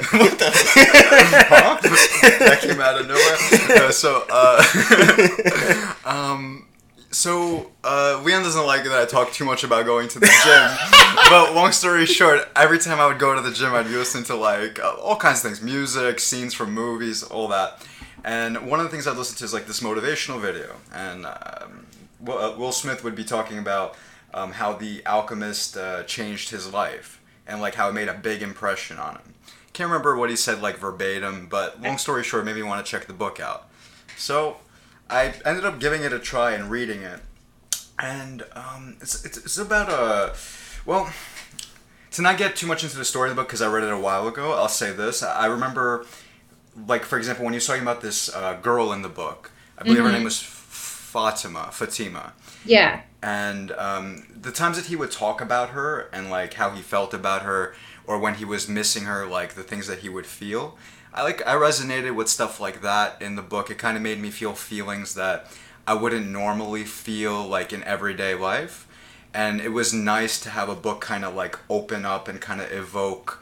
huh? 1.48 1.78
that 1.82 2.60
came 2.62 2.82
out 2.82 3.00
of 3.00 3.08
nowhere. 3.08 3.88
Uh, 3.88 3.92
so, 3.92 4.26
uh, 4.30 5.94
um, 6.06 6.68
so 7.16 7.72
uh, 7.86 8.22
Leon 8.26 8.44
doesn't 8.44 8.66
like 8.66 8.84
that 8.84 8.92
I 8.94 9.06
talk 9.06 9.32
too 9.32 9.46
much 9.46 9.64
about 9.64 9.86
going 9.86 10.10
to 10.10 10.20
the 10.20 10.26
gym. 10.26 11.16
but 11.30 11.56
long 11.56 11.72
story 11.72 12.06
short, 12.06 12.50
every 12.58 12.78
time 12.78 13.00
I 13.00 13.08
would 13.08 13.20
go 13.20 13.34
to 13.34 13.42
the 13.42 13.52
gym, 13.52 13.74
I'd 13.74 13.86
be 13.86 13.96
listening 13.96 14.26
to 14.26 14.36
like 14.36 14.80
uh, 14.80 14.96
all 15.02 15.16
kinds 15.16 15.38
of 15.38 15.44
things, 15.50 15.62
music, 15.62 16.20
scenes 16.20 16.54
from 16.54 16.74
movies, 16.74 17.24
all 17.24 17.48
that. 17.48 17.82
And 18.26 18.70
one 18.70 18.82
of 18.82 18.86
the 18.86 18.90
things 18.90 19.08
I'd 19.08 19.16
listen 19.16 19.38
to 19.38 19.46
is 19.46 19.54
like 19.54 19.66
this 19.66 19.80
motivational 19.80 20.42
video, 20.42 20.76
and 20.94 21.26
um, 21.26 21.86
uh, 22.28 22.54
Will 22.58 22.74
Smith 22.74 23.04
would 23.06 23.16
be 23.16 23.24
talking 23.24 23.60
about 23.60 23.96
um, 24.34 24.52
how 24.52 24.74
the 24.74 25.02
Alchemist 25.06 25.78
uh, 25.78 26.04
changed 26.04 26.50
his 26.50 26.74
life 26.74 27.22
and 27.48 27.62
like 27.62 27.76
how 27.76 27.88
it 27.88 27.94
made 27.94 28.10
a 28.10 28.14
big 28.14 28.42
impression 28.42 28.98
on 28.98 29.16
him. 29.16 29.34
Can't 29.72 29.90
remember 29.90 30.18
what 30.18 30.30
he 30.30 30.36
said 30.36 30.62
like 30.62 30.80
verbatim, 30.80 31.48
but 31.50 31.82
long 31.82 31.98
story 31.98 32.24
short, 32.24 32.44
maybe 32.44 32.60
you 32.60 32.66
want 32.66 32.86
to 32.86 32.92
check 32.92 33.08
the 33.08 33.14
book 33.14 33.40
out. 33.40 33.70
So 34.18 34.58
I 35.10 35.34
ended 35.46 35.66
up 35.66 35.80
giving 35.80 36.04
it 36.04 36.14
a 36.14 36.20
try 36.20 36.52
and 36.54 36.70
reading 36.70 37.02
it, 37.02 37.20
and 38.00 38.44
um, 38.54 38.98
it's, 39.02 39.24
it's, 39.26 39.38
it's 39.38 39.58
about 39.58 39.90
a 39.90 40.36
well. 40.86 41.12
To 42.12 42.22
not 42.22 42.38
get 42.38 42.56
too 42.56 42.66
much 42.66 42.82
into 42.86 42.98
the 42.98 43.04
story 43.04 43.30
of 43.30 43.36
the 43.36 43.42
book 43.42 43.50
because 43.50 43.62
I 43.62 43.70
read 43.70 43.84
it 43.84 43.92
a 43.92 44.00
while 44.00 44.26
ago, 44.26 44.54
I'll 44.54 44.70
say 44.70 44.94
this: 44.94 45.22
I 45.22 45.48
remember, 45.48 46.06
like 46.88 47.04
for 47.04 47.18
example, 47.18 47.44
when 47.44 47.54
you 47.54 47.58
was 47.58 47.68
talking 47.68 47.82
about 47.82 48.02
this 48.02 48.34
uh, 48.34 48.54
girl 48.54 48.94
in 48.94 49.02
the 49.02 49.10
book, 49.10 49.52
I 49.78 49.84
believe 49.84 49.98
mm-hmm. 49.98 50.08
her 50.08 50.12
name 50.14 50.24
was 50.24 50.40
Fatima. 50.42 51.70
Fatima. 51.72 52.34
Yeah. 52.66 53.02
And 53.22 53.72
um, 53.72 54.28
the 54.40 54.52
times 54.52 54.78
that 54.78 54.86
he 54.88 54.96
would 54.96 55.12
talk 55.12 55.42
about 55.42 55.70
her 55.70 56.10
and 56.14 56.30
like 56.30 56.56
how 56.56 56.72
he 56.72 56.82
felt 56.82 57.14
about 57.14 57.42
her, 57.42 57.76
or 58.06 58.20
when 58.20 58.36
he 58.36 58.46
was 58.46 58.68
missing 58.68 59.04
her, 59.06 59.26
like 59.26 59.56
the 59.56 59.64
things 59.64 59.88
that 59.88 60.00
he 60.00 60.10
would 60.10 60.26
feel, 60.26 60.78
I 61.16 61.24
like 61.24 61.48
I 61.48 61.54
resonated 61.54 62.14
with 62.14 62.28
stuff 62.28 62.60
like 62.60 62.82
that 62.82 63.22
in 63.22 63.38
the 63.38 63.42
book. 63.42 63.72
It 63.72 63.78
kind 63.78 63.96
of 63.96 64.04
made 64.04 64.20
me 64.20 64.30
feel 64.32 64.54
feelings 64.54 65.16
that 65.16 65.48
I 65.88 65.94
wouldn't 65.94 66.28
normally 66.28 66.84
feel 66.84 67.48
like 67.48 67.72
in 67.72 67.84
everyday 67.86 68.36
life. 68.36 68.86
And 69.34 69.62
it 69.62 69.70
was 69.70 69.94
nice 69.94 70.42
to 70.42 70.50
have 70.50 70.68
a 70.68 70.76
book 70.76 71.00
kind 71.00 71.24
of 71.24 71.34
like 71.34 71.58
open 71.70 72.06
up 72.06 72.28
and 72.28 72.42
kind 72.42 72.60
of 72.60 72.70
evoke 72.72 73.42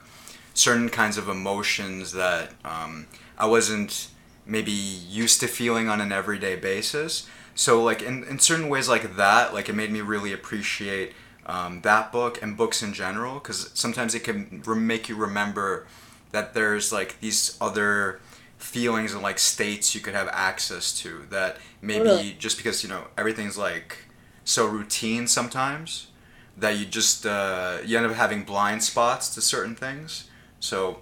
certain 0.54 0.90
kinds 0.90 1.18
of 1.18 1.28
emotions 1.28 2.12
that 2.12 2.52
um, 2.64 3.08
I 3.40 3.48
wasn't 3.48 4.10
maybe 4.46 4.72
used 4.72 5.40
to 5.40 5.48
feeling 5.48 5.90
on 5.90 6.00
an 6.00 6.12
everyday 6.12 6.56
basis. 6.56 7.28
So 7.56 7.82
like 7.82 8.04
in, 8.04 8.24
in 8.26 8.38
certain 8.38 8.70
ways 8.70 8.88
like 8.88 9.16
that, 9.16 9.52
like 9.52 9.68
it 9.68 9.74
made 9.74 9.92
me 9.92 10.02
really 10.02 10.32
appreciate 10.32 11.14
um, 11.48 11.82
that 11.82 12.12
book 12.12 12.40
and 12.42 12.56
books 12.56 12.84
in 12.84 12.94
general 12.94 13.36
because 13.36 13.72
sometimes 13.74 14.14
it 14.14 14.24
can 14.24 14.62
re- 14.64 14.80
make 14.80 15.10
you 15.10 15.16
remember 15.16 15.88
that 16.34 16.54
there's 16.54 16.92
like 16.92 17.20
these 17.22 17.58
other 17.62 18.20
feelings 18.58 19.14
and 19.14 19.22
like 19.22 19.40
states 19.40 19.96
you 19.96 20.02
could 20.02 20.14
have 20.14 20.30
access 20.32 20.98
to 20.98 21.26
that 21.30 21.58
maybe 21.82 22.06
totally. 22.06 22.36
just 22.38 22.58
because 22.58 22.84
you 22.84 22.90
know 22.90 23.08
everything's 23.18 23.58
like 23.58 23.98
so 24.44 24.66
routine 24.66 25.28
sometimes 25.28 26.08
that 26.58 26.78
you 26.78 26.86
just 26.86 27.26
uh, 27.26 27.78
you 27.86 27.98
end 27.98 28.06
up 28.06 28.14
having 28.14 28.44
blind 28.44 28.84
spots 28.84 29.34
to 29.34 29.42
certain 29.42 29.76
things. 29.76 30.30
So 30.60 31.00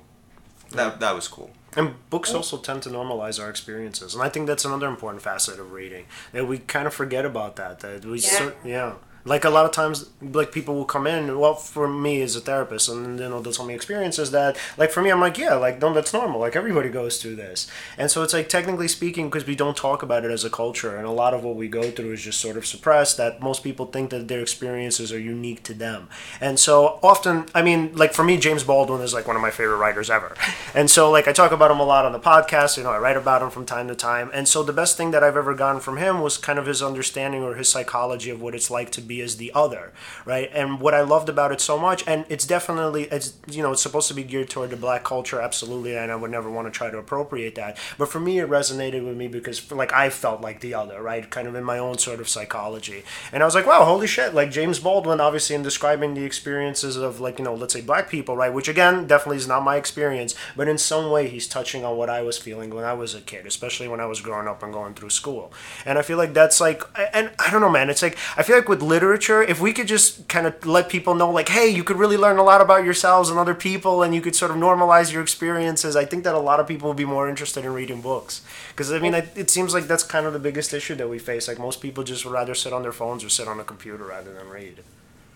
that 0.72 1.00
that 1.00 1.16
was 1.16 1.28
cool. 1.28 1.52
And 1.76 1.96
books 2.10 2.34
also 2.34 2.58
tend 2.58 2.84
to 2.84 2.90
normalize 2.90 3.42
our 3.42 3.50
experiences 3.50 4.14
and 4.14 4.22
i 4.22 4.28
think 4.28 4.46
that's 4.46 4.66
another 4.66 4.88
important 4.88 5.24
facet 5.24 5.58
of 5.58 5.72
reading 5.72 6.06
that 6.34 6.46
we 6.46 6.58
kind 6.58 6.86
of 6.86 6.94
forget 6.94 7.24
about 7.24 7.56
that 7.56 7.80
that 7.80 8.04
we 8.04 8.20
yeah, 8.20 8.30
so, 8.30 8.54
yeah 8.66 8.94
Like 9.24 9.46
a 9.46 9.50
lot 9.50 9.66
of 9.66 9.72
times, 9.72 10.10
like 10.22 10.52
people 10.52 10.76
will 10.76 10.86
come 10.86 11.06
in. 11.06 11.38
Well, 11.40 11.54
for 11.54 11.88
me 11.88 12.22
as 12.22 12.36
a 12.36 12.42
therapist, 12.42 12.90
and 12.90 13.20
you 13.20 13.30
know, 13.30 13.42
they'll 13.42 13.54
tell 13.54 13.66
me 13.66 13.76
experiences 13.76 14.32
that, 14.32 14.58
like 14.78 14.92
for 14.92 15.02
me, 15.02 15.12
I'm 15.12 15.20
like, 15.20 15.38
yeah, 15.38 15.54
like 15.54 15.80
no, 15.80 15.94
that's 15.94 16.14
normal. 16.14 16.40
Like 16.40 16.56
everybody 16.56 16.90
goes 16.90 17.22
through 17.22 17.36
this, 17.36 17.68
and 17.98 18.10
so 18.10 18.24
it's 18.24 18.34
like 18.34 18.50
technically 18.50 18.88
speaking, 18.88 19.30
because 19.30 19.46
we 19.46 19.56
don't 19.56 19.78
talk 19.78 20.02
about 20.02 20.26
it 20.26 20.32
as 20.32 20.44
a 20.44 20.50
culture, 20.50 20.98
and 20.98 21.06
a 21.06 21.12
lot 21.12 21.34
of 21.34 21.44
what 21.44 21.56
we 21.56 21.68
go 21.68 21.92
through 21.92 22.14
is 22.14 22.24
just 22.24 22.40
sort 22.40 22.58
of 22.58 22.66
suppressed. 22.66 23.18
That 23.18 23.42
most 23.42 23.64
people 23.64 23.86
think 23.86 24.10
that 24.10 24.28
their 24.28 24.42
experiences 24.42 25.12
are 25.12 25.20
unique 25.20 25.64
to 25.64 25.74
them, 25.74 26.10
and 26.40 26.60
so 26.60 27.00
often, 27.04 27.46
I 27.54 27.62
mean, 27.62 27.96
like 27.96 28.14
for 28.14 28.24
me, 28.24 28.38
James 28.38 28.64
Baldwin 28.64 29.02
is 29.02 29.14
like 29.14 29.28
one 29.28 29.36
of 29.36 29.42
my 29.42 29.52
favorite 29.52 29.78
writers 29.78 30.10
ever, 30.10 30.36
and 30.74 30.90
so 30.90 31.12
like 31.12 31.28
I 31.28 31.32
talk 31.32 31.52
about 31.52 31.70
him 31.70 31.80
a 31.80 31.86
lot 31.86 32.06
on 32.06 32.12
the 32.12 32.20
podcast. 32.20 32.78
You 32.78 32.84
know, 32.84 32.92
I 32.92 32.98
write 32.98 33.18
about 33.18 33.42
him 33.42 33.50
from 33.50 33.66
time 33.66 33.88
to 33.88 33.96
time, 33.96 34.32
and 34.34 34.48
so 34.48 34.64
the 34.64 34.74
best 34.74 34.98
thing 34.98 35.12
that 35.12 35.24
I've 35.24 35.38
ever 35.38 35.54
gotten 35.54 35.82
from 35.82 35.98
him 35.98 36.22
was 36.22 36.38
kind 36.38 36.58
of 36.58 36.66
his 36.66 36.82
understanding 36.82 37.44
or 37.44 37.56
his 37.56 37.70
psychology 37.70 38.30
of 38.30 38.42
what 38.42 38.56
it's 38.56 38.72
like 38.72 38.90
to 38.92 39.02
be 39.02 39.11
as 39.20 39.38
the 39.38 39.52
other, 39.54 39.92
right? 40.26 40.50
And 40.54 40.80
what 40.80 40.94
I 40.94 41.02
loved 41.02 41.28
about 41.28 41.52
it 41.52 41.60
so 41.60 41.78
much, 41.78 42.08
and 42.08 42.26
it's 42.30 42.46
definitely 42.46 43.04
it's 43.06 43.34
you 43.50 43.64
know 43.64 43.72
it's 43.72 43.82
supposed 43.82 44.08
to 44.10 44.14
be 44.14 44.24
geared 44.24 44.50
toward 44.50 44.70
the 44.70 44.78
black 44.78 45.04
culture, 45.04 45.42
absolutely, 45.42 45.98
and 45.98 46.12
I 46.12 46.16
would 46.16 46.32
never 46.32 46.50
want 46.50 46.68
to 46.68 46.72
try 46.72 46.90
to 46.90 46.98
appropriate 46.98 47.56
that. 47.56 47.78
But 47.98 48.10
for 48.10 48.20
me, 48.20 48.40
it 48.40 48.50
resonated 48.50 49.06
with 49.06 49.18
me 49.18 49.28
because 49.28 49.72
like 49.72 49.92
I 49.92 50.10
felt 50.10 50.42
like 50.42 50.62
the 50.62 50.74
other, 50.76 51.02
right? 51.02 51.30
Kind 51.30 51.48
of 51.48 51.56
in 51.56 51.64
my 51.64 51.80
own 51.80 51.98
sort 51.98 52.20
of 52.20 52.30
psychology, 52.30 53.04
and 53.34 53.42
I 53.42 53.46
was 53.46 53.56
like, 53.56 53.66
wow, 53.66 53.84
holy 53.84 54.08
shit! 54.08 54.34
Like 54.34 54.52
James 54.52 54.80
Baldwin, 54.80 55.20
obviously, 55.20 55.56
in 55.56 55.64
describing 55.64 56.14
the 56.14 56.24
experiences 56.24 56.96
of 56.96 57.20
like 57.20 57.40
you 57.40 57.46
know 57.46 57.56
let's 57.56 57.74
say 57.74 57.82
black 57.82 58.10
people, 58.10 58.38
right? 58.38 58.54
Which 58.54 58.68
again, 58.68 59.08
definitely 59.08 59.38
is 59.38 59.48
not 59.48 59.64
my 59.64 59.78
experience, 59.78 60.36
but 60.56 60.68
in 60.68 60.78
some 60.78 61.10
way, 61.10 61.28
he's 61.28 61.48
touching 61.48 61.84
on 61.84 61.98
what 61.98 62.10
I 62.10 62.22
was 62.22 62.38
feeling 62.38 62.70
when 62.70 62.86
I 62.86 62.94
was 62.94 63.16
a 63.16 63.22
kid, 63.22 63.46
especially 63.46 63.88
when 63.88 64.00
I 64.00 64.06
was 64.06 64.22
growing 64.22 64.48
up 64.48 64.62
and 64.64 64.74
going 64.74 64.94
through 64.94 65.10
school. 65.10 65.54
And 65.86 65.98
I 65.98 66.02
feel 66.02 66.18
like 66.18 66.34
that's 66.34 66.62
like, 66.62 66.84
and 67.14 67.32
I 67.40 67.50
don't 67.50 67.62
know, 67.62 67.70
man. 67.70 67.90
It's 67.90 68.02
like 68.02 68.18
I 68.38 68.44
feel 68.44 68.56
like 68.56 68.70
with 68.70 68.82
literature, 68.82 69.01
if 69.02 69.60
we 69.60 69.74
could 69.74 69.88
just 69.88 70.28
kind 70.28 70.46
of 70.48 70.66
let 70.66 70.90
people 70.90 71.16
know, 71.16 71.30
like, 71.32 71.50
hey, 71.50 71.68
you 71.68 71.84
could 71.84 71.98
really 71.98 72.18
learn 72.18 72.38
a 72.38 72.44
lot 72.44 72.62
about 72.62 72.84
yourselves 72.84 73.30
and 73.30 73.40
other 73.40 73.56
people, 73.56 74.04
and 74.04 74.14
you 74.14 74.22
could 74.22 74.36
sort 74.36 74.52
of 74.52 74.58
normalize 74.58 75.12
your 75.12 75.22
experiences. 75.22 75.96
I 75.96 76.06
think 76.06 76.24
that 76.24 76.36
a 76.36 76.40
lot 76.40 76.60
of 76.60 76.68
people 76.68 76.88
would 76.90 76.98
be 76.98 77.06
more 77.06 77.30
interested 77.30 77.66
in 77.66 77.74
reading 77.74 78.02
books 78.02 78.42
because 78.70 78.92
I 78.92 79.00
mean, 79.00 79.16
I, 79.16 79.28
it 79.36 79.50
seems 79.50 79.74
like 79.74 79.86
that's 79.86 80.04
kind 80.04 80.26
of 80.26 80.34
the 80.34 80.40
biggest 80.40 80.74
issue 80.74 80.96
that 80.96 81.10
we 81.10 81.20
face. 81.20 81.48
Like 81.48 81.60
most 81.60 81.82
people 81.82 82.04
just 82.04 82.26
would 82.26 82.34
rather 82.34 82.56
sit 82.56 82.74
on 82.74 82.82
their 82.82 82.92
phones 82.92 83.24
or 83.24 83.30
sit 83.30 83.48
on 83.48 83.60
a 83.60 83.64
computer 83.64 84.06
rather 84.06 84.34
than 84.34 84.50
read. 84.50 84.84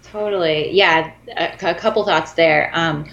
Totally. 0.03 0.71
Yeah. 0.71 1.11
A, 1.35 1.71
a 1.71 1.75
couple 1.75 2.05
thoughts 2.05 2.33
there. 2.33 2.71
Um, 2.73 3.05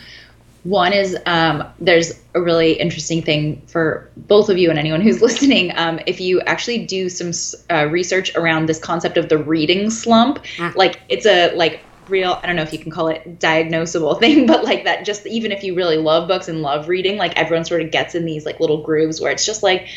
one 0.65 0.93
is 0.93 1.17
um, 1.27 1.65
there's 1.81 2.13
a 2.35 2.41
really 2.41 2.75
interesting 2.75 3.21
thing 3.21 3.63
for 3.67 4.11
both 4.17 4.49
of 4.49 4.59
you 4.59 4.71
and 4.71 4.79
anyone 4.79 5.01
who's 5.01 5.21
listening. 5.23 5.73
Um, 5.77 5.99
if 6.07 6.21
you 6.21 6.41
actually 6.43 6.87
do 6.87 7.09
some 7.09 7.33
uh, 7.71 7.87
research 7.87 8.35
around 8.37 8.67
this 8.67 8.79
concept 8.79 9.17
of 9.17 9.29
the 9.29 9.39
reading 9.39 9.91
slump, 9.91 10.43
mm. 10.57 10.75
like 10.77 11.01
it's 11.09 11.27
a 11.27 11.55
like 11.57 11.81
real 12.09 12.41
i 12.43 12.47
don't 12.49 12.57
know 12.57 12.63
if 12.63 12.73
you 12.73 12.81
can 12.81 12.91
call 12.91 13.07
it 13.07 13.39
diagnosable 13.39 14.19
thing 14.21 14.45
but 14.45 14.65
like 14.65 14.83
that 14.83 15.05
just 15.05 15.25
even 15.25 15.53
if 15.53 15.63
you 15.63 15.75
really 15.75 15.97
love 15.97 16.27
books 16.27 16.49
and 16.49 16.61
love 16.61 16.89
reading 16.89 17.17
like 17.17 17.33
everyone 17.37 17.65
sort 17.65 17.81
of 17.81 17.93
gets 17.93 18.17
in 18.17 18.25
these 18.25 18.45
like 18.45 18.59
little 18.59 18.83
grooves 18.83 19.21
where 19.21 19.31
it's 19.31 19.47
just 19.47 19.63
like 19.63 19.89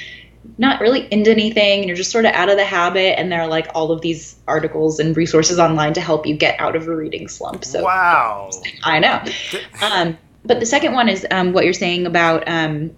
not 0.60 0.80
really 0.80 1.12
into 1.12 1.32
anything 1.32 1.80
and 1.80 1.88
you're 1.88 1.98
just 1.98 2.12
sort 2.12 2.26
of 2.26 2.32
out 2.34 2.48
of 2.48 2.58
the 2.58 2.64
habit 2.64 3.18
and 3.20 3.32
there 3.32 3.42
are 3.42 3.48
like 3.48 3.68
all 3.74 3.92
of 3.92 4.02
these 4.02 4.36
articles 4.48 5.00
and 5.00 5.18
resources 5.18 5.58
online 5.58 5.94
to 5.94 6.00
help 6.02 6.28
you 6.28 6.38
get 6.38 6.60
out 6.60 6.76
of 6.76 6.88
a 6.88 6.96
reading 6.96 7.28
slump 7.28 7.66
so 7.66 7.84
wow 7.84 8.52
i 8.84 9.00
know 9.00 9.20
um, 9.82 10.16
but 10.46 10.60
the 10.60 10.66
second 10.66 10.94
one 10.94 11.10
is 11.10 11.26
um, 11.32 11.54
what 11.54 11.64
you're 11.64 11.74
saying 11.74 12.06
about 12.06 12.48
um, 12.48 12.96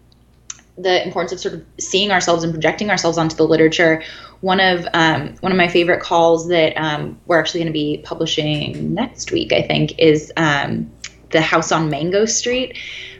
the 0.78 1.04
importance 1.04 1.32
of 1.32 1.40
sort 1.40 1.56
of 1.56 1.66
seeing 1.80 2.12
ourselves 2.12 2.44
and 2.44 2.54
projecting 2.54 2.90
ourselves 2.90 3.18
onto 3.18 3.36
the 3.36 3.48
literature. 3.48 4.04
One 4.42 4.60
of 4.60 4.88
um, 4.94 5.36
one 5.40 5.52
of 5.52 5.58
my 5.58 5.68
favorite 5.68 6.02
calls 6.02 6.50
that 6.50 6.74
um, 6.78 7.20
we're 7.26 7.40
actually 7.40 7.62
going 7.62 7.74
to 7.74 7.74
be 7.74 8.02
publishing 8.04 8.94
next 8.94 9.32
week, 9.32 9.52
I 9.52 9.64
think, 9.64 9.98
is 9.98 10.32
um, 10.38 10.92
the 11.32 11.42
House 11.42 11.72
on 11.72 11.90
Mango 11.90 12.26
Street. 12.26 12.78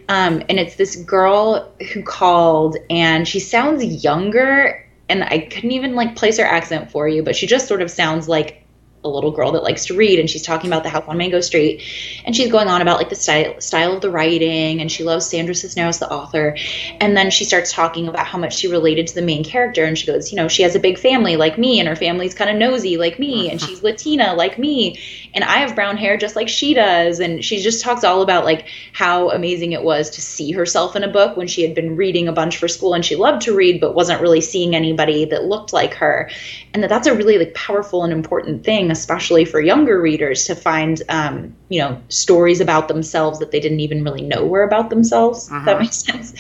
Um, 0.10 0.44
and 0.48 0.60
it's 0.60 0.76
this 0.76 0.96
girl 0.96 1.74
who 1.94 2.02
called, 2.02 2.78
and 2.90 3.28
she 3.28 3.40
sounds 3.40 3.84
younger, 3.84 4.88
and 5.10 5.24
I 5.24 5.40
couldn't 5.40 5.72
even 5.72 5.96
like 5.96 6.16
place 6.16 6.38
her 6.38 6.46
accent 6.46 6.92
for 6.92 7.08
you, 7.08 7.24
but 7.24 7.36
she 7.36 7.48
just 7.48 7.68
sort 7.68 7.82
of 7.82 7.92
sounds 7.92 8.30
like 8.30 8.57
a 9.04 9.10
little 9.10 9.32
girl 9.32 9.52
that 9.52 9.64
likes 9.64 9.86
to 9.86 9.96
read 9.96 10.20
and 10.20 10.30
she's 10.30 10.42
talking 10.42 10.70
about 10.70 10.84
the 10.84 10.90
house 10.90 11.04
on 11.08 11.18
mango 11.18 11.40
street 11.40 11.84
and 12.26 12.36
she's 12.36 12.52
going 12.52 12.68
on 12.68 12.82
about 12.82 12.98
like 12.98 13.10
the 13.10 13.16
style 13.16 13.60
style 13.62 13.94
of 13.94 14.02
the 14.02 14.10
writing 14.10 14.82
and 14.82 14.92
she 14.92 15.04
loves 15.04 15.26
sandra 15.26 15.54
cisneros 15.54 16.00
the 16.00 16.12
author. 16.12 16.58
And 17.00 17.16
then 17.16 17.30
she 17.30 17.46
starts 17.46 17.72
talking 17.72 18.08
about 18.08 18.26
how 18.26 18.38
much 18.38 18.58
she 18.58 18.68
related 18.68 19.08
to 19.08 19.16
the 19.16 19.22
main 19.22 19.44
character 19.44 19.86
and 19.86 19.98
she 19.98 20.08
goes 20.08 20.32
you 20.32 20.36
know 20.36 20.48
she 20.48 20.64
has 20.64 20.76
a 20.76 20.80
big 20.80 20.98
family 20.98 21.38
like 21.38 21.58
me 21.58 21.80
and 21.80 21.88
her 21.88 21.96
family's 21.96 22.34
kind 22.34 22.50
of 22.50 22.58
nosy 22.58 22.98
like 22.98 23.20
me 23.20 23.50
and 23.50 23.62
she's 23.62 23.84
latina 23.84 24.34
like 24.34 24.58
me 24.58 25.00
and 25.38 25.44
i 25.44 25.58
have 25.58 25.76
brown 25.76 25.96
hair 25.96 26.18
just 26.18 26.36
like 26.36 26.50
she 26.50 26.74
does 26.74 27.20
and 27.20 27.46
she 27.46 27.62
just 27.62 27.84
talks 27.84 28.04
all 28.04 28.24
about 28.24 28.44
like 28.44 28.68
how 28.92 29.30
amazing 29.30 29.72
it 29.72 29.84
was 29.84 30.10
to 30.10 30.20
see 30.20 30.52
herself 30.52 30.96
in 30.96 31.04
a 31.04 31.08
book 31.08 31.38
when 31.38 31.46
she 31.46 31.62
had 31.62 31.76
been 31.76 31.96
reading 31.96 32.28
a 32.28 32.34
bunch 32.34 32.58
for 32.58 32.68
school 32.68 32.96
and 32.96 33.06
she 33.06 33.16
loved 33.16 33.44
to 33.44 33.56
read 33.56 33.80
but 33.80 33.94
wasn't 33.94 34.20
really 34.20 34.42
seeing 34.42 34.76
anybody 34.76 35.26
that 35.26 35.44
looked 35.44 35.72
like 35.72 35.94
her 35.94 36.28
and 36.74 36.82
that 36.82 36.90
that's 36.90 37.06
a 37.06 37.14
really 37.14 37.38
like 37.38 37.54
powerful 37.54 38.04
and 38.04 38.12
important 38.12 38.64
thing 38.64 38.90
especially 38.90 39.46
for 39.46 39.62
younger 39.62 40.02
readers 40.02 40.46
to 40.46 40.56
find 40.56 41.04
um, 41.10 41.56
you 41.70 41.80
know 41.80 42.02
stories 42.10 42.60
about 42.60 42.88
themselves 42.88 43.38
that 43.38 43.52
they 43.52 43.60
didn't 43.60 43.80
even 43.80 44.04
really 44.04 44.24
know 44.24 44.44
were 44.44 44.64
about 44.64 44.90
themselves 44.90 45.52
uh-huh. 45.52 45.66
that 45.66 45.74
mm-hmm. 45.74 45.84
makes 45.84 45.98
sense 45.98 46.34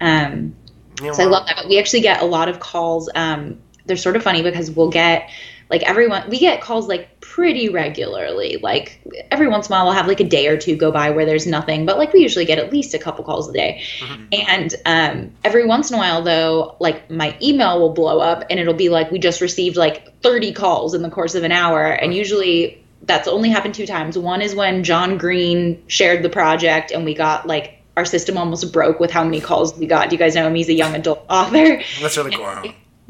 um, 0.00 0.54
yeah, 1.02 1.10
so 1.10 1.24
i 1.24 1.26
love 1.26 1.44
that 1.46 1.56
but 1.56 1.68
we 1.68 1.76
actually 1.76 2.00
get 2.00 2.22
a 2.22 2.24
lot 2.24 2.48
of 2.48 2.60
calls 2.60 3.10
um, 3.16 3.58
they're 3.86 3.96
sort 3.96 4.14
of 4.14 4.22
funny 4.22 4.42
because 4.42 4.70
we'll 4.70 4.90
get 4.90 5.28
like 5.70 5.82
everyone 5.82 6.28
we 6.28 6.38
get 6.38 6.60
calls 6.60 6.88
like 6.88 7.20
pretty 7.20 7.68
regularly 7.68 8.58
like 8.62 9.00
every 9.30 9.48
once 9.48 9.68
in 9.68 9.72
a 9.72 9.76
while 9.76 9.84
we'll 9.84 9.94
have 9.94 10.06
like 10.06 10.20
a 10.20 10.24
day 10.24 10.48
or 10.48 10.56
two 10.56 10.76
go 10.76 10.90
by 10.90 11.10
where 11.10 11.26
there's 11.26 11.46
nothing 11.46 11.86
but 11.86 11.98
like 11.98 12.12
we 12.12 12.20
usually 12.20 12.44
get 12.44 12.58
at 12.58 12.72
least 12.72 12.94
a 12.94 12.98
couple 12.98 13.24
calls 13.24 13.48
a 13.48 13.52
day 13.52 13.82
mm-hmm. 14.00 14.24
and 14.32 14.74
um, 14.86 15.32
every 15.44 15.66
once 15.66 15.90
in 15.90 15.96
a 15.96 15.98
while 15.98 16.22
though 16.22 16.76
like 16.80 17.10
my 17.10 17.36
email 17.42 17.78
will 17.78 17.92
blow 17.92 18.18
up 18.18 18.44
and 18.50 18.58
it'll 18.58 18.74
be 18.74 18.88
like 18.88 19.10
we 19.10 19.18
just 19.18 19.40
received 19.40 19.76
like 19.76 20.20
30 20.22 20.52
calls 20.52 20.94
in 20.94 21.02
the 21.02 21.10
course 21.10 21.34
of 21.34 21.44
an 21.44 21.52
hour 21.52 21.86
and 21.86 22.14
usually 22.14 22.84
that's 23.02 23.28
only 23.28 23.48
happened 23.48 23.74
two 23.74 23.86
times 23.86 24.18
one 24.18 24.42
is 24.42 24.54
when 24.54 24.84
john 24.84 25.18
green 25.18 25.82
shared 25.86 26.22
the 26.22 26.28
project 26.28 26.90
and 26.90 27.04
we 27.04 27.14
got 27.14 27.46
like 27.46 27.74
our 27.96 28.04
system 28.04 28.38
almost 28.38 28.72
broke 28.72 29.00
with 29.00 29.10
how 29.10 29.24
many 29.24 29.40
calls 29.40 29.76
we 29.76 29.84
got. 29.84 30.08
Do 30.08 30.14
you 30.14 30.20
guys 30.20 30.36
know 30.36 30.46
him? 30.46 30.54
He's 30.54 30.68
a 30.68 30.72
young 30.72 30.94
adult 30.94 31.26
author. 31.28 31.82
That's 32.00 32.16
really 32.16 32.30
cool 32.30 32.44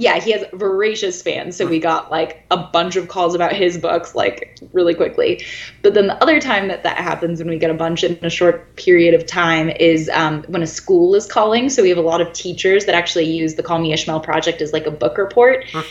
yeah, 0.01 0.21
he 0.21 0.31
has 0.31 0.45
voracious 0.53 1.21
fans. 1.23 1.57
So 1.57 1.67
we 1.67 1.81
got 1.81 2.09
like 2.09 2.47
a 2.53 2.57
bunch 2.57 2.95
of 2.95 3.09
calls 3.09 3.35
about 3.35 3.53
his 3.53 3.77
books 3.77 4.15
like 4.15 4.57
really 4.73 4.95
quickly. 4.95 5.45
But 5.83 5.95
then 5.95 6.07
the 6.07 6.23
other 6.23 6.41
time 6.41 6.69
that 6.69 6.85
that 6.85 6.99
happens 6.99 7.41
when 7.41 7.49
we 7.49 7.59
get 7.59 7.71
a 7.71 7.75
bunch 7.75 8.05
in 8.05 8.17
a 8.25 8.31
short 8.31 8.77
period 8.77 9.13
of 9.13 9.27
time 9.27 9.69
is 9.71 10.09
um, 10.15 10.45
when 10.45 10.63
a 10.63 10.69
school 10.69 11.17
is 11.17 11.27
calling. 11.27 11.69
So 11.69 11.83
we 11.83 11.89
have 11.89 11.99
a 11.99 12.03
lot 12.03 12.21
of 12.21 12.33
teachers 12.33 12.87
that 12.87 12.95
actually 12.95 13.25
use 13.25 13.57
the 13.57 13.63
Call 13.65 13.81
Me 13.81 13.93
Ishmael 13.93 14.21
project 14.21 14.63
as 14.63 14.73
like 14.73 14.87
a 14.87 14.93
book 14.93 15.19
report. 15.19 15.65
Huh. 15.69 15.83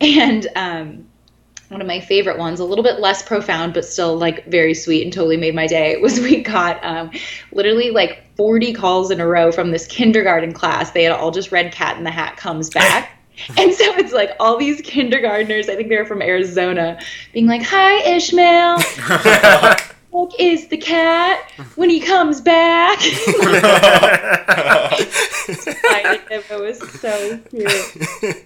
And 0.00 0.48
um, 0.56 1.06
one 1.68 1.80
of 1.80 1.86
my 1.86 2.00
favorite 2.00 2.38
ones, 2.38 2.58
a 2.58 2.64
little 2.64 2.82
bit 2.82 2.98
less 2.98 3.22
profound, 3.22 3.74
but 3.74 3.84
still 3.84 4.16
like 4.18 4.44
very 4.46 4.74
sweet 4.74 5.04
and 5.04 5.12
totally 5.12 5.36
made 5.36 5.54
my 5.54 5.68
day, 5.68 5.96
was 6.02 6.18
we 6.18 6.42
got 6.42 6.84
um, 6.84 7.12
literally 7.52 7.92
like 7.92 8.24
40 8.36 8.72
calls 8.72 9.12
in 9.12 9.20
a 9.20 9.26
row 9.26 9.52
from 9.52 9.70
this 9.70 9.86
kindergarten 9.86 10.52
class. 10.52 10.90
They 10.90 11.04
had 11.04 11.12
all 11.12 11.30
just 11.30 11.52
read 11.52 11.70
Cat 11.70 11.96
in 11.96 12.02
the 12.02 12.10
Hat 12.10 12.36
Comes 12.36 12.68
Back. 12.68 13.10
And 13.58 13.72
so 13.74 13.84
it's 13.96 14.12
like 14.12 14.30
all 14.38 14.56
these 14.56 14.80
kindergartners, 14.82 15.68
I 15.68 15.76
think 15.76 15.88
they're 15.88 16.06
from 16.06 16.22
Arizona, 16.22 17.00
being 17.32 17.46
like, 17.46 17.62
Hi, 17.62 18.14
Ishmael. 18.14 18.78
What 20.10 20.38
is 20.38 20.68
the 20.68 20.76
cat 20.76 21.50
when 21.74 21.88
he 21.88 21.98
comes 21.98 22.42
back? 22.42 22.98
it 23.02 23.40
was 26.50 27.00
so 27.00 27.38
cute. 27.48 28.44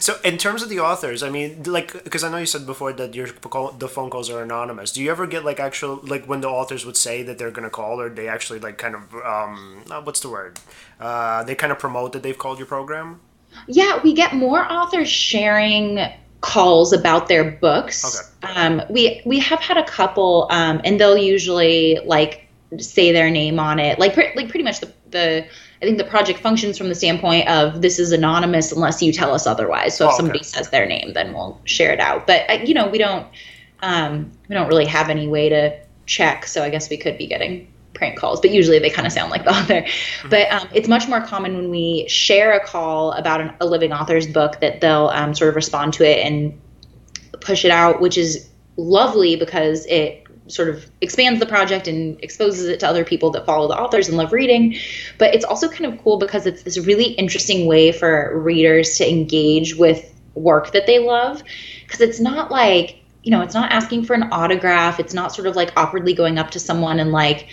So, 0.00 0.18
in 0.22 0.36
terms 0.36 0.62
of 0.62 0.68
the 0.68 0.80
authors, 0.80 1.22
I 1.22 1.30
mean, 1.30 1.62
like, 1.64 2.04
because 2.04 2.22
I 2.22 2.30
know 2.30 2.36
you 2.36 2.46
said 2.46 2.66
before 2.66 2.92
that 2.92 3.14
your 3.14 3.26
the 3.26 3.88
phone 3.88 4.10
calls 4.10 4.28
are 4.30 4.42
anonymous. 4.42 4.92
Do 4.92 5.02
you 5.02 5.10
ever 5.10 5.26
get 5.26 5.44
like 5.44 5.58
actual 5.58 6.00
like 6.02 6.26
when 6.26 6.42
the 6.42 6.48
authors 6.48 6.84
would 6.84 6.96
say 6.96 7.22
that 7.22 7.38
they're 7.38 7.50
gonna 7.50 7.70
call, 7.70 8.00
or 8.00 8.08
they 8.08 8.28
actually 8.28 8.58
like 8.58 8.76
kind 8.78 8.94
of 8.94 9.14
um, 9.14 9.82
uh, 9.90 10.02
what's 10.02 10.20
the 10.20 10.28
word? 10.28 10.60
Uh, 11.00 11.42
they 11.44 11.54
kind 11.54 11.72
of 11.72 11.78
promote 11.78 12.12
that 12.12 12.22
they've 12.22 12.38
called 12.38 12.58
your 12.58 12.66
program. 12.66 13.20
Yeah, 13.66 14.00
we 14.02 14.12
get 14.12 14.34
more 14.34 14.60
authors 14.70 15.08
sharing 15.08 15.98
calls 16.40 16.92
about 16.92 17.28
their 17.28 17.50
books. 17.50 18.32
Okay. 18.44 18.52
Um, 18.54 18.82
we 18.88 19.20
we 19.24 19.38
have 19.40 19.60
had 19.60 19.76
a 19.76 19.84
couple, 19.84 20.46
um, 20.50 20.80
and 20.84 21.00
they'll 21.00 21.18
usually 21.18 21.98
like 22.04 22.46
say 22.78 23.12
their 23.12 23.30
name 23.30 23.58
on 23.58 23.78
it. 23.78 23.98
Like 23.98 24.14
pre- 24.14 24.32
like 24.36 24.48
pretty 24.48 24.64
much 24.64 24.80
the 24.80 24.92
the 25.10 25.46
I 25.80 25.84
think 25.84 25.98
the 25.98 26.04
project 26.04 26.40
functions 26.40 26.76
from 26.76 26.88
the 26.88 26.94
standpoint 26.94 27.48
of 27.48 27.82
this 27.82 27.98
is 27.98 28.12
anonymous 28.12 28.72
unless 28.72 29.00
you 29.02 29.12
tell 29.12 29.32
us 29.32 29.46
otherwise. 29.46 29.96
So 29.96 30.04
if 30.04 30.10
oh, 30.10 30.14
okay. 30.14 30.16
somebody 30.16 30.42
says 30.42 30.70
their 30.70 30.86
name, 30.86 31.12
then 31.12 31.32
we'll 31.32 31.60
share 31.64 31.92
it 31.92 32.00
out. 32.00 32.26
But 32.26 32.48
uh, 32.50 32.54
you 32.64 32.74
know, 32.74 32.88
we 32.88 32.98
don't 32.98 33.26
um, 33.80 34.30
we 34.48 34.54
don't 34.54 34.68
really 34.68 34.86
have 34.86 35.08
any 35.08 35.28
way 35.28 35.48
to 35.48 35.78
check. 36.06 36.46
So 36.46 36.62
I 36.62 36.70
guess 36.70 36.90
we 36.90 36.96
could 36.96 37.18
be 37.18 37.26
getting 37.26 37.72
prank 37.98 38.18
calls, 38.18 38.40
but 38.40 38.50
usually 38.50 38.78
they 38.78 38.90
kind 38.90 39.06
of 39.06 39.12
sound 39.12 39.30
like 39.30 39.44
the 39.44 39.50
author. 39.56 39.82
Mm-hmm. 39.82 40.28
But 40.30 40.50
um, 40.50 40.68
it's 40.72 40.88
much 40.88 41.08
more 41.08 41.20
common 41.20 41.56
when 41.56 41.70
we 41.70 42.08
share 42.08 42.52
a 42.52 42.64
call 42.64 43.12
about 43.12 43.40
an, 43.40 43.52
a 43.60 43.66
living 43.66 43.92
author's 43.92 44.26
book 44.26 44.60
that 44.60 44.80
they'll 44.80 45.08
um, 45.08 45.34
sort 45.34 45.50
of 45.50 45.56
respond 45.56 45.92
to 45.94 46.04
it 46.04 46.24
and 46.24 46.58
push 47.40 47.64
it 47.64 47.70
out, 47.70 48.00
which 48.00 48.16
is 48.16 48.48
lovely 48.76 49.36
because 49.36 49.84
it 49.86 50.24
sort 50.46 50.68
of 50.68 50.90
expands 51.00 51.40
the 51.40 51.46
project 51.46 51.86
and 51.88 52.22
exposes 52.22 52.66
it 52.66 52.80
to 52.80 52.88
other 52.88 53.04
people 53.04 53.30
that 53.30 53.44
follow 53.44 53.68
the 53.68 53.78
authors 53.78 54.08
and 54.08 54.16
love 54.16 54.32
reading. 54.32 54.76
But 55.18 55.34
it's 55.34 55.44
also 55.44 55.68
kind 55.68 55.86
of 55.86 56.02
cool 56.02 56.18
because 56.18 56.46
it's 56.46 56.62
this 56.62 56.78
really 56.78 57.12
interesting 57.12 57.66
way 57.66 57.92
for 57.92 58.38
readers 58.38 58.96
to 58.98 59.08
engage 59.08 59.76
with 59.76 60.14
work 60.34 60.72
that 60.72 60.86
they 60.86 60.98
love. 60.98 61.42
Because 61.82 62.00
it's 62.00 62.20
not 62.20 62.50
like, 62.50 63.00
you 63.22 63.30
know, 63.30 63.42
it's 63.42 63.54
not 63.54 63.72
asking 63.72 64.04
for 64.04 64.14
an 64.14 64.24
autograph. 64.32 65.00
It's 65.00 65.14
not 65.14 65.34
sort 65.34 65.46
of 65.46 65.56
like 65.56 65.72
awkwardly 65.76 66.14
going 66.14 66.38
up 66.38 66.50
to 66.52 66.60
someone 66.60 66.98
and 66.98 67.12
like, 67.12 67.48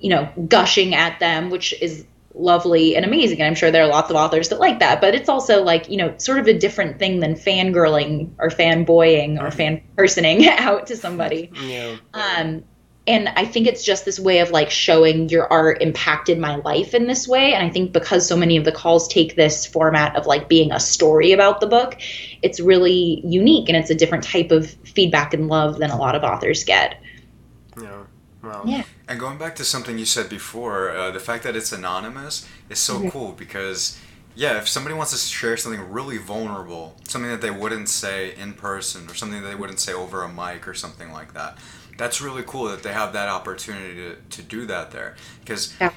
you 0.00 0.10
know, 0.10 0.28
gushing 0.48 0.94
at 0.94 1.18
them, 1.20 1.50
which 1.50 1.72
is 1.80 2.04
lovely 2.34 2.96
and 2.96 3.04
amazing. 3.04 3.40
And 3.40 3.46
I'm 3.46 3.54
sure 3.54 3.70
there 3.70 3.82
are 3.82 3.88
lots 3.88 4.10
of 4.10 4.16
authors 4.16 4.50
that 4.50 4.60
like 4.60 4.80
that, 4.80 5.00
but 5.00 5.14
it's 5.14 5.28
also 5.28 5.62
like, 5.62 5.88
you 5.88 5.96
know, 5.96 6.14
sort 6.18 6.38
of 6.38 6.46
a 6.46 6.58
different 6.58 6.98
thing 6.98 7.20
than 7.20 7.34
fangirling 7.34 8.30
or 8.38 8.48
fanboying 8.48 9.42
or 9.42 9.50
fan 9.50 9.82
personing 9.96 10.46
out 10.58 10.86
to 10.88 10.96
somebody. 10.96 11.50
Yeah. 11.54 11.96
Um, 12.12 12.64
and 13.08 13.28
I 13.28 13.44
think 13.44 13.68
it's 13.68 13.84
just 13.84 14.04
this 14.04 14.18
way 14.18 14.40
of 14.40 14.50
like 14.50 14.68
showing 14.68 15.28
your 15.28 15.50
art 15.50 15.80
impacted 15.80 16.38
my 16.38 16.56
life 16.56 16.92
in 16.92 17.06
this 17.06 17.28
way. 17.28 17.54
And 17.54 17.64
I 17.64 17.70
think 17.70 17.92
because 17.92 18.26
so 18.26 18.36
many 18.36 18.56
of 18.56 18.64
the 18.64 18.72
calls 18.72 19.06
take 19.06 19.36
this 19.36 19.64
format 19.64 20.16
of 20.16 20.26
like 20.26 20.48
being 20.48 20.72
a 20.72 20.80
story 20.80 21.30
about 21.30 21.60
the 21.60 21.68
book, 21.68 21.96
it's 22.42 22.58
really 22.58 23.22
unique 23.24 23.68
and 23.68 23.76
it's 23.76 23.90
a 23.90 23.94
different 23.94 24.24
type 24.24 24.50
of 24.50 24.68
feedback 24.68 25.34
and 25.34 25.46
love 25.46 25.78
than 25.78 25.90
a 25.90 25.96
lot 25.96 26.16
of 26.16 26.24
authors 26.24 26.64
get. 26.64 27.00
Yeah. 27.80 28.02
Well, 28.42 28.64
Yeah. 28.66 28.82
And 29.08 29.20
going 29.20 29.38
back 29.38 29.54
to 29.56 29.64
something 29.64 29.98
you 29.98 30.04
said 30.04 30.28
before, 30.28 30.90
uh, 30.90 31.10
the 31.12 31.20
fact 31.20 31.44
that 31.44 31.54
it's 31.54 31.72
anonymous 31.72 32.46
is 32.68 32.78
so 32.78 32.98
Mhm. 33.00 33.12
cool 33.12 33.32
because, 33.32 33.96
yeah, 34.34 34.58
if 34.58 34.68
somebody 34.68 34.94
wants 34.96 35.12
to 35.12 35.18
share 35.18 35.56
something 35.56 35.90
really 35.92 36.18
vulnerable, 36.18 37.00
something 37.08 37.30
that 37.30 37.40
they 37.40 37.50
wouldn't 37.52 37.88
say 37.88 38.34
in 38.36 38.54
person 38.54 39.08
or 39.08 39.14
something 39.14 39.42
that 39.42 39.48
they 39.48 39.54
wouldn't 39.54 39.78
say 39.80 39.92
over 39.92 40.22
a 40.22 40.28
mic 40.28 40.66
or 40.66 40.74
something 40.74 41.12
like 41.12 41.34
that, 41.34 41.56
that's 41.96 42.20
really 42.20 42.42
cool 42.42 42.64
that 42.68 42.82
they 42.82 42.92
have 42.92 43.12
that 43.12 43.28
opportunity 43.28 43.94
to, 43.94 44.16
to 44.30 44.42
do 44.42 44.66
that 44.66 44.90
there. 44.90 45.14
Because 45.40 45.72
Yeah. 45.80 45.92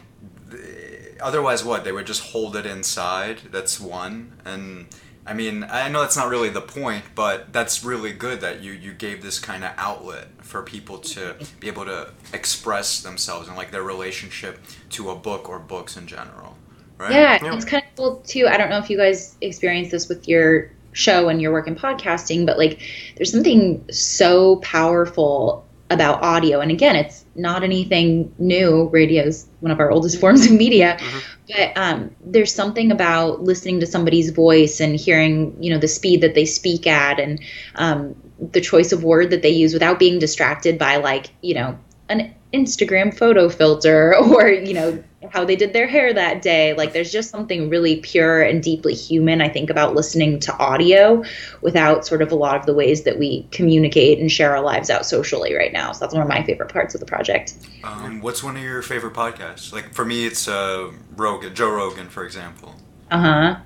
th- 0.52 1.18
otherwise, 1.20 1.64
what? 1.64 1.84
They 1.84 1.92
would 1.92 2.06
just 2.08 2.22
hold 2.22 2.56
it 2.56 2.66
inside. 2.66 3.42
That's 3.52 3.80
one. 3.80 4.34
And. 4.46 4.88
I 5.30 5.34
mean, 5.34 5.64
I 5.64 5.90
know 5.90 6.02
that's 6.02 6.18
not 6.18 6.30
really 6.30 6.50
the 6.50 6.62
point, 6.62 7.06
but 7.14 7.54
that's 7.54 7.84
really 7.84 8.12
good 8.12 8.42
that 8.42 8.62
you, 8.62 8.72
you 8.72 8.94
gave 8.94 9.22
this 9.22 9.38
kind 9.38 9.64
of 9.64 9.72
outlet 9.78 10.28
for 10.42 10.64
people 10.64 10.98
to 10.98 11.36
be 11.60 11.68
able 11.68 11.86
to 11.86 12.10
express 12.34 13.04
themselves 13.04 13.48
and 13.48 13.56
like 13.56 13.70
their 13.70 13.84
relationship 13.84 14.60
to 14.92 15.12
a 15.12 15.16
book 15.16 15.48
or 15.48 15.60
books 15.60 15.96
in 15.98 16.08
general, 16.08 16.58
right? 16.98 17.12
Yeah, 17.12 17.38
Yeah. 17.44 17.56
it's 17.56 17.64
kind 17.64 17.84
of 17.84 17.96
cool 17.96 18.16
too. 18.26 18.48
I 18.48 18.58
don't 18.58 18.72
know 18.72 18.80
if 18.80 18.90
you 18.90 18.98
guys 18.98 19.36
experience 19.42 19.92
this 19.92 20.10
with 20.10 20.28
your 20.28 20.72
show 20.94 21.30
and 21.30 21.40
your 21.40 21.52
work 21.52 21.68
in 21.68 21.76
podcasting, 21.76 22.48
but 22.48 22.58
like 22.58 22.80
there's 23.16 23.32
something 23.32 23.86
so 23.92 24.56
powerful 24.58 25.69
about 25.90 26.22
audio. 26.22 26.60
And 26.60 26.72
again, 26.72 26.96
it's 26.96 27.26
not 27.36 27.64
anything 27.64 28.34
new. 28.38 28.90
Radio's 28.90 29.48
one 29.60 29.72
of 29.72 29.80
our 29.80 29.92
oldest 29.92 30.20
forms 30.22 30.46
of 30.46 30.52
media. 30.52 31.00
But 31.48 31.76
um, 31.76 32.16
there's 32.24 32.54
something 32.54 32.92
about 32.92 33.42
listening 33.42 33.80
to 33.80 33.88
somebody's 33.88 34.30
voice 34.30 34.80
and 34.80 34.96
hearing, 34.96 35.56
you 35.62 35.74
know, 35.74 35.80
the 35.80 35.88
speed 35.88 36.22
that 36.22 36.36
they 36.36 36.46
speak 36.46 36.86
at 36.86 37.20
and 37.20 37.42
um, 37.76 38.16
the 38.40 38.62
choice 38.62 38.92
of 38.92 39.04
word 39.04 39.32
that 39.32 39.42
they 39.42 39.50
use 39.50 39.74
without 39.74 40.00
being 40.00 40.20
distracted 40.20 40.78
by 40.78 40.98
like, 40.98 41.32
you 41.42 41.56
know, 41.56 41.78
an 42.08 42.34
Instagram 42.54 43.16
photo 43.16 43.50
filter 43.50 44.16
or, 44.22 44.48
you 44.50 44.74
know, 44.74 45.04
how 45.32 45.44
they 45.44 45.56
did 45.56 45.74
their 45.74 45.88
hair 45.88 46.14
that 46.14 46.42
day. 46.42 46.74
Like 46.74 46.94
there's 46.94 47.12
just 47.12 47.30
something 47.30 47.70
really 47.70 47.98
pure 47.98 48.42
and 48.42 48.64
deeply 48.64 48.94
human, 48.94 49.42
I 49.42 49.50
think, 49.50 49.70
about 49.70 49.94
listening 49.94 50.40
to 50.42 50.58
audio 50.58 51.24
without 51.62 52.06
sort 52.06 52.22
of 52.22 52.32
a 52.32 52.36
lot 52.36 52.56
of 52.56 52.66
the 52.66 52.74
ways 52.74 53.04
that 53.04 53.20
we 53.20 53.46
communicate 53.52 54.20
and 54.20 54.32
share 54.32 54.56
our 54.56 54.64
lives 54.64 54.90
out 54.90 55.06
socially 55.06 55.54
right 55.54 55.74
now. 55.74 55.92
So 55.92 56.00
that's 56.00 56.14
one 56.14 56.24
of 56.24 56.30
my 56.30 56.44
favorite 56.44 56.72
parts 56.72 56.94
of 56.94 57.02
the 57.02 57.06
project. 57.06 57.56
Um, 57.84 58.22
what's 58.22 58.44
one 58.44 58.56
of 58.56 58.64
your 58.64 58.82
favorite 58.82 59.14
podcasts? 59.14 59.74
Like 59.74 59.94
for 59.94 60.06
me, 60.06 60.26
it's 60.26 60.48
uh, 60.48 60.92
Rogan, 61.16 61.54
Joe 61.54 61.72
Rogan, 61.72 62.08
for 62.08 62.24
example. 62.24 62.76
Uh 63.12 63.20
huh. 63.20 63.60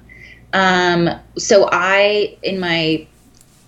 Um, 0.53 1.09
so 1.37 1.67
I, 1.71 2.37
in 2.43 2.59
my 2.59 3.07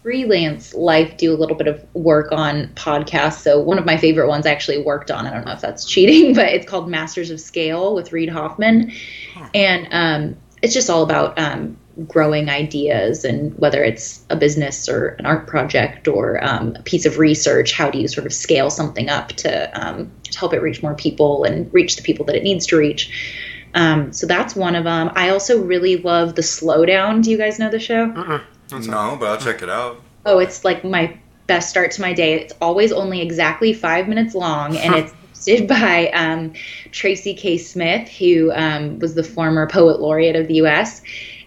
freelance 0.05 0.75
life, 0.75 1.17
do 1.17 1.33
a 1.33 1.37
little 1.37 1.55
bit 1.55 1.65
of 1.65 1.83
work 1.95 2.31
on 2.31 2.67
podcasts. 2.75 3.39
So 3.39 3.59
one 3.59 3.79
of 3.79 3.85
my 3.85 3.97
favorite 3.97 4.27
ones 4.27 4.45
I 4.45 4.51
actually 4.51 4.77
worked 4.77 5.09
on. 5.09 5.25
I 5.25 5.33
don't 5.33 5.45
know 5.45 5.53
if 5.53 5.61
that's 5.61 5.83
cheating, 5.91 6.35
but 6.35 6.45
it's 6.49 6.67
called 6.67 6.87
Masters 6.87 7.31
of 7.31 7.41
Scale 7.41 7.95
with 7.95 8.13
Reid 8.13 8.29
Hoffman, 8.29 8.91
and 9.55 9.87
um, 9.89 10.37
it's 10.61 10.75
just 10.75 10.91
all 10.91 11.01
about 11.01 11.39
um, 11.39 11.75
growing 12.07 12.49
ideas 12.49 13.25
and 13.25 13.57
whether 13.57 13.83
it's 13.83 14.23
a 14.29 14.35
business 14.35 14.87
or 14.87 15.15
an 15.17 15.25
art 15.25 15.47
project 15.47 16.07
or 16.07 16.43
um, 16.43 16.75
a 16.75 16.83
piece 16.83 17.07
of 17.07 17.17
research. 17.17 17.73
How 17.73 17.89
do 17.89 17.97
you 17.97 18.07
sort 18.07 18.27
of 18.27 18.33
scale 18.33 18.69
something 18.69 19.09
up 19.09 19.29
to 19.29 19.87
um, 19.87 20.11
to 20.25 20.37
help 20.37 20.53
it 20.53 20.61
reach 20.61 20.83
more 20.83 20.93
people 20.93 21.45
and 21.45 21.73
reach 21.73 21.95
the 21.95 22.03
people 22.03 22.25
that 22.25 22.35
it 22.35 22.43
needs 22.43 22.67
to 22.67 22.77
reach? 22.77 23.09
Um, 23.73 24.13
so 24.13 24.27
that's 24.27 24.55
one 24.55 24.75
of 24.75 24.83
them. 24.83 25.09
I 25.15 25.29
also 25.29 25.63
really 25.63 25.97
love 25.97 26.35
the 26.35 26.43
slowdown. 26.43 27.23
Do 27.23 27.31
you 27.31 27.39
guys 27.39 27.57
know 27.57 27.71
the 27.71 27.79
show? 27.79 28.05
Mm-mm. 28.05 28.43
That's 28.69 28.87
No, 28.87 29.17
but 29.19 29.27
I'll 29.29 29.37
check 29.37 29.61
it 29.61 29.69
out. 29.69 30.01
Oh, 30.25 30.39
it's 30.39 30.63
like 30.65 30.83
my 30.83 31.17
best 31.47 31.69
start 31.69 31.91
to 31.91 32.01
my 32.01 32.13
day. 32.13 32.33
It's 32.33 32.53
always 32.61 32.91
only 32.91 33.21
exactly 33.21 33.73
five 33.73 34.07
minutes 34.07 34.33
long, 34.33 34.75
and 34.77 34.95
it's 34.95 35.13
hosted 35.33 35.67
by 35.67 36.09
um, 36.09 36.53
Tracy 36.91 37.33
K. 37.33 37.57
Smith, 37.57 38.09
who 38.09 38.51
um, 38.53 38.99
was 38.99 39.15
the 39.15 39.23
former 39.23 39.67
poet 39.67 39.99
laureate 39.99 40.35
of 40.35 40.47
the 40.47 40.55
U.S. 40.55 41.01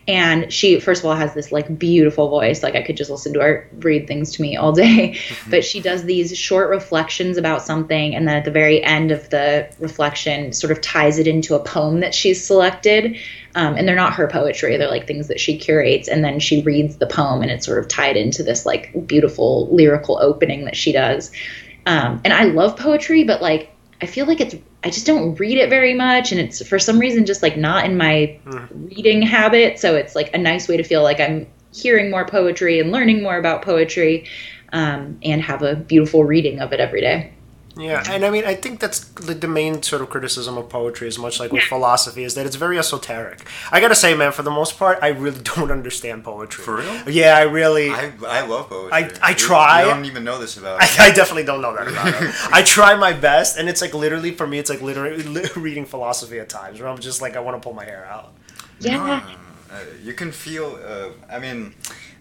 And 0.09 0.51
she, 0.51 0.81
first 0.81 1.03
of 1.03 1.07
all, 1.07 1.15
has 1.15 1.35
this 1.35 1.53
like 1.53 1.79
beautiful 1.79 2.31
voice. 2.31 2.63
Like 2.63 2.75
I 2.75 2.83
could 2.83 2.97
just 2.97 3.11
listen 3.11 3.35
to 3.35 3.41
her 3.41 3.69
read 3.81 4.09
things 4.09 4.33
to 4.33 4.43
me 4.43 4.57
all 4.57 4.73
day. 4.73 5.21
but 5.51 5.63
she 5.65 5.81
does 5.81 6.05
these 6.05 6.37
short 6.37 6.71
reflections 6.71 7.37
about 7.37 7.63
something, 7.63 8.15
and 8.15 8.27
then 8.27 8.37
at 8.37 8.47
the 8.47 8.51
very 8.51 8.83
end 8.83 9.13
of 9.13 9.29
the 9.29 9.71
reflection, 9.79 10.53
sort 10.55 10.73
of 10.73 10.81
ties 10.81 11.19
it 11.19 11.27
into 11.27 11.55
a 11.55 11.63
poem 11.63 12.01
that 12.01 12.15
she's 12.15 12.43
selected. 12.43 13.19
Um, 13.55 13.75
and 13.77 13.87
they're 13.87 13.95
not 13.95 14.15
her 14.15 14.27
poetry; 14.29 14.79
they're 14.79 14.89
like 14.89 15.07
things 15.07 15.29
that 15.29 15.39
she 15.39 15.59
curates, 15.59 16.09
and 16.09 16.25
then 16.25 16.41
she 16.41 16.63
reads 16.63 16.97
the 16.97 17.07
poem, 17.07 17.43
and 17.43 17.51
it's 17.51 17.67
sort 17.67 17.79
of 17.79 17.87
tied 17.87 18.17
into 18.17 18.43
this 18.43 18.65
like 18.65 19.07
beautiful 19.07 19.69
lyrical 19.71 20.19
opening 20.23 20.65
that 20.65 20.77
she 20.77 20.91
does. 20.91 21.31
Um, 21.85 22.23
and 22.25 22.33
I 22.33 22.45
love 22.45 22.79
poetry, 22.79 23.25
but 23.25 23.43
like 23.43 23.75
I 24.01 24.07
feel 24.07 24.25
like 24.27 24.41
it's 24.41 24.55
I 24.85 24.91
just 24.91 25.07
don't 25.07 25.35
read 25.41 25.59
it 25.59 25.70
very 25.70 25.95
much, 25.95 26.31
and 26.31 26.41
it's 26.41 26.66
for 26.66 26.79
some 26.79 26.99
reason 26.99 27.26
just 27.26 27.43
like 27.43 27.57
not 27.57 27.85
in 27.85 27.97
my 27.97 28.39
reading 28.70 29.22
habit. 29.22 29.79
So 29.79 29.97
it's 29.97 30.14
like 30.14 30.33
a 30.35 30.39
nice 30.39 30.68
way 30.68 30.76
to 30.76 30.85
feel 30.85 31.03
like 31.03 31.20
I'm 31.20 31.47
hearing 31.72 32.11
more 32.11 32.24
poetry 32.24 32.79
and 32.81 32.93
learning 32.93 33.22
more 33.22 33.37
about 33.37 33.62
poetry, 33.62 34.26
um, 34.72 35.18
and 35.22 35.43
have 35.43 35.62
a 35.62 35.74
beautiful 35.74 36.24
reading 36.24 36.61
of 36.61 36.72
it 36.72 36.81
every 36.81 37.01
day. 37.01 37.33
Yeah, 37.79 38.03
and 38.11 38.24
I 38.24 38.31
mean, 38.31 38.45
I 38.45 38.55
think 38.55 38.81
that's 38.81 39.01
the, 39.01 39.35
the 39.35 39.47
main 39.47 39.83
sort 39.85 40.03
of 40.03 40.11
criticism 40.11 40.59
of 40.59 40.68
poetry, 40.68 41.07
as 41.07 41.16
much 41.18 41.39
like 41.39 41.53
with 41.53 41.62
philosophy, 41.62 42.24
is 42.24 42.35
that 42.35 42.45
it's 42.45 42.57
very 42.57 42.76
esoteric. 42.79 43.47
I 43.70 43.81
gotta 43.81 43.95
say, 43.95 44.14
man, 44.16 44.33
for 44.33 44.43
the 44.43 44.51
most 44.51 44.76
part, 44.79 44.99
I 45.01 45.09
really 45.09 45.41
don't 45.55 45.70
understand 45.70 46.24
poetry. 46.24 46.64
For 46.64 46.79
real? 46.79 47.09
Yeah, 47.09 47.37
I 47.37 47.43
really. 47.43 47.91
I, 47.91 48.12
I 48.26 48.41
love 48.47 48.68
poetry. 48.68 48.93
I- 48.93 49.31
I 49.31 49.35
try. 49.35 49.85
You 49.85 49.91
don't 49.91 50.05
even 50.07 50.24
know 50.24 50.39
this 50.41 50.57
about. 50.57 50.83
I. 50.83 50.89
I 51.09 51.12
definitely 51.12 51.45
don't 51.45 51.62
know 51.62 51.74
that 51.76 51.87
about 51.89 52.09
it. 52.20 52.35
I 52.53 52.62
try 52.62 52.97
my 52.97 53.12
best, 53.12 53.57
and 53.59 53.68
it's 53.68 53.81
like 53.81 53.95
literally 53.95 54.33
for 54.33 54.47
me, 54.47 54.59
it's 54.59 54.70
like 54.70 54.83
literally 54.83 55.22
li- 55.22 55.49
reading 55.57 55.87
philosophy 55.87 56.41
at 56.41 56.49
times, 56.49 56.81
where 56.81 56.89
I'm 56.89 56.99
just 56.99 57.22
like, 57.22 57.37
I 57.37 57.41
want 57.41 57.57
to 57.57 57.64
pull 57.64 57.74
my 57.74 57.85
hair 57.85 58.05
out. 58.11 58.33
Yeah. 58.81 59.22
Uh, 59.70 59.74
you 60.03 60.14
can 60.14 60.33
feel. 60.33 60.79
Uh, 60.85 61.11
I 61.31 61.39
mean, 61.39 61.74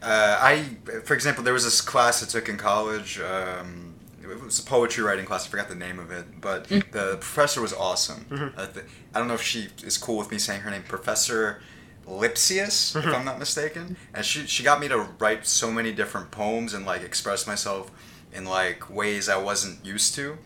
uh, 0.03 0.37
I, 0.39 0.65
for 1.05 1.13
example, 1.13 1.43
there 1.43 1.53
was 1.53 1.63
this 1.63 1.81
class 1.81 2.21
I 2.21 2.27
took 2.27 2.49
in 2.49 2.57
college. 2.57 3.19
Um, 3.21 3.86
it 4.31 4.43
was 4.43 4.59
a 4.59 4.63
poetry 4.63 5.03
writing 5.03 5.25
class. 5.25 5.45
I 5.45 5.49
forgot 5.49 5.69
the 5.69 5.75
name 5.75 5.99
of 5.99 6.11
it, 6.11 6.39
but 6.41 6.67
the 6.67 7.17
professor 7.19 7.61
was 7.61 7.73
awesome. 7.73 8.53
Uh, 8.57 8.67
th- 8.67 8.85
I 9.13 9.19
don't 9.19 9.27
know 9.27 9.33
if 9.35 9.41
she 9.41 9.67
is 9.83 9.97
cool 9.97 10.17
with 10.17 10.31
me 10.31 10.37
saying 10.37 10.61
her 10.61 10.71
name, 10.71 10.83
Professor 10.83 11.61
Lipsius, 12.07 12.95
if 12.95 13.05
I'm 13.05 13.25
not 13.25 13.39
mistaken. 13.39 13.97
And 14.13 14.25
she 14.25 14.45
she 14.47 14.63
got 14.63 14.79
me 14.79 14.87
to 14.87 14.99
write 15.19 15.45
so 15.45 15.71
many 15.71 15.91
different 15.91 16.31
poems 16.31 16.73
and 16.73 16.85
like 16.85 17.01
express 17.03 17.45
myself 17.47 17.91
in 18.33 18.45
like 18.45 18.89
ways 18.89 19.27
I 19.29 19.37
wasn't 19.37 19.85
used 19.85 20.15
to. 20.15 20.37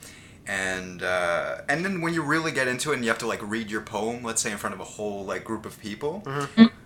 And 0.47 1.03
uh, 1.03 1.61
and 1.69 1.85
then 1.85 2.01
when 2.01 2.13
you 2.13 2.23
really 2.23 2.51
get 2.51 2.67
into 2.67 2.91
it 2.91 2.95
and 2.95 3.03
you 3.03 3.09
have 3.09 3.19
to 3.19 3.27
like 3.27 3.41
read 3.43 3.69
your 3.69 3.81
poem, 3.81 4.23
let's 4.23 4.41
say 4.41 4.51
in 4.51 4.57
front 4.57 4.73
of 4.73 4.79
a 4.81 4.83
whole 4.85 5.23
like 5.23 5.43
group 5.43 5.65
of 5.65 5.79
people, 5.79 6.23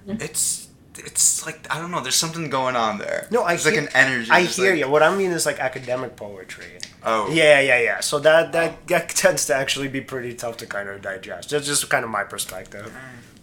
it's 0.07 0.67
it's 0.97 1.45
like 1.45 1.65
I 1.73 1.79
don't 1.79 1.91
know. 1.91 2.01
There's 2.01 2.15
something 2.15 2.49
going 2.49 2.75
on 2.75 2.97
there. 2.97 3.27
No, 3.31 3.43
I 3.43 3.53
It's 3.53 3.63
hear, 3.65 3.73
like 3.73 3.81
an 3.83 3.89
energy. 3.95 4.29
I 4.31 4.41
hear 4.41 4.71
like- 4.71 4.79
you. 4.79 4.89
What 4.89 5.03
I 5.03 5.15
mean 5.15 5.31
is 5.31 5.45
like 5.45 5.59
academic 5.59 6.15
poetry. 6.17 6.79
Oh, 7.05 7.31
Yeah, 7.31 7.59
yeah, 7.59 7.79
yeah. 7.79 7.99
So 7.99 8.19
that 8.19 8.51
that, 8.51 8.71
oh. 8.71 8.77
that 8.87 9.09
tends 9.23 9.45
to 9.47 9.55
actually 9.55 9.87
be 9.87 10.01
pretty 10.01 10.33
tough 10.33 10.57
to 10.57 10.65
kind 10.65 10.89
of 10.89 11.01
digest. 11.01 11.51
That's 11.51 11.67
just 11.67 11.89
kind 11.89 12.03
of 12.03 12.11
my 12.11 12.23
perspective. 12.23 12.91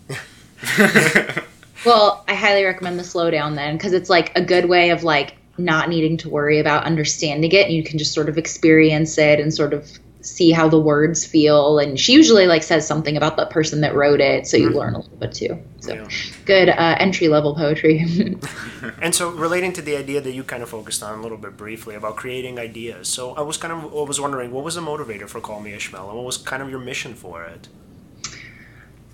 Mm. 0.09 1.45
Well, 1.85 2.25
I 2.29 2.35
highly 2.35 2.65
recommend 2.65 2.99
the 2.99 3.03
slowdown 3.03 3.57
then 3.57 3.77
because 3.77 3.93
it's 3.93 4.09
like 4.09 4.37
a 4.37 4.43
good 4.43 4.67
way 4.69 4.91
of 4.91 5.03
like 5.03 5.35
not 5.59 5.89
needing 5.89 6.17
to 6.19 6.29
worry 6.29 6.61
about 6.61 6.85
understanding 6.85 7.51
it. 7.53 7.71
You 7.71 7.83
can 7.83 7.99
just 7.99 8.15
sort 8.15 8.29
of 8.29 8.39
experience 8.39 9.19
it 9.19 9.41
and 9.41 9.53
sort 9.53 9.73
of 9.73 9.91
see 10.23 10.53
how 10.53 10.69
the 10.69 10.79
words 10.79 11.27
feel 11.27 11.79
and 11.79 11.99
she 11.99 12.13
usually 12.13 12.47
like 12.47 12.63
says 12.63 12.87
something 12.87 13.17
about 13.17 13.37
the 13.37 13.47
person 13.47 13.81
that 13.81 13.95
wrote 13.95 14.21
it 14.21 14.47
so 14.47 14.57
you 14.57 14.69
mm-hmm. 14.69 14.79
learn 14.79 14.95
a 14.95 14.99
little 14.99 15.17
bit 15.17 15.33
too 15.33 15.59
so 15.81 15.95
yeah. 15.95 16.09
good 16.45 16.69
uh, 16.69 16.97
entry 16.99 17.29
level 17.29 17.55
poetry 17.55 17.99
and 19.03 19.15
so 19.15 19.31
relating 19.31 19.73
to 19.73 19.83
the 19.83 19.97
idea 19.97 20.21
that 20.21 20.33
you 20.33 20.45
kind 20.45 20.63
of 20.63 20.69
focused 20.69 21.03
on 21.03 21.19
a 21.19 21.23
little 21.23 21.39
bit 21.39 21.57
briefly 21.57 21.95
about 21.95 22.17
creating 22.17 22.59
ideas 22.59 23.09
so 23.09 23.33
i 23.33 23.41
was 23.41 23.57
kind 23.57 23.73
of 23.73 23.85
I 23.93 24.03
was 24.03 24.21
wondering 24.21 24.53
what 24.53 24.65
was 24.65 24.77
the 24.77 24.81
motivator 24.81 25.29
for 25.29 25.41
call 25.41 25.61
me 25.61 25.73
ishmael 25.73 26.09
and 26.09 26.17
what 26.17 26.25
was 26.25 26.37
kind 26.37 26.63
of 26.63 26.71
your 26.71 26.81
mission 26.81 27.15
for 27.15 27.45
it 27.45 27.69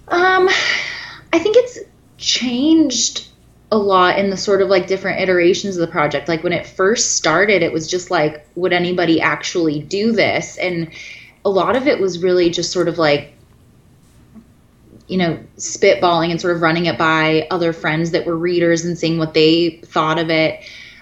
um 0.09 0.49
i 1.33 1.39
think 1.39 1.57
it's 1.57 1.79
changed 2.19 3.29
a 3.71 3.79
lot 3.79 4.19
in 4.19 4.31
the 4.31 4.37
sort 4.37 4.63
of 4.63 4.69
like 4.69 4.87
different 4.87 5.21
iterations 5.21 5.77
of 5.77 5.87
the 5.87 5.93
project. 5.93 6.29
Like 6.29 6.43
when 6.43 6.53
it 6.53 6.67
first 6.67 7.17
started, 7.17 7.63
it 7.63 7.73
was 7.73 7.87
just 7.89 8.11
like, 8.11 8.47
would 8.55 8.73
anybody 8.73 9.21
actually 9.21 9.81
do 9.81 10.13
this? 10.13 10.57
And 10.57 10.91
a 11.45 11.51
lot 11.51 11.77
of 11.77 11.87
it 11.87 12.01
was 12.01 12.23
really 12.23 12.51
just 12.51 12.73
sort 12.73 12.89
of 12.89 12.99
like, 12.99 13.35
you 15.07 15.19
know, 15.19 15.39
spitballing 15.57 16.31
and 16.31 16.41
sort 16.41 16.55
of 16.57 16.63
running 16.63 16.87
it 16.87 16.99
by 16.99 17.47
other 17.51 17.73
friends 17.73 18.11
that 18.13 18.27
were 18.27 18.37
readers 18.37 18.85
and 18.85 18.99
seeing 18.99 19.19
what 19.19 19.35
they 19.35 19.81
thought 19.85 20.19
of 20.19 20.31
it. 20.31 20.61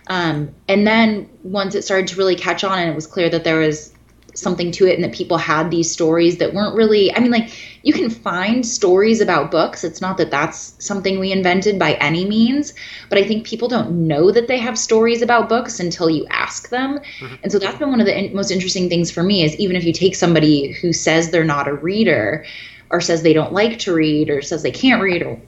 Um, 0.08 0.54
and 0.68 0.86
then 0.86 1.28
once 1.42 1.74
it 1.74 1.82
started 1.82 2.08
to 2.08 2.16
really 2.16 2.36
catch 2.36 2.62
on 2.64 2.78
and 2.78 2.90
it 2.90 2.94
was 2.94 3.06
clear 3.06 3.28
that 3.28 3.44
there 3.44 3.58
was 3.58 3.92
something 4.36 4.70
to 4.70 4.86
it 4.86 4.94
and 4.94 5.04
that 5.04 5.12
people 5.12 5.38
had 5.38 5.70
these 5.70 5.90
stories 5.90 6.38
that 6.38 6.52
weren't 6.52 6.74
really 6.74 7.14
i 7.14 7.18
mean 7.18 7.30
like 7.30 7.50
you 7.82 7.92
can 7.92 8.10
find 8.10 8.66
stories 8.66 9.20
about 9.20 9.50
books 9.50 9.82
it's 9.82 10.00
not 10.00 10.18
that 10.18 10.30
that's 10.30 10.76
something 10.84 11.18
we 11.18 11.32
invented 11.32 11.78
by 11.78 11.94
any 11.94 12.24
means 12.24 12.74
but 13.08 13.18
i 13.18 13.24
think 13.24 13.46
people 13.46 13.68
don't 13.68 13.90
know 13.90 14.30
that 14.30 14.46
they 14.46 14.58
have 14.58 14.78
stories 14.78 15.22
about 15.22 15.48
books 15.48 15.80
until 15.80 16.10
you 16.10 16.26
ask 16.28 16.68
them 16.68 16.98
mm-hmm. 16.98 17.34
and 17.42 17.50
so 17.50 17.58
that's 17.58 17.78
been 17.78 17.90
one 17.90 18.00
of 18.00 18.06
the 18.06 18.16
in- 18.16 18.34
most 18.34 18.50
interesting 18.50 18.88
things 18.88 19.10
for 19.10 19.22
me 19.22 19.42
is 19.42 19.56
even 19.56 19.74
if 19.74 19.84
you 19.84 19.92
take 19.92 20.14
somebody 20.14 20.72
who 20.72 20.92
says 20.92 21.30
they're 21.30 21.44
not 21.44 21.66
a 21.66 21.74
reader 21.74 22.44
or 22.90 23.00
says 23.00 23.22
they 23.22 23.32
don't 23.32 23.52
like 23.52 23.78
to 23.78 23.92
read 23.92 24.30
or 24.30 24.42
says 24.42 24.62
they 24.62 24.70
can't 24.70 25.02
read 25.02 25.22
or 25.22 25.40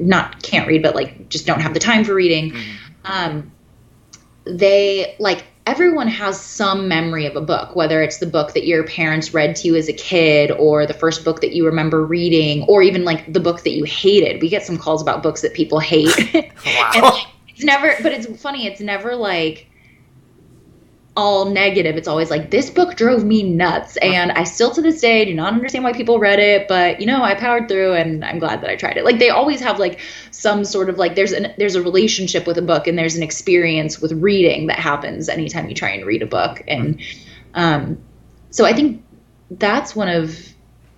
not 0.00 0.42
can't 0.42 0.66
read 0.66 0.82
but 0.82 0.94
like 0.94 1.28
just 1.28 1.46
don't 1.46 1.60
have 1.60 1.74
the 1.74 1.80
time 1.80 2.04
for 2.04 2.14
reading 2.14 2.52
mm-hmm. 2.52 3.12
um, 3.12 3.52
they 4.44 5.16
like 5.18 5.44
everyone 5.68 6.08
has 6.08 6.40
some 6.40 6.88
memory 6.88 7.26
of 7.26 7.36
a 7.36 7.40
book, 7.42 7.76
whether 7.76 8.02
it's 8.02 8.16
the 8.18 8.26
book 8.26 8.54
that 8.54 8.66
your 8.66 8.84
parents 8.84 9.34
read 9.34 9.54
to 9.56 9.68
you 9.68 9.76
as 9.76 9.88
a 9.88 9.92
kid, 9.92 10.50
or 10.52 10.86
the 10.86 10.94
first 10.94 11.24
book 11.24 11.42
that 11.42 11.52
you 11.52 11.66
remember 11.66 12.04
reading, 12.04 12.62
or 12.64 12.82
even 12.82 13.04
like 13.04 13.30
the 13.30 13.38
book 13.38 13.62
that 13.64 13.72
you 13.72 13.84
hated. 13.84 14.40
We 14.40 14.48
get 14.48 14.64
some 14.64 14.78
calls 14.78 15.02
about 15.02 15.22
books 15.22 15.42
that 15.42 15.52
people 15.52 15.78
hate. 15.78 16.16
wow. 16.34 16.90
and, 16.94 17.02
like, 17.02 17.26
it's 17.48 17.62
never, 17.62 17.94
but 18.02 18.12
it's 18.12 18.26
funny. 18.40 18.66
It's 18.66 18.80
never 18.80 19.14
like 19.14 19.66
all 21.18 21.46
negative. 21.46 21.96
It's 21.96 22.06
always 22.06 22.30
like 22.30 22.52
this 22.52 22.70
book 22.70 22.94
drove 22.94 23.24
me 23.24 23.42
nuts, 23.42 23.96
and 23.96 24.30
I 24.30 24.44
still 24.44 24.70
to 24.70 24.80
this 24.80 25.00
day 25.00 25.24
do 25.24 25.34
not 25.34 25.52
understand 25.52 25.82
why 25.82 25.92
people 25.92 26.20
read 26.20 26.38
it. 26.38 26.68
But 26.68 27.00
you 27.00 27.06
know, 27.08 27.24
I 27.24 27.34
powered 27.34 27.68
through, 27.68 27.94
and 27.94 28.24
I'm 28.24 28.38
glad 28.38 28.60
that 28.60 28.70
I 28.70 28.76
tried 28.76 28.96
it. 28.96 29.04
Like 29.04 29.18
they 29.18 29.28
always 29.28 29.60
have 29.60 29.80
like 29.80 29.98
some 30.30 30.64
sort 30.64 30.88
of 30.88 30.96
like 30.96 31.16
there's 31.16 31.32
an 31.32 31.52
there's 31.58 31.74
a 31.74 31.82
relationship 31.82 32.46
with 32.46 32.56
a 32.56 32.62
book, 32.62 32.86
and 32.86 32.96
there's 32.96 33.16
an 33.16 33.24
experience 33.24 34.00
with 34.00 34.12
reading 34.12 34.68
that 34.68 34.78
happens 34.78 35.28
anytime 35.28 35.68
you 35.68 35.74
try 35.74 35.90
and 35.90 36.06
read 36.06 36.22
a 36.22 36.26
book, 36.26 36.62
and 36.68 37.00
um, 37.54 37.98
so 38.50 38.64
I 38.64 38.72
think 38.72 39.04
that's 39.50 39.96
one 39.96 40.08
of 40.08 40.38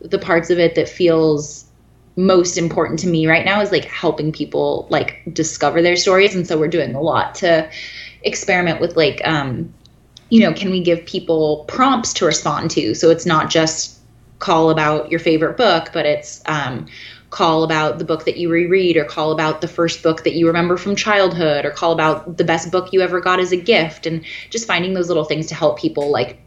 the 0.02 0.18
parts 0.18 0.50
of 0.50 0.58
it 0.58 0.74
that 0.74 0.90
feels 0.90 1.64
most 2.16 2.58
important 2.58 2.98
to 2.98 3.06
me 3.06 3.26
right 3.26 3.46
now 3.46 3.62
is 3.62 3.72
like 3.72 3.86
helping 3.86 4.32
people 4.32 4.86
like 4.90 5.22
discover 5.32 5.80
their 5.80 5.96
stories 5.96 6.34
and 6.34 6.46
so 6.46 6.58
we're 6.58 6.68
doing 6.68 6.94
a 6.94 7.00
lot 7.00 7.36
to 7.36 7.70
experiment 8.22 8.80
with 8.80 8.96
like 8.96 9.22
um 9.24 9.72
you 10.30 10.40
know, 10.40 10.52
can 10.52 10.70
we 10.70 10.80
give 10.80 11.04
people 11.04 11.64
prompts 11.68 12.14
to 12.14 12.24
respond 12.24 12.70
to? 12.72 12.94
So 12.94 13.10
it's 13.10 13.26
not 13.26 13.50
just 13.50 13.98
call 14.38 14.70
about 14.70 15.10
your 15.10 15.20
favorite 15.20 15.56
book, 15.56 15.90
but 15.92 16.06
it's 16.06 16.40
um, 16.46 16.86
call 17.30 17.64
about 17.64 17.98
the 17.98 18.04
book 18.04 18.24
that 18.24 18.36
you 18.36 18.48
reread, 18.50 18.96
or 18.96 19.04
call 19.04 19.32
about 19.32 19.60
the 19.60 19.68
first 19.68 20.02
book 20.02 20.24
that 20.24 20.34
you 20.34 20.46
remember 20.46 20.76
from 20.76 20.96
childhood, 20.96 21.64
or 21.64 21.70
call 21.70 21.92
about 21.92 22.36
the 22.36 22.44
best 22.44 22.70
book 22.70 22.92
you 22.92 23.00
ever 23.00 23.20
got 23.20 23.40
as 23.40 23.52
a 23.52 23.56
gift, 23.56 24.06
and 24.06 24.24
just 24.50 24.66
finding 24.66 24.94
those 24.94 25.08
little 25.08 25.24
things 25.24 25.48
to 25.48 25.54
help 25.54 25.78
people 25.78 26.10
like 26.10 26.40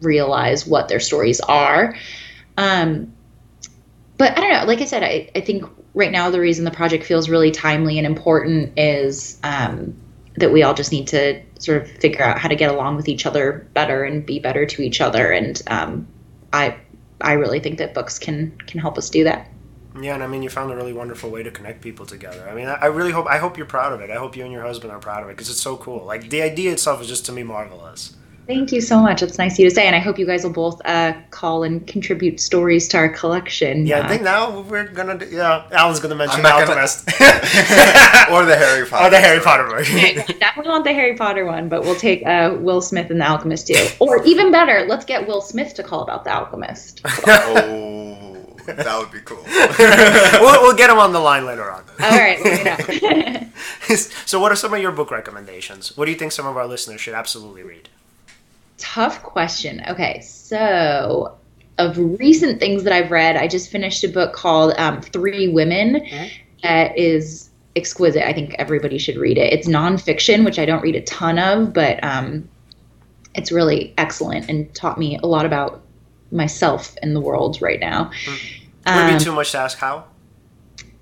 realize 0.00 0.66
what 0.66 0.88
their 0.88 1.00
stories 1.00 1.40
are. 1.40 1.96
Um, 2.56 3.12
but 4.16 4.36
I 4.36 4.40
don't 4.40 4.52
know. 4.52 4.64
Like 4.66 4.80
I 4.80 4.84
said, 4.84 5.02
I, 5.02 5.30
I 5.34 5.40
think 5.40 5.64
right 5.94 6.10
now 6.12 6.30
the 6.30 6.40
reason 6.40 6.64
the 6.64 6.70
project 6.70 7.04
feels 7.04 7.28
really 7.28 7.50
timely 7.50 7.98
and 7.98 8.06
important 8.06 8.78
is 8.78 9.38
um, 9.42 9.96
that 10.36 10.52
we 10.52 10.62
all 10.62 10.74
just 10.74 10.92
need 10.92 11.08
to 11.08 11.42
sort 11.58 11.82
of 11.82 11.90
figure 11.90 12.22
out 12.22 12.38
how 12.38 12.48
to 12.48 12.56
get 12.56 12.70
along 12.70 12.96
with 12.96 13.08
each 13.08 13.26
other 13.26 13.68
better 13.74 14.04
and 14.04 14.24
be 14.24 14.38
better 14.38 14.64
to 14.64 14.82
each 14.82 15.00
other. 15.00 15.30
And 15.30 15.60
um, 15.66 16.06
I 16.52 16.76
I 17.20 17.32
really 17.34 17.60
think 17.60 17.78
that 17.78 17.94
books 17.94 18.18
can 18.18 18.56
can 18.66 18.80
help 18.80 18.96
us 18.98 19.10
do 19.10 19.24
that. 19.24 19.48
Yeah, 20.00 20.14
and 20.14 20.22
I 20.22 20.28
mean, 20.28 20.42
you 20.42 20.48
found 20.48 20.70
a 20.70 20.76
really 20.76 20.92
wonderful 20.92 21.30
way 21.30 21.42
to 21.42 21.50
connect 21.50 21.80
people 21.80 22.06
together. 22.06 22.48
I 22.48 22.54
mean, 22.54 22.68
I, 22.68 22.86
really 22.86 23.10
hope 23.10 23.26
I 23.26 23.38
hope 23.38 23.56
you're 23.56 23.66
proud 23.66 23.92
of 23.92 24.00
it. 24.00 24.08
I 24.08 24.14
hope 24.14 24.36
you 24.36 24.44
and 24.44 24.52
your 24.52 24.62
husband 24.62 24.92
are 24.92 25.00
proud 25.00 25.24
of 25.24 25.28
it 25.28 25.32
because 25.32 25.50
it's 25.50 25.60
so 25.60 25.76
cool. 25.76 26.04
Like 26.04 26.30
the 26.30 26.42
idea 26.42 26.72
itself 26.72 27.00
is 27.00 27.08
just 27.08 27.26
to 27.26 27.32
me 27.32 27.42
marvelous. 27.42 28.16
Thank 28.50 28.72
you 28.72 28.80
so 28.80 28.98
much. 28.98 29.22
It's 29.22 29.38
nice 29.38 29.52
of 29.52 29.60
you 29.60 29.68
to 29.68 29.74
say, 29.76 29.86
and 29.86 29.94
I 29.94 30.00
hope 30.00 30.18
you 30.18 30.26
guys 30.26 30.42
will 30.42 30.50
both 30.50 30.82
uh, 30.84 31.12
call 31.30 31.62
and 31.62 31.86
contribute 31.86 32.40
stories 32.40 32.88
to 32.88 32.96
our 32.96 33.08
collection. 33.08 33.86
Yeah, 33.86 34.00
uh, 34.00 34.02
I 34.02 34.08
think 34.08 34.22
now 34.22 34.62
we're 34.62 34.88
gonna. 34.88 35.18
Do, 35.18 35.26
yeah, 35.26 35.68
Alan's 35.70 36.00
gonna 36.00 36.16
mention 36.16 36.42
the 36.42 36.52
Alchemist 36.52 37.06
gonna... 37.06 37.30
or 38.32 38.44
the 38.44 38.56
Harry 38.56 38.84
Potter. 38.84 39.06
Or 39.06 39.10
the 39.10 39.20
Harry 39.20 39.38
Potter 39.38 39.68
one. 39.68 39.84
definitely 40.40 40.68
want 40.68 40.82
the 40.82 40.92
Harry 40.92 41.14
Potter 41.14 41.46
one, 41.46 41.68
but 41.68 41.82
we'll 41.82 41.94
take 41.94 42.26
uh, 42.26 42.56
Will 42.58 42.80
Smith 42.80 43.08
and 43.12 43.20
the 43.20 43.24
Alchemist 43.24 43.68
too. 43.68 43.86
Or 44.00 44.20
even 44.24 44.50
better, 44.50 44.84
let's 44.88 45.04
get 45.04 45.28
Will 45.28 45.42
Smith 45.42 45.74
to 45.74 45.84
call 45.84 46.02
about 46.02 46.24
the 46.24 46.32
Alchemist. 46.32 47.02
oh, 47.06 48.56
that 48.66 48.98
would 48.98 49.12
be 49.12 49.20
cool. 49.20 49.44
we'll, 50.40 50.60
we'll, 50.60 50.76
get 50.76 50.90
him 50.90 50.98
on 50.98 51.12
the 51.12 51.20
line 51.20 51.46
later 51.46 51.70
on. 51.70 51.84
All 52.02 52.18
right. 52.18 53.48
so, 54.26 54.40
what 54.40 54.50
are 54.50 54.56
some 54.56 54.74
of 54.74 54.82
your 54.82 54.90
book 54.90 55.12
recommendations? 55.12 55.96
What 55.96 56.06
do 56.06 56.10
you 56.10 56.18
think 56.18 56.32
some 56.32 56.48
of 56.48 56.56
our 56.56 56.66
listeners 56.66 57.00
should 57.00 57.14
absolutely 57.14 57.62
read? 57.62 57.88
Tough 58.80 59.22
question. 59.22 59.82
Okay, 59.88 60.20
so 60.20 61.36
of 61.78 61.96
recent 61.98 62.60
things 62.60 62.84
that 62.84 62.92
I've 62.92 63.10
read, 63.10 63.36
I 63.36 63.48
just 63.48 63.70
finished 63.70 64.04
a 64.04 64.08
book 64.08 64.32
called 64.32 64.74
um, 64.76 65.00
Three 65.00 65.48
Women 65.48 66.00
mm-hmm. 66.00 66.26
that 66.62 66.98
is 66.98 67.50
exquisite. 67.76 68.26
I 68.26 68.32
think 68.32 68.54
everybody 68.58 68.98
should 68.98 69.16
read 69.16 69.38
it. 69.38 69.52
It's 69.52 69.68
nonfiction, 69.68 70.44
which 70.44 70.58
I 70.58 70.66
don't 70.66 70.82
read 70.82 70.96
a 70.96 71.02
ton 71.02 71.38
of, 71.38 71.72
but 71.72 72.02
um, 72.02 72.48
it's 73.34 73.52
really 73.52 73.94
excellent 73.96 74.48
and 74.50 74.74
taught 74.74 74.98
me 74.98 75.18
a 75.22 75.26
lot 75.26 75.46
about 75.46 75.82
myself 76.32 76.96
in 77.02 77.14
the 77.14 77.20
world 77.20 77.60
right 77.62 77.80
now. 77.80 78.10
Mm-hmm. 78.24 78.66
Would 78.86 79.12
um, 79.12 79.18
be 79.18 79.24
too 79.24 79.32
much 79.32 79.52
to 79.52 79.58
ask 79.58 79.78
how? 79.78 80.04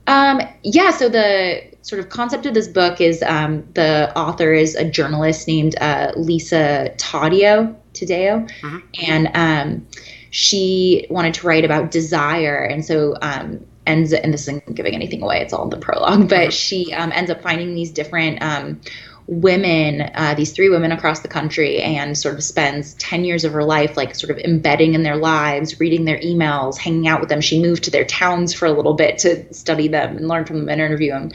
Um, 0.07 0.41
yeah, 0.63 0.91
so 0.91 1.09
the 1.09 1.63
sort 1.89 2.01
of 2.01 2.11
concept 2.11 2.45
of 2.45 2.53
this 2.53 2.69
book 2.69 3.01
is 3.01 3.23
um, 3.23 3.67
the 3.73 4.13
author 4.15 4.53
is 4.53 4.75
a 4.75 4.85
journalist 4.85 5.49
named 5.49 5.75
uh, 5.81 6.13
Lisa 6.17 6.93
Taddeo, 6.99 7.75
Taddeo 7.95 8.47
mm-hmm. 8.61 8.79
and 9.07 9.31
um, 9.33 9.87
she 10.31 11.07
wanted 11.09 11.33
to 11.33 11.47
write 11.47 11.65
about 11.65 11.91
desire, 11.91 12.59
and 12.59 12.85
so 12.85 13.17
um, 13.23 13.65
ends 13.87 14.13
and 14.13 14.35
this 14.35 14.43
isn't 14.43 14.75
giving 14.75 14.95
anything 14.95 15.23
away; 15.23 15.41
it's 15.41 15.55
all 15.55 15.65
in 15.65 15.71
the 15.71 15.79
prologue. 15.79 16.29
But 16.29 16.39
mm-hmm. 16.39 16.51
she 16.51 16.93
um, 16.93 17.11
ends 17.11 17.31
up 17.31 17.41
finding 17.41 17.75
these 17.75 17.91
different 17.91 18.43
um, 18.43 18.83
women, 19.29 20.11
uh, 20.15 20.35
these 20.35 20.53
three 20.53 20.71
women 20.71 20.91
across 20.91 21.21
the 21.21 21.29
country, 21.29 21.83
and 21.83 22.17
sort 22.17 22.35
of 22.35 22.43
spends 22.43 22.95
10 22.95 23.25
years 23.25 23.45
of 23.45 23.53
her 23.53 23.63
life, 23.63 23.95
like 23.97 24.15
sort 24.15 24.31
of 24.31 24.39
embedding 24.39 24.95
in 24.95 25.03
their 25.03 25.17
lives, 25.17 25.79
reading 25.79 26.07
their 26.07 26.19
emails, 26.21 26.79
hanging 26.79 27.07
out 27.07 27.21
with 27.21 27.29
them. 27.29 27.43
She 27.43 27.63
moved 27.63 27.85
to 27.85 27.91
their 27.91 28.07
towns 28.07 28.55
for 28.55 28.65
a 28.65 28.73
little 28.73 28.95
bit 28.95 29.19
to 29.19 29.53
study 29.53 29.89
them 29.89 30.17
and 30.17 30.29
learn 30.29 30.47
from 30.47 30.61
them 30.61 30.71
and 30.71 30.81
interview 30.81 31.13
them. 31.13 31.31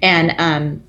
And 0.00 0.34
um, 0.38 0.82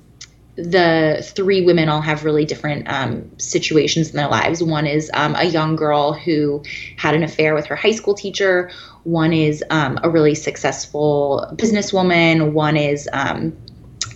the 0.54 1.28
three 1.34 1.64
women 1.66 1.88
all 1.88 2.00
have 2.00 2.24
really 2.24 2.44
different 2.44 2.88
um, 2.88 3.36
situations 3.36 4.10
in 4.10 4.16
their 4.16 4.28
lives. 4.28 4.62
One 4.62 4.86
is 4.86 5.10
um, 5.12 5.34
a 5.34 5.44
young 5.44 5.74
girl 5.74 6.12
who 6.12 6.62
had 6.96 7.16
an 7.16 7.24
affair 7.24 7.56
with 7.56 7.66
her 7.66 7.74
high 7.76 7.90
school 7.90 8.14
teacher. 8.14 8.70
One 9.02 9.32
is 9.32 9.64
um, 9.70 9.98
a 10.04 10.08
really 10.08 10.36
successful 10.36 11.52
businesswoman. 11.56 12.52
One 12.52 12.76
is 12.76 13.08
um, 13.12 13.56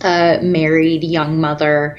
a 0.01 0.39
married 0.41 1.03
young 1.03 1.41
mother 1.41 1.97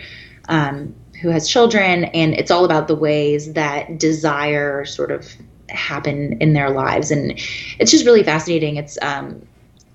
um, 0.51 0.95
who 1.23 1.29
has 1.31 1.49
children, 1.49 2.05
and 2.07 2.35
it's 2.35 2.51
all 2.51 2.65
about 2.65 2.89
the 2.89 2.95
ways 2.95 3.55
that 3.55 3.99
desire 3.99 4.85
sort 4.85 5.11
of 5.11 5.27
happen 5.69 6.37
in 6.41 6.53
their 6.53 6.71
lives, 6.71 7.11
and 7.11 7.33
it's 7.79 7.91
just 7.91 8.05
really 8.05 8.23
fascinating. 8.23 8.77
It's 8.77 8.99
um, 9.01 9.47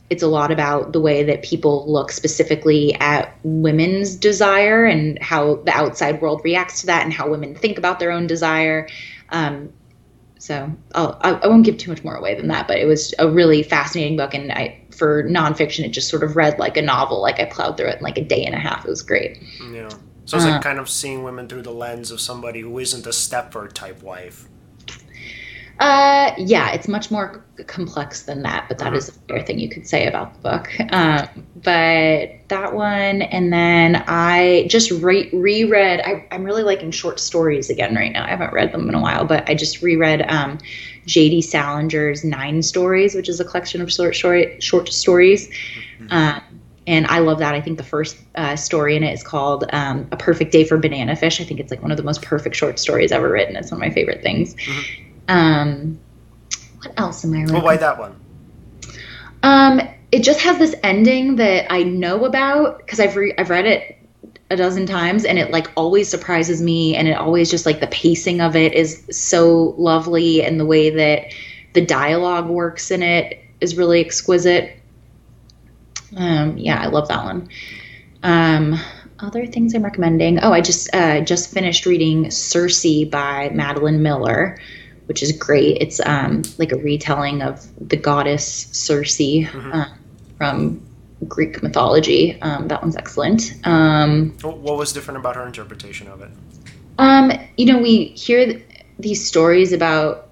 it's 0.09 0.23
a 0.23 0.27
lot 0.27 0.51
about 0.51 0.93
the 0.93 1.01
way 1.01 1.23
that 1.23 1.43
people 1.43 1.91
look 1.91 2.11
specifically 2.11 2.93
at 2.95 3.35
women's 3.43 4.15
desire 4.15 4.85
and 4.85 5.21
how 5.21 5.55
the 5.55 5.71
outside 5.71 6.21
world 6.21 6.41
reacts 6.43 6.81
to 6.81 6.87
that, 6.87 7.03
and 7.03 7.13
how 7.13 7.29
women 7.29 7.53
think 7.53 7.77
about 7.77 7.99
their 7.99 8.11
own 8.11 8.25
desire. 8.25 8.87
Um, 9.29 9.73
so 10.37 10.71
I'll, 10.93 11.17
I, 11.21 11.47
won't 11.47 11.65
give 11.65 11.77
too 11.77 11.89
much 11.89 12.03
more 12.03 12.15
away 12.15 12.35
than 12.35 12.49
that, 12.49 12.67
but 12.67 12.77
it 12.77 12.85
was 12.85 13.15
a 13.17 13.27
really 13.27 13.63
fascinating 13.63 14.15
book, 14.15 14.33
and 14.33 14.51
I 14.51 14.79
for 14.91 15.23
nonfiction, 15.23 15.83
it 15.83 15.89
just 15.89 16.07
sort 16.07 16.23
of 16.23 16.37
read 16.37 16.59
like 16.59 16.77
a 16.77 16.81
novel. 16.81 17.21
Like 17.21 17.39
I 17.39 17.45
plowed 17.45 17.75
through 17.75 17.87
it 17.87 17.97
in 17.97 18.03
like 18.03 18.17
a 18.17 18.23
day 18.23 18.45
and 18.45 18.55
a 18.55 18.59
half. 18.59 18.85
It 18.85 18.89
was 18.89 19.01
great. 19.01 19.41
Yeah. 19.73 19.89
So 20.25 20.37
it's 20.37 20.45
uh, 20.45 20.51
like 20.51 20.61
kind 20.61 20.79
of 20.79 20.89
seeing 20.89 21.23
women 21.23 21.47
through 21.47 21.61
the 21.61 21.71
lens 21.71 22.11
of 22.11 22.19
somebody 22.19 22.61
who 22.61 22.79
isn't 22.79 23.05
a 23.05 23.11
Stepford 23.11 23.73
type 23.73 24.01
wife. 24.01 24.47
Uh, 25.79 26.31
yeah, 26.37 26.71
it's 26.71 26.87
much 26.87 27.11
more 27.11 27.43
complex 27.67 28.23
than 28.23 28.43
that, 28.43 28.65
but 28.69 28.77
that 28.77 28.93
is 28.93 29.09
a 29.09 29.11
fair 29.27 29.43
thing 29.43 29.59
you 29.59 29.67
could 29.67 29.85
say 29.85 30.07
about 30.07 30.33
the 30.33 30.39
book. 30.39 30.69
Um, 30.93 31.27
but 31.55 32.29
that 32.47 32.73
one, 32.73 33.23
and 33.23 33.51
then 33.51 34.03
I 34.07 34.67
just 34.69 34.89
re- 34.91 35.29
reread. 35.33 35.99
I, 36.01 36.25
I'm 36.31 36.45
really 36.45 36.63
liking 36.63 36.91
short 36.91 37.19
stories 37.19 37.69
again 37.69 37.93
right 37.93 38.11
now. 38.11 38.23
I 38.23 38.29
haven't 38.29 38.53
read 38.53 38.71
them 38.71 38.87
in 38.87 38.95
a 38.95 39.01
while, 39.01 39.25
but 39.25 39.49
I 39.49 39.55
just 39.55 39.81
reread 39.81 40.21
um, 40.31 40.59
J.D. 41.07 41.41
Salinger's 41.41 42.23
Nine 42.23 42.61
Stories, 42.61 43.13
which 43.13 43.27
is 43.27 43.41
a 43.41 43.45
collection 43.45 43.81
of 43.81 43.91
short 43.91 44.15
short, 44.15 44.63
short 44.63 44.87
stories. 44.87 45.49
Um, 46.09 46.41
and 46.87 47.07
I 47.07 47.19
love 47.19 47.39
that. 47.39 47.55
I 47.55 47.61
think 47.61 47.77
the 47.77 47.83
first 47.83 48.17
uh, 48.35 48.55
story 48.55 48.95
in 48.95 49.03
it 49.03 49.13
is 49.13 49.23
called 49.23 49.65
um, 49.71 50.07
"A 50.11 50.17
Perfect 50.17 50.51
Day 50.51 50.63
for 50.63 50.77
Bananafish." 50.77 51.41
I 51.41 51.43
think 51.43 51.59
it's 51.59 51.71
like 51.71 51.81
one 51.81 51.91
of 51.91 51.97
the 51.97 52.03
most 52.03 52.21
perfect 52.21 52.55
short 52.55 52.79
stories 52.79 53.11
ever 53.11 53.29
written. 53.29 53.55
It's 53.55 53.71
one 53.71 53.81
of 53.81 53.87
my 53.87 53.93
favorite 53.93 54.21
things. 54.21 54.55
Um, 55.27 55.99
what 56.79 56.93
else 56.97 57.25
am 57.25 57.33
I? 57.33 57.51
Well, 57.51 57.63
why 57.63 57.77
that 57.77 57.97
one? 57.97 58.15
Um, 59.41 59.81
it 60.11 60.23
just 60.23 60.41
has 60.41 60.57
this 60.57 60.75
ending 60.83 61.37
that 61.37 61.71
I 61.71 61.83
know 61.83 62.25
about 62.25 62.77
because 62.79 62.99
I've 62.99 63.15
re- 63.15 63.33
I've 63.37 63.49
read 63.49 63.65
it 63.65 63.97
a 64.51 64.55
dozen 64.55 64.85
times 64.85 65.25
and 65.25 65.39
it 65.39 65.51
like 65.51 65.71
always 65.75 66.07
surprises 66.07 66.61
me 66.61 66.95
and 66.95 67.07
it 67.07 67.17
always 67.17 67.49
just 67.49 67.65
like 67.65 67.79
the 67.79 67.87
pacing 67.87 68.41
of 68.41 68.55
it 68.55 68.73
is 68.73 69.03
so 69.11 69.73
lovely 69.77 70.43
and 70.43 70.59
the 70.59 70.65
way 70.65 70.91
that 70.91 71.33
the 71.73 71.83
dialogue 71.83 72.47
works 72.47 72.91
in 72.91 73.01
it 73.01 73.39
is 73.59 73.75
really 73.75 73.99
exquisite. 73.99 74.77
Um, 76.15 76.57
yeah, 76.57 76.81
I 76.81 76.87
love 76.87 77.07
that 77.07 77.23
one. 77.23 77.49
Um, 78.23 78.79
other 79.19 79.45
things 79.45 79.73
I'm 79.73 79.83
recommending. 79.83 80.39
Oh, 80.39 80.51
I 80.51 80.61
just 80.61 80.93
uh, 80.93 81.21
just 81.21 81.51
finished 81.51 81.85
reading 81.85 82.29
Circe 82.31 82.85
by 83.05 83.49
Madeline 83.53 84.01
Miller, 84.01 84.57
which 85.05 85.23
is 85.23 85.31
great. 85.31 85.77
It's 85.81 85.99
um, 86.05 86.41
like 86.57 86.71
a 86.71 86.77
retelling 86.77 87.41
of 87.41 87.65
the 87.89 87.97
goddess 87.97 88.45
Circe 88.71 89.21
uh, 89.21 89.85
from 90.37 90.81
Greek 91.27 91.63
mythology. 91.63 92.39
Um, 92.41 92.67
that 92.67 92.81
one's 92.81 92.95
excellent. 92.97 93.53
Um, 93.63 94.31
What 94.41 94.77
was 94.77 94.91
different 94.91 95.19
about 95.19 95.35
her 95.35 95.45
interpretation 95.45 96.07
of 96.07 96.21
it? 96.21 96.29
um, 96.97 97.31
you 97.57 97.65
know, 97.65 97.79
we 97.79 98.05
hear 98.07 98.45
th- 98.45 98.65
these 98.99 99.25
stories 99.25 99.71
about 99.73 100.24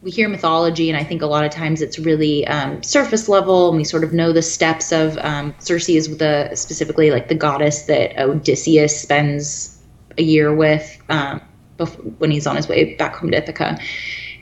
we 0.00 0.10
hear 0.10 0.28
mythology, 0.28 0.88
and 0.90 0.96
I 0.96 1.04
think 1.04 1.22
a 1.22 1.26
lot 1.26 1.44
of 1.44 1.50
times 1.50 1.82
it's 1.82 1.98
really 1.98 2.46
um, 2.46 2.82
surface 2.82 3.28
level, 3.28 3.68
and 3.68 3.76
we 3.76 3.84
sort 3.84 4.04
of 4.04 4.12
know 4.12 4.32
the 4.32 4.42
steps 4.42 4.92
of 4.92 5.18
um, 5.18 5.54
Circe 5.58 5.88
is 5.88 6.16
the 6.18 6.50
specifically 6.54 7.10
like 7.10 7.28
the 7.28 7.34
goddess 7.34 7.82
that 7.82 8.16
Odysseus 8.18 9.00
spends 9.00 9.76
a 10.16 10.22
year 10.22 10.54
with 10.54 11.00
um, 11.08 11.40
bef- 11.78 12.18
when 12.18 12.30
he's 12.30 12.46
on 12.46 12.56
his 12.56 12.68
way 12.68 12.94
back 12.94 13.16
home 13.16 13.32
to 13.32 13.38
Ithaca, 13.38 13.78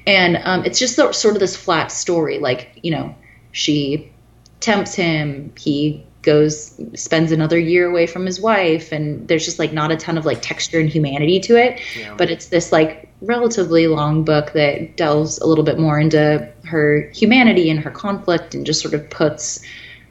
and 0.06 0.38
um, 0.44 0.64
it's 0.64 0.78
just 0.78 0.96
the, 0.96 1.12
sort 1.12 1.34
of 1.34 1.40
this 1.40 1.56
flat 1.56 1.90
story, 1.90 2.38
like 2.38 2.78
you 2.82 2.90
know, 2.90 3.14
she 3.52 4.12
tempts 4.60 4.94
him, 4.94 5.52
he 5.58 6.04
goes 6.22 6.78
spends 6.94 7.30
another 7.30 7.58
year 7.58 7.88
away 7.88 8.04
from 8.04 8.26
his 8.26 8.40
wife 8.40 8.90
and 8.90 9.28
there's 9.28 9.44
just 9.44 9.60
like 9.60 9.72
not 9.72 9.92
a 9.92 9.96
ton 9.96 10.18
of 10.18 10.26
like 10.26 10.42
texture 10.42 10.80
and 10.80 10.88
humanity 10.88 11.38
to 11.38 11.54
it 11.54 11.80
Yeah. 11.96 12.14
but 12.16 12.32
it's 12.32 12.48
this 12.48 12.72
like 12.72 13.05
relatively 13.20 13.86
long 13.86 14.24
book 14.24 14.52
that 14.52 14.96
delves 14.96 15.38
a 15.38 15.46
little 15.46 15.64
bit 15.64 15.78
more 15.78 15.98
into 15.98 16.50
her 16.64 17.10
humanity 17.14 17.70
and 17.70 17.80
her 17.80 17.90
conflict 17.90 18.54
and 18.54 18.66
just 18.66 18.80
sort 18.80 18.94
of 18.94 19.08
puts 19.10 19.60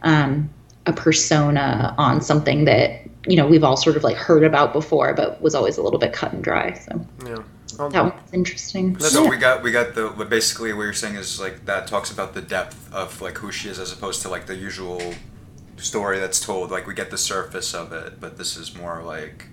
um, 0.04 0.50
a 0.86 0.94
persona 0.94 1.94
on 1.98 2.22
something 2.22 2.66
that 2.66 3.02
you 3.28 3.36
know 3.36 3.46
we've 3.48 3.64
all 3.64 3.78
sort 3.78 3.96
of 3.96 4.04
like 4.04 4.16
heard 4.16 4.44
about 4.44 4.74
before 4.74 5.14
but 5.14 5.42
was 5.42 5.56
always 5.56 5.78
a 5.78 5.82
little 5.84 6.00
bit 6.00 6.14
cut 6.14 6.32
and 6.34 6.44
dry 6.44 6.74
so 6.74 7.06
Yeah. 7.26 7.38
Oh, 7.78 7.90
that 7.90 8.04
one's 8.04 8.34
interesting 8.34 8.98
So 9.00 9.24
Yeah. 9.24 9.30
we 9.30 9.38
got 9.38 9.64
we 9.64 9.72
got 9.72 9.96
the 9.96 10.08
what 10.10 10.30
basically 10.30 10.72
what 10.74 10.84
you're 10.84 10.94
saying 10.94 11.16
is 11.16 11.40
like 11.40 11.66
that 11.66 11.88
talks 11.88 12.12
about 12.12 12.34
the 12.34 12.42
depth 12.42 12.92
of 12.94 13.22
like 13.22 13.38
who 13.40 13.52
she 13.52 13.68
is 13.70 13.80
as 13.80 13.92
opposed 13.92 14.22
to 14.24 14.30
like 14.30 14.46
the 14.46 14.56
usual 14.56 15.02
story 15.78 16.20
that's 16.20 16.40
told. 16.40 16.72
Like 16.72 16.88
we 16.88 16.94
get 16.94 17.12
the 17.12 17.18
surface 17.18 17.74
of 17.74 17.92
it, 17.92 18.20
but 18.22 18.38
this 18.38 18.56
is 18.56 18.76
more 18.78 19.02
like 19.04 19.48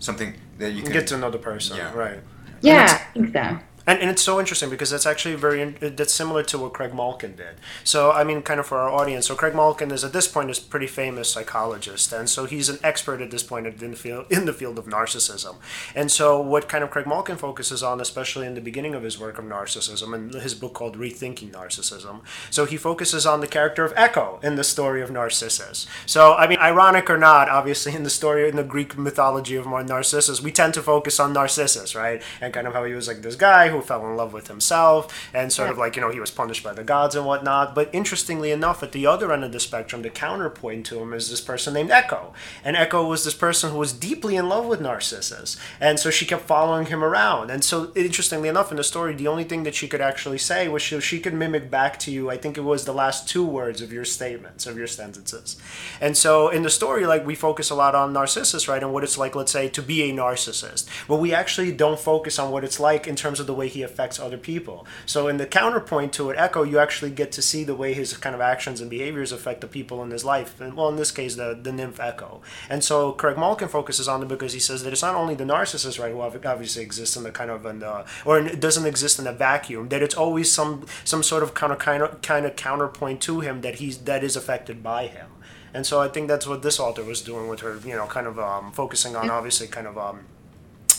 something 0.00 0.34
that 0.58 0.70
you 0.72 0.78
you 0.78 0.82
can 0.82 0.92
get 0.92 1.06
to 1.08 1.16
know 1.16 1.30
the 1.30 1.38
person, 1.38 1.76
Yeah. 1.76 1.94
right? 1.94 2.20
Yeah 2.62 2.86
i 3.08 3.12
think 3.12 3.32
so 3.32 3.58
And, 3.86 3.98
and 3.98 4.10
it's 4.10 4.22
so 4.22 4.38
interesting 4.38 4.70
because 4.70 4.90
that's 4.90 5.06
actually 5.06 5.34
very 5.34 5.64
that's 5.64 6.12
similar 6.12 6.42
to 6.44 6.58
what 6.58 6.72
Craig 6.72 6.94
Malkin 6.94 7.34
did. 7.36 7.56
So 7.84 8.12
I 8.12 8.24
mean, 8.24 8.42
kind 8.42 8.60
of 8.60 8.66
for 8.66 8.78
our 8.78 8.90
audience. 8.90 9.26
So 9.26 9.34
Craig 9.34 9.54
Malkin 9.54 9.90
is 9.90 10.04
at 10.04 10.12
this 10.12 10.28
point 10.28 10.50
is 10.50 10.58
pretty 10.58 10.86
famous 10.86 11.28
psychologist, 11.32 12.12
and 12.12 12.28
so 12.28 12.44
he's 12.44 12.68
an 12.68 12.78
expert 12.82 13.20
at 13.20 13.30
this 13.30 13.42
point 13.42 13.66
in 13.66 13.90
the 13.90 13.96
field 13.96 14.26
in 14.30 14.44
the 14.44 14.52
field 14.52 14.78
of 14.78 14.86
narcissism. 14.86 15.56
And 15.94 16.10
so 16.10 16.40
what 16.40 16.68
kind 16.68 16.84
of 16.84 16.90
Craig 16.90 17.06
Malkin 17.06 17.36
focuses 17.36 17.82
on, 17.82 18.00
especially 18.00 18.46
in 18.46 18.54
the 18.54 18.60
beginning 18.60 18.94
of 18.94 19.02
his 19.02 19.18
work 19.18 19.38
of 19.38 19.44
narcissism 19.44 20.14
and 20.14 20.34
his 20.34 20.54
book 20.54 20.74
called 20.74 20.96
Rethinking 20.96 21.50
Narcissism. 21.50 22.20
So 22.50 22.64
he 22.64 22.76
focuses 22.76 23.26
on 23.26 23.40
the 23.40 23.46
character 23.46 23.84
of 23.84 23.92
Echo 23.96 24.38
in 24.42 24.54
the 24.54 24.64
story 24.64 25.02
of 25.02 25.10
Narcissus. 25.10 25.86
So 26.06 26.34
I 26.34 26.46
mean, 26.46 26.58
ironic 26.58 27.10
or 27.10 27.18
not, 27.18 27.48
obviously 27.48 27.94
in 27.94 28.04
the 28.04 28.10
story 28.10 28.48
in 28.48 28.56
the 28.56 28.62
Greek 28.62 28.96
mythology 28.96 29.56
of 29.56 29.66
Narcissus, 29.66 30.40
we 30.40 30.52
tend 30.52 30.74
to 30.74 30.82
focus 30.82 31.18
on 31.18 31.32
Narcissus, 31.32 31.94
right? 31.94 32.22
And 32.40 32.54
kind 32.54 32.66
of 32.66 32.74
how 32.74 32.84
he 32.84 32.94
was 32.94 33.08
like 33.08 33.22
this 33.22 33.36
guy 33.36 33.71
who 33.72 33.82
fell 33.82 34.06
in 34.08 34.16
love 34.16 34.32
with 34.32 34.48
himself 34.48 35.28
and 35.34 35.52
sort 35.52 35.70
of 35.70 35.78
like, 35.78 35.96
you 35.96 36.02
know, 36.02 36.10
he 36.10 36.20
was 36.20 36.30
punished 36.30 36.62
by 36.62 36.72
the 36.72 36.84
gods 36.84 37.14
and 37.14 37.26
whatnot. 37.26 37.74
But 37.74 37.90
interestingly 37.92 38.50
enough, 38.50 38.82
at 38.82 38.92
the 38.92 39.06
other 39.06 39.32
end 39.32 39.44
of 39.44 39.52
the 39.52 39.60
spectrum, 39.60 40.02
the 40.02 40.10
counterpoint 40.10 40.86
to 40.86 41.00
him 41.00 41.12
is 41.12 41.30
this 41.30 41.40
person 41.40 41.74
named 41.74 41.90
Echo. 41.90 42.32
And 42.64 42.76
Echo 42.76 43.06
was 43.06 43.24
this 43.24 43.34
person 43.34 43.70
who 43.72 43.78
was 43.78 43.92
deeply 43.92 44.36
in 44.36 44.48
love 44.48 44.66
with 44.66 44.80
Narcissus. 44.80 45.56
And 45.80 45.98
so 45.98 46.10
she 46.10 46.26
kept 46.26 46.42
following 46.42 46.86
him 46.86 47.02
around. 47.02 47.50
And 47.50 47.64
so, 47.64 47.92
interestingly 47.94 48.48
enough, 48.48 48.70
in 48.70 48.76
the 48.76 48.84
story, 48.84 49.14
the 49.14 49.28
only 49.28 49.44
thing 49.44 49.62
that 49.64 49.74
she 49.74 49.88
could 49.88 50.00
actually 50.00 50.38
say 50.38 50.68
was 50.68 50.82
she, 50.82 51.00
she 51.00 51.20
could 51.20 51.34
mimic 51.34 51.70
back 51.70 51.98
to 52.00 52.10
you, 52.10 52.30
I 52.30 52.36
think 52.36 52.56
it 52.56 52.62
was 52.62 52.84
the 52.84 52.92
last 52.92 53.28
two 53.28 53.44
words 53.44 53.80
of 53.80 53.92
your 53.92 54.04
statements, 54.04 54.66
of 54.66 54.76
your 54.76 54.86
sentences. 54.86 55.56
And 56.00 56.16
so, 56.16 56.48
in 56.48 56.62
the 56.62 56.70
story, 56.70 57.06
like, 57.06 57.26
we 57.26 57.34
focus 57.34 57.70
a 57.70 57.74
lot 57.74 57.94
on 57.94 58.12
Narcissus, 58.12 58.68
right? 58.68 58.82
And 58.82 58.92
what 58.92 59.04
it's 59.04 59.18
like, 59.18 59.34
let's 59.34 59.52
say, 59.52 59.68
to 59.68 59.82
be 59.82 60.02
a 60.02 60.12
narcissist. 60.12 60.88
But 61.08 61.16
we 61.16 61.32
actually 61.34 61.72
don't 61.72 61.98
focus 61.98 62.38
on 62.38 62.50
what 62.50 62.64
it's 62.64 62.80
like 62.80 63.06
in 63.06 63.16
terms 63.16 63.40
of 63.40 63.46
the 63.46 63.54
way 63.54 63.61
he 63.68 63.82
affects 63.82 64.18
other 64.18 64.38
people. 64.38 64.86
So, 65.06 65.28
in 65.28 65.36
the 65.36 65.46
counterpoint 65.46 66.12
to 66.14 66.30
it, 66.30 66.38
Echo, 66.38 66.62
you 66.62 66.78
actually 66.78 67.10
get 67.10 67.32
to 67.32 67.42
see 67.42 67.64
the 67.64 67.74
way 67.74 67.94
his 67.94 68.16
kind 68.16 68.34
of 68.34 68.40
actions 68.40 68.80
and 68.80 68.90
behaviors 68.90 69.32
affect 69.32 69.60
the 69.60 69.66
people 69.66 70.02
in 70.02 70.10
his 70.10 70.24
life. 70.24 70.60
And, 70.60 70.74
well, 70.74 70.88
in 70.88 70.96
this 70.96 71.10
case, 71.10 71.36
the, 71.36 71.58
the 71.60 71.72
nymph 71.72 72.00
Echo. 72.00 72.40
And 72.68 72.82
so, 72.82 73.12
Craig 73.12 73.36
Malkin 73.36 73.68
focuses 73.68 74.08
on 74.08 74.22
it 74.22 74.28
because 74.28 74.52
he 74.52 74.60
says 74.60 74.82
that 74.84 74.92
it's 74.92 75.02
not 75.02 75.14
only 75.14 75.34
the 75.34 75.44
narcissist, 75.44 75.98
right, 76.00 76.12
who 76.12 76.20
obviously 76.20 76.82
exists 76.82 77.16
in 77.16 77.24
the 77.24 77.30
kind 77.30 77.50
of, 77.50 77.64
in 77.66 77.80
the, 77.80 78.04
or 78.24 78.38
it 78.38 78.60
doesn't 78.60 78.86
exist 78.86 79.18
in 79.18 79.26
a 79.26 79.32
vacuum, 79.32 79.88
that 79.88 80.02
it's 80.02 80.14
always 80.14 80.52
some 80.52 80.86
some 81.04 81.22
sort 81.22 81.42
of 81.42 81.54
kind 81.54 81.72
of 81.72 81.78
kind 81.78 82.02
of 82.02 82.22
kind 82.22 82.46
of 82.46 82.56
counterpoint 82.56 83.20
to 83.22 83.40
him 83.40 83.60
that 83.62 83.76
he's 83.76 83.98
that 83.98 84.22
is 84.24 84.36
affected 84.36 84.82
by 84.82 85.06
him. 85.06 85.26
And 85.74 85.86
so 85.86 86.00
I 86.00 86.08
think 86.08 86.28
that's 86.28 86.46
what 86.46 86.62
this 86.62 86.78
author 86.78 87.02
was 87.02 87.22
doing 87.22 87.48
with 87.48 87.60
her, 87.60 87.78
you 87.84 87.96
know, 87.96 88.06
kind 88.06 88.26
of 88.26 88.38
um, 88.38 88.72
focusing 88.72 89.16
on 89.16 89.30
obviously 89.30 89.66
kind 89.66 89.86
of 89.86 89.96
um, 89.96 90.26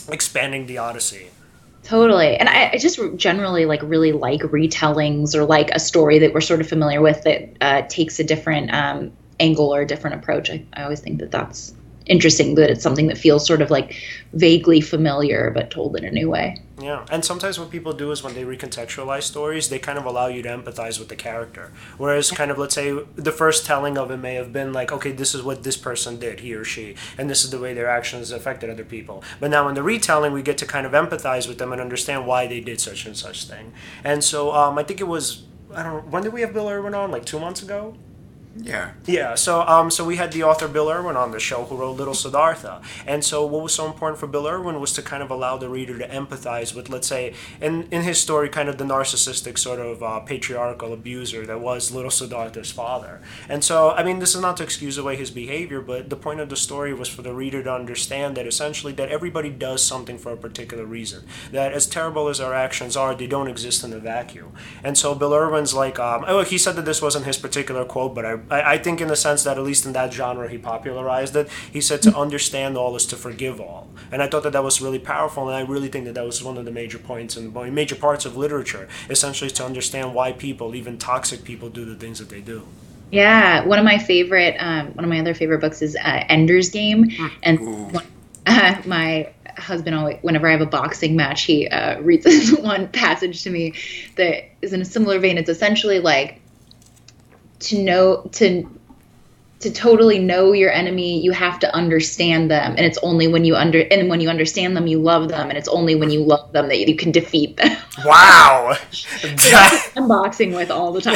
expanding 0.08 0.66
the 0.66 0.78
Odyssey. 0.78 1.30
Totally. 1.84 2.36
And 2.36 2.48
I, 2.48 2.70
I 2.72 2.78
just 2.78 2.98
generally 3.16 3.66
like 3.66 3.82
really 3.82 4.12
like 4.12 4.40
retellings 4.40 5.34
or 5.34 5.44
like 5.44 5.70
a 5.70 5.78
story 5.78 6.18
that 6.20 6.32
we're 6.32 6.40
sort 6.40 6.60
of 6.60 6.68
familiar 6.68 7.02
with 7.02 7.22
that 7.24 7.56
uh, 7.60 7.82
takes 7.88 8.18
a 8.18 8.24
different 8.24 8.72
um, 8.72 9.12
angle 9.38 9.74
or 9.74 9.82
a 9.82 9.86
different 9.86 10.16
approach. 10.16 10.50
I, 10.50 10.64
I 10.72 10.84
always 10.84 11.00
think 11.00 11.20
that 11.20 11.30
that's 11.30 11.74
interesting 12.06 12.54
that 12.56 12.70
it's 12.70 12.82
something 12.82 13.06
that 13.06 13.18
feels 13.18 13.46
sort 13.46 13.62
of 13.62 13.70
like 13.70 13.94
vaguely 14.32 14.80
familiar 14.80 15.50
but 15.50 15.70
told 15.70 15.96
in 15.96 16.04
a 16.04 16.10
new 16.10 16.30
way. 16.30 16.60
Yeah, 16.80 17.06
and 17.10 17.24
sometimes 17.24 17.58
what 17.58 17.70
people 17.70 17.92
do 17.92 18.10
is 18.10 18.22
when 18.22 18.34
they 18.34 18.42
recontextualize 18.42 19.22
stories, 19.22 19.68
they 19.68 19.78
kind 19.78 19.96
of 19.96 20.04
allow 20.04 20.26
you 20.26 20.42
to 20.42 20.48
empathize 20.48 20.98
with 20.98 21.08
the 21.08 21.16
character. 21.16 21.72
Whereas, 21.98 22.32
kind 22.32 22.50
of, 22.50 22.58
let's 22.58 22.74
say 22.74 22.92
the 23.14 23.30
first 23.30 23.64
telling 23.64 23.96
of 23.96 24.10
it 24.10 24.16
may 24.16 24.34
have 24.34 24.52
been 24.52 24.72
like, 24.72 24.90
okay, 24.90 25.12
this 25.12 25.34
is 25.34 25.42
what 25.42 25.62
this 25.62 25.76
person 25.76 26.18
did, 26.18 26.40
he 26.40 26.52
or 26.52 26.64
she, 26.64 26.96
and 27.16 27.30
this 27.30 27.44
is 27.44 27.50
the 27.50 27.60
way 27.60 27.74
their 27.74 27.88
actions 27.88 28.32
affected 28.32 28.70
other 28.70 28.84
people. 28.84 29.22
But 29.38 29.50
now 29.50 29.68
in 29.68 29.76
the 29.76 29.84
retelling, 29.84 30.32
we 30.32 30.42
get 30.42 30.58
to 30.58 30.66
kind 30.66 30.84
of 30.84 30.92
empathize 30.92 31.46
with 31.46 31.58
them 31.58 31.70
and 31.70 31.80
understand 31.80 32.26
why 32.26 32.48
they 32.48 32.60
did 32.60 32.80
such 32.80 33.06
and 33.06 33.16
such 33.16 33.44
thing. 33.44 33.72
And 34.02 34.24
so, 34.24 34.52
um, 34.52 34.76
I 34.76 34.82
think 34.82 35.00
it 35.00 35.08
was, 35.08 35.44
I 35.72 35.84
don't 35.84 35.94
know, 35.94 36.10
when 36.10 36.24
did 36.24 36.32
we 36.32 36.40
have 36.40 36.52
Bill 36.52 36.68
Irwin 36.68 36.94
on? 36.94 37.12
Like 37.12 37.24
two 37.24 37.38
months 37.38 37.62
ago? 37.62 37.96
Yeah. 38.56 38.92
Yeah, 39.06 39.34
so 39.34 39.62
um, 39.62 39.90
so 39.90 40.04
we 40.04 40.16
had 40.16 40.32
the 40.32 40.44
author 40.44 40.68
Bill 40.68 40.88
Irwin 40.88 41.16
on 41.16 41.32
the 41.32 41.40
show 41.40 41.64
who 41.64 41.76
wrote 41.76 41.96
Little 41.96 42.14
Siddhartha, 42.14 42.82
and 43.06 43.24
so 43.24 43.44
what 43.44 43.62
was 43.62 43.74
so 43.74 43.86
important 43.86 44.20
for 44.20 44.28
Bill 44.28 44.46
Irwin 44.46 44.80
was 44.80 44.92
to 44.92 45.02
kind 45.02 45.22
of 45.22 45.30
allow 45.30 45.56
the 45.56 45.68
reader 45.68 45.98
to 45.98 46.06
empathize 46.08 46.74
with, 46.74 46.88
let's 46.88 47.08
say, 47.08 47.34
in 47.60 47.88
in 47.90 48.02
his 48.02 48.20
story, 48.20 48.48
kind 48.48 48.68
of 48.68 48.78
the 48.78 48.84
narcissistic 48.84 49.58
sort 49.58 49.80
of 49.80 50.02
uh, 50.02 50.20
patriarchal 50.20 50.92
abuser 50.92 51.44
that 51.46 51.60
was 51.60 51.90
Little 51.90 52.10
Siddhartha's 52.10 52.70
father. 52.70 53.20
And 53.48 53.64
so, 53.64 53.90
I 53.90 54.04
mean, 54.04 54.20
this 54.20 54.34
is 54.34 54.40
not 54.40 54.56
to 54.58 54.62
excuse 54.62 54.98
away 54.98 55.16
his 55.16 55.30
behavior, 55.30 55.80
but 55.80 56.08
the 56.08 56.16
point 56.16 56.40
of 56.40 56.48
the 56.48 56.56
story 56.56 56.94
was 56.94 57.08
for 57.08 57.22
the 57.22 57.32
reader 57.32 57.62
to 57.62 57.72
understand 57.72 58.36
that 58.36 58.46
essentially 58.46 58.92
that 58.94 59.08
everybody 59.08 59.50
does 59.50 59.82
something 59.84 60.16
for 60.16 60.32
a 60.32 60.36
particular 60.36 60.84
reason. 60.84 61.24
That 61.50 61.72
as 61.72 61.86
terrible 61.86 62.28
as 62.28 62.40
our 62.40 62.54
actions 62.54 62.96
are, 62.96 63.14
they 63.14 63.26
don't 63.26 63.48
exist 63.48 63.82
in 63.82 63.92
a 63.92 63.98
vacuum. 63.98 64.52
And 64.82 64.96
so 64.96 65.14
Bill 65.14 65.34
Irwin's 65.34 65.74
like, 65.74 65.98
um, 65.98 66.24
oh, 66.28 66.44
he 66.44 66.58
said 66.58 66.76
that 66.76 66.84
this 66.84 67.02
wasn't 67.02 67.26
his 67.26 67.38
particular 67.38 67.84
quote, 67.84 68.14
but 68.14 68.24
I 68.24 68.36
I, 68.50 68.74
I 68.74 68.78
think 68.78 69.00
in 69.00 69.08
the 69.08 69.16
sense 69.16 69.44
that 69.44 69.58
at 69.58 69.64
least 69.64 69.86
in 69.86 69.92
that 69.92 70.12
genre 70.12 70.48
he 70.48 70.58
popularized 70.58 71.36
it. 71.36 71.48
He 71.72 71.80
said 71.80 72.02
to 72.02 72.16
understand 72.16 72.76
all 72.76 72.96
is 72.96 73.06
to 73.06 73.16
forgive 73.16 73.60
all, 73.60 73.88
and 74.12 74.22
I 74.22 74.28
thought 74.28 74.42
that 74.44 74.52
that 74.52 74.64
was 74.64 74.80
really 74.80 74.98
powerful. 74.98 75.48
And 75.48 75.56
I 75.56 75.60
really 75.60 75.88
think 75.88 76.04
that 76.06 76.14
that 76.14 76.24
was 76.24 76.42
one 76.42 76.56
of 76.56 76.64
the 76.64 76.70
major 76.70 76.98
points 76.98 77.36
and 77.36 77.54
major 77.74 77.96
parts 77.96 78.24
of 78.24 78.36
literature, 78.36 78.88
essentially 79.10 79.50
to 79.50 79.64
understand 79.64 80.14
why 80.14 80.32
people, 80.32 80.74
even 80.74 80.98
toxic 80.98 81.44
people, 81.44 81.68
do 81.68 81.84
the 81.84 81.94
things 81.94 82.18
that 82.18 82.28
they 82.28 82.40
do. 82.40 82.66
Yeah, 83.10 83.64
one 83.64 83.78
of 83.78 83.84
my 83.84 83.98
favorite, 83.98 84.56
um, 84.58 84.88
one 84.94 85.04
of 85.04 85.10
my 85.10 85.20
other 85.20 85.34
favorite 85.34 85.60
books 85.60 85.82
is 85.82 85.94
uh, 85.96 86.24
Ender's 86.28 86.70
Game, 86.70 87.10
and 87.42 87.92
one, 87.92 88.04
uh, 88.46 88.82
my 88.86 89.32
husband 89.56 89.94
always, 89.94 90.18
whenever 90.22 90.48
I 90.48 90.52
have 90.52 90.60
a 90.60 90.66
boxing 90.66 91.16
match, 91.16 91.42
he 91.42 91.68
uh, 91.68 92.00
reads 92.00 92.24
this 92.24 92.52
one 92.52 92.88
passage 92.88 93.42
to 93.44 93.50
me 93.50 93.74
that 94.16 94.44
is 94.62 94.72
in 94.72 94.80
a 94.80 94.84
similar 94.84 95.18
vein. 95.18 95.38
It's 95.38 95.50
essentially 95.50 96.00
like 96.00 96.40
to 97.64 97.82
know 97.82 98.28
to 98.32 98.68
to 99.60 99.70
totally 99.70 100.18
know 100.18 100.52
your 100.52 100.70
enemy, 100.70 101.22
you 101.22 101.32
have 101.32 101.58
to 101.58 101.74
understand 101.74 102.50
them, 102.50 102.72
and 102.76 102.80
it's 102.80 102.98
only 102.98 103.28
when 103.28 103.46
you 103.46 103.56
under 103.56 103.80
and 103.90 104.10
when 104.10 104.20
you 104.20 104.28
understand 104.28 104.76
them, 104.76 104.86
you 104.86 104.98
love 104.98 105.28
them, 105.28 105.48
and 105.48 105.56
it's 105.56 105.68
only 105.68 105.94
when 105.94 106.10
you 106.10 106.22
love 106.22 106.52
them 106.52 106.68
that 106.68 106.86
you 106.86 106.94
can 106.94 107.10
defeat 107.10 107.56
them. 107.56 107.76
Wow, 108.04 108.76
I'm 109.96 110.08
boxing 110.08 110.52
with 110.52 110.70
all 110.70 110.92
the 110.92 111.00
time. 111.00 111.14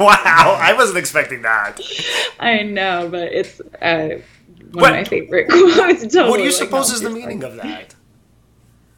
wow, 0.00 0.58
I 0.58 0.72
wasn't 0.74 0.98
expecting 0.98 1.42
that. 1.42 1.78
I 2.40 2.62
know, 2.62 3.08
but 3.10 3.30
it's 3.30 3.60
uh, 3.82 4.20
one 4.72 4.72
what, 4.72 4.92
of 4.92 4.96
my 4.96 5.04
favorite 5.04 5.48
quotes. 5.48 6.02
Totally 6.02 6.30
what 6.30 6.36
do 6.38 6.44
you 6.44 6.50
suppose 6.50 6.90
is 6.90 7.02
the 7.02 7.10
meaning 7.10 7.44
of 7.44 7.56
that? 7.56 7.94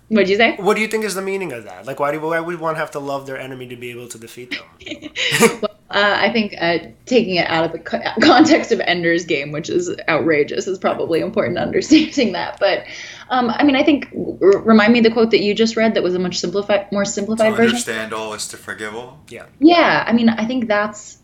What'd 0.08 0.30
you 0.30 0.36
say? 0.36 0.56
What 0.56 0.74
do 0.74 0.80
you 0.80 0.88
think 0.88 1.04
is 1.04 1.14
the 1.14 1.22
meaning 1.22 1.52
of 1.52 1.64
that? 1.64 1.84
Like, 1.84 2.00
why 2.00 2.12
do 2.12 2.20
why 2.20 2.40
would 2.40 2.60
one 2.60 2.76
have 2.76 2.92
to 2.92 2.98
love 2.98 3.26
their 3.26 3.38
enemy 3.38 3.68
to 3.68 3.76
be 3.76 3.90
able 3.90 4.08
to 4.08 4.18
defeat 4.18 4.52
them? 4.52 5.10
well, 5.62 5.78
uh, 5.90 6.16
I 6.18 6.32
think 6.32 6.54
uh, 6.58 6.78
taking 7.04 7.36
it 7.36 7.48
out 7.48 7.64
of 7.64 7.72
the 7.72 7.78
co- 7.78 8.00
context 8.22 8.72
of 8.72 8.80
Ender's 8.80 9.26
Game, 9.26 9.52
which 9.52 9.68
is 9.68 9.94
outrageous, 10.08 10.66
is 10.66 10.78
probably 10.78 11.20
important 11.20 11.56
to 11.56 11.62
understanding 11.62 12.32
that. 12.32 12.58
But 12.58 12.84
um, 13.28 13.50
I 13.50 13.64
mean, 13.64 13.76
I 13.76 13.82
think 13.82 14.08
r- 14.14 14.60
remind 14.60 14.94
me 14.94 15.00
the 15.00 15.10
quote 15.10 15.30
that 15.32 15.40
you 15.40 15.54
just 15.54 15.76
read 15.76 15.94
that 15.94 16.02
was 16.02 16.14
a 16.14 16.18
much 16.18 16.38
simplified, 16.38 16.90
more 16.90 17.04
simplified 17.04 17.50
to 17.50 17.56
version. 17.56 17.70
Understand 17.70 18.12
all 18.14 18.32
is 18.32 18.48
to 18.48 18.56
forgive 18.56 18.94
all. 18.94 19.20
Yeah. 19.28 19.46
Yeah, 19.60 20.04
I 20.06 20.12
mean, 20.12 20.30
I 20.30 20.46
think 20.46 20.68
that's 20.68 21.18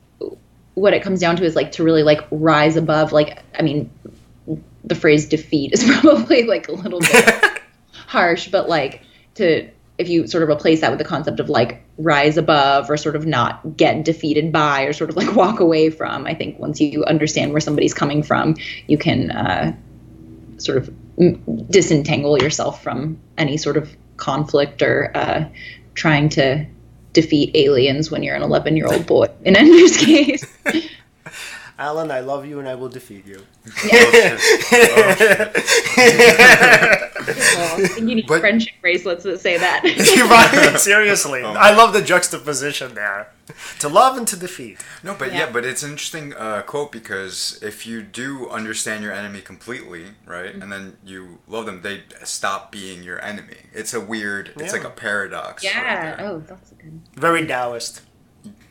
what 0.75 0.93
it 0.93 1.03
comes 1.03 1.21
down 1.21 1.37
to 1.37 1.45
is 1.45 1.57
like 1.57 1.73
to 1.73 1.85
really 1.85 2.03
like 2.03 2.21
rise 2.31 2.77
above. 2.77 3.13
Like, 3.13 3.43
I 3.59 3.63
mean, 3.63 3.91
the 4.85 4.95
phrase 4.95 5.27
defeat 5.27 5.73
is 5.73 5.85
probably 6.01 6.43
like 6.45 6.69
a 6.69 6.73
little 6.73 7.01
bit 7.01 7.54
harsh, 8.07 8.49
but 8.49 8.69
like 8.69 9.03
to 9.35 9.69
if 9.97 10.09
you 10.09 10.27
sort 10.27 10.43
of 10.43 10.49
replace 10.49 10.81
that 10.81 10.91
with 10.91 10.99
the 10.99 11.05
concept 11.05 11.39
of 11.39 11.49
like 11.49 11.81
rise 11.99 12.37
above 12.37 12.91
or 12.91 12.97
sort 12.97 13.15
of 13.15 13.27
not 13.27 13.77
get 13.77 14.05
defeated 14.05 14.51
by 14.51 14.83
or 14.83 14.93
sort 14.93 15.09
of 15.11 15.17
like 15.17 15.35
walk 15.37 15.61
away 15.61 15.91
from, 15.91 16.27
I 16.27 16.35
think 16.35 16.59
once 16.59 16.81
you 16.81 17.05
understand 17.05 17.53
where 17.53 17.61
somebody's 17.61 17.95
coming 17.95 18.23
from, 18.23 18.57
you 18.89 18.99
can 18.99 19.31
uh, 19.31 19.77
sort 20.59 20.79
of 20.79 20.93
disentangle 21.71 22.43
yourself 22.43 22.83
from 22.83 23.19
any 23.39 23.57
sort 23.57 23.77
of 23.77 23.97
conflict 24.17 24.83
or 24.83 25.13
uh, 25.15 25.49
trying 25.95 26.29
to 26.31 26.67
defeat 27.13 27.55
aliens 27.55 28.11
when 28.11 28.25
you're 28.25 28.35
an 28.35 28.43
11 28.43 28.77
year 28.77 28.87
old 28.87 29.07
boy 29.07 29.27
in 29.45 29.55
Ender's 29.57 29.97
case. 29.97 30.45
Alan, 31.79 32.11
I 32.11 32.21
love 32.21 32.47
you 32.47 32.59
and 32.61 32.69
I 32.69 32.75
will 32.77 32.89
defeat 32.89 33.27
you. 33.27 33.45
Yeah. 33.91 34.39
Well, 37.27 37.81
you 37.99 38.15
need 38.15 38.27
but, 38.27 38.41
friendship 38.41 38.75
bracelets 38.81 39.25
that 39.25 39.41
say 39.41 39.59
that. 39.59 39.83
right? 40.31 40.79
Seriously. 40.79 41.43
Oh. 41.43 41.53
I 41.53 41.75
love 41.75 41.93
the 41.93 42.03
juxtaposition 42.03 42.95
there. 42.95 43.33
To 43.81 43.89
love 43.89 44.17
and 44.17 44.27
to 44.29 44.37
defeat. 44.37 44.79
No, 45.03 45.15
but 45.15 45.33
yeah, 45.33 45.41
yeah 45.41 45.51
but 45.53 45.65
it's 45.65 45.83
an 45.83 45.91
interesting 45.91 46.33
uh, 46.35 46.63
quote 46.63 46.93
because 46.93 47.59
if 47.63 47.87
you 47.87 48.03
do 48.03 48.49
understand 48.49 49.03
your 49.03 49.13
enemy 49.13 49.41
completely, 49.41 50.07
right, 50.25 50.53
mm-hmm. 50.53 50.63
and 50.63 50.73
then 50.73 50.97
you 51.05 51.41
love 51.47 51.67
them, 51.67 51.83
they 51.83 52.05
stop 52.25 52.73
being 52.73 53.03
your 53.03 53.23
enemy. 53.23 53.57
It's 53.73 53.93
a 53.93 54.01
weird, 54.01 54.53
it's 54.57 54.73
yeah. 54.73 54.73
like 54.73 54.85
a 54.85 54.91
paradox. 54.91 55.63
Yeah. 55.63 56.13
Right 56.13 56.21
oh, 56.21 56.39
that's 56.41 56.73
a 56.73 56.75
good. 56.77 57.01
Very 57.15 57.47
Taoist. 57.47 58.03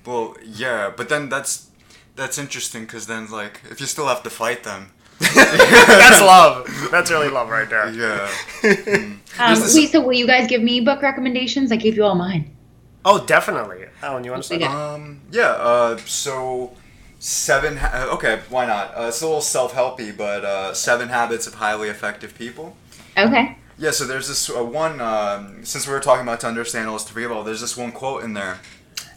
Well, 0.05 0.35
yeah, 0.43 0.91
but 0.95 1.09
then 1.09 1.29
that's 1.29 1.69
that's 2.15 2.37
interesting 2.37 2.83
because 2.83 3.07
then 3.07 3.29
like 3.29 3.61
if 3.69 3.79
you 3.79 3.85
still 3.85 4.07
have 4.07 4.23
to 4.23 4.29
fight 4.29 4.63
them. 4.63 4.91
that's 5.35 6.21
love. 6.21 6.67
That's 6.91 7.11
really 7.11 7.29
love 7.29 7.49
right 7.49 7.69
there. 7.69 7.89
Yeah. 7.91 8.29
Mm. 8.61 9.19
Um, 9.39 9.59
wait, 9.73 9.91
so 9.91 9.99
will 9.99 10.13
you 10.13 10.27
guys 10.27 10.47
give 10.47 10.61
me 10.61 10.79
book 10.79 11.01
recommendations? 11.01 11.71
I 11.71 11.75
gave 11.75 11.95
you 11.95 12.03
all 12.03 12.13
mine. 12.13 12.55
Oh, 13.03 13.25
definitely. 13.25 13.85
Alan, 14.03 14.23
you 14.23 14.29
want 14.29 14.43
to 14.43 14.57
start? 14.59 14.61
Um, 14.71 15.21
yeah. 15.31 15.47
Uh, 15.53 15.97
so 15.97 16.73
seven. 17.17 17.77
Ha- 17.77 18.09
uh, 18.11 18.13
okay, 18.13 18.41
why 18.49 18.67
not? 18.67 18.95
Uh, 18.95 19.07
it's 19.07 19.21
a 19.21 19.25
little 19.25 19.41
self-helpy, 19.41 20.15
but 20.15 20.45
uh, 20.45 20.73
seven 20.75 21.09
habits 21.09 21.47
of 21.47 21.55
highly 21.55 21.89
effective 21.89 22.37
people. 22.37 22.77
Okay. 23.17 23.57
Yeah. 23.79 23.89
So 23.89 24.05
there's 24.05 24.27
this 24.27 24.51
uh, 24.51 24.63
one. 24.63 25.01
Um, 25.01 25.65
since 25.65 25.87
we 25.87 25.93
were 25.93 25.99
talking 25.99 26.23
about 26.23 26.39
to 26.41 26.47
understand 26.47 26.87
all 26.87 26.95
is 26.95 27.03
to 27.05 27.13
forgive 27.13 27.31
all, 27.31 27.43
there's 27.43 27.61
this 27.61 27.75
one 27.75 27.91
quote 27.91 28.23
in 28.23 28.33
there. 28.35 28.59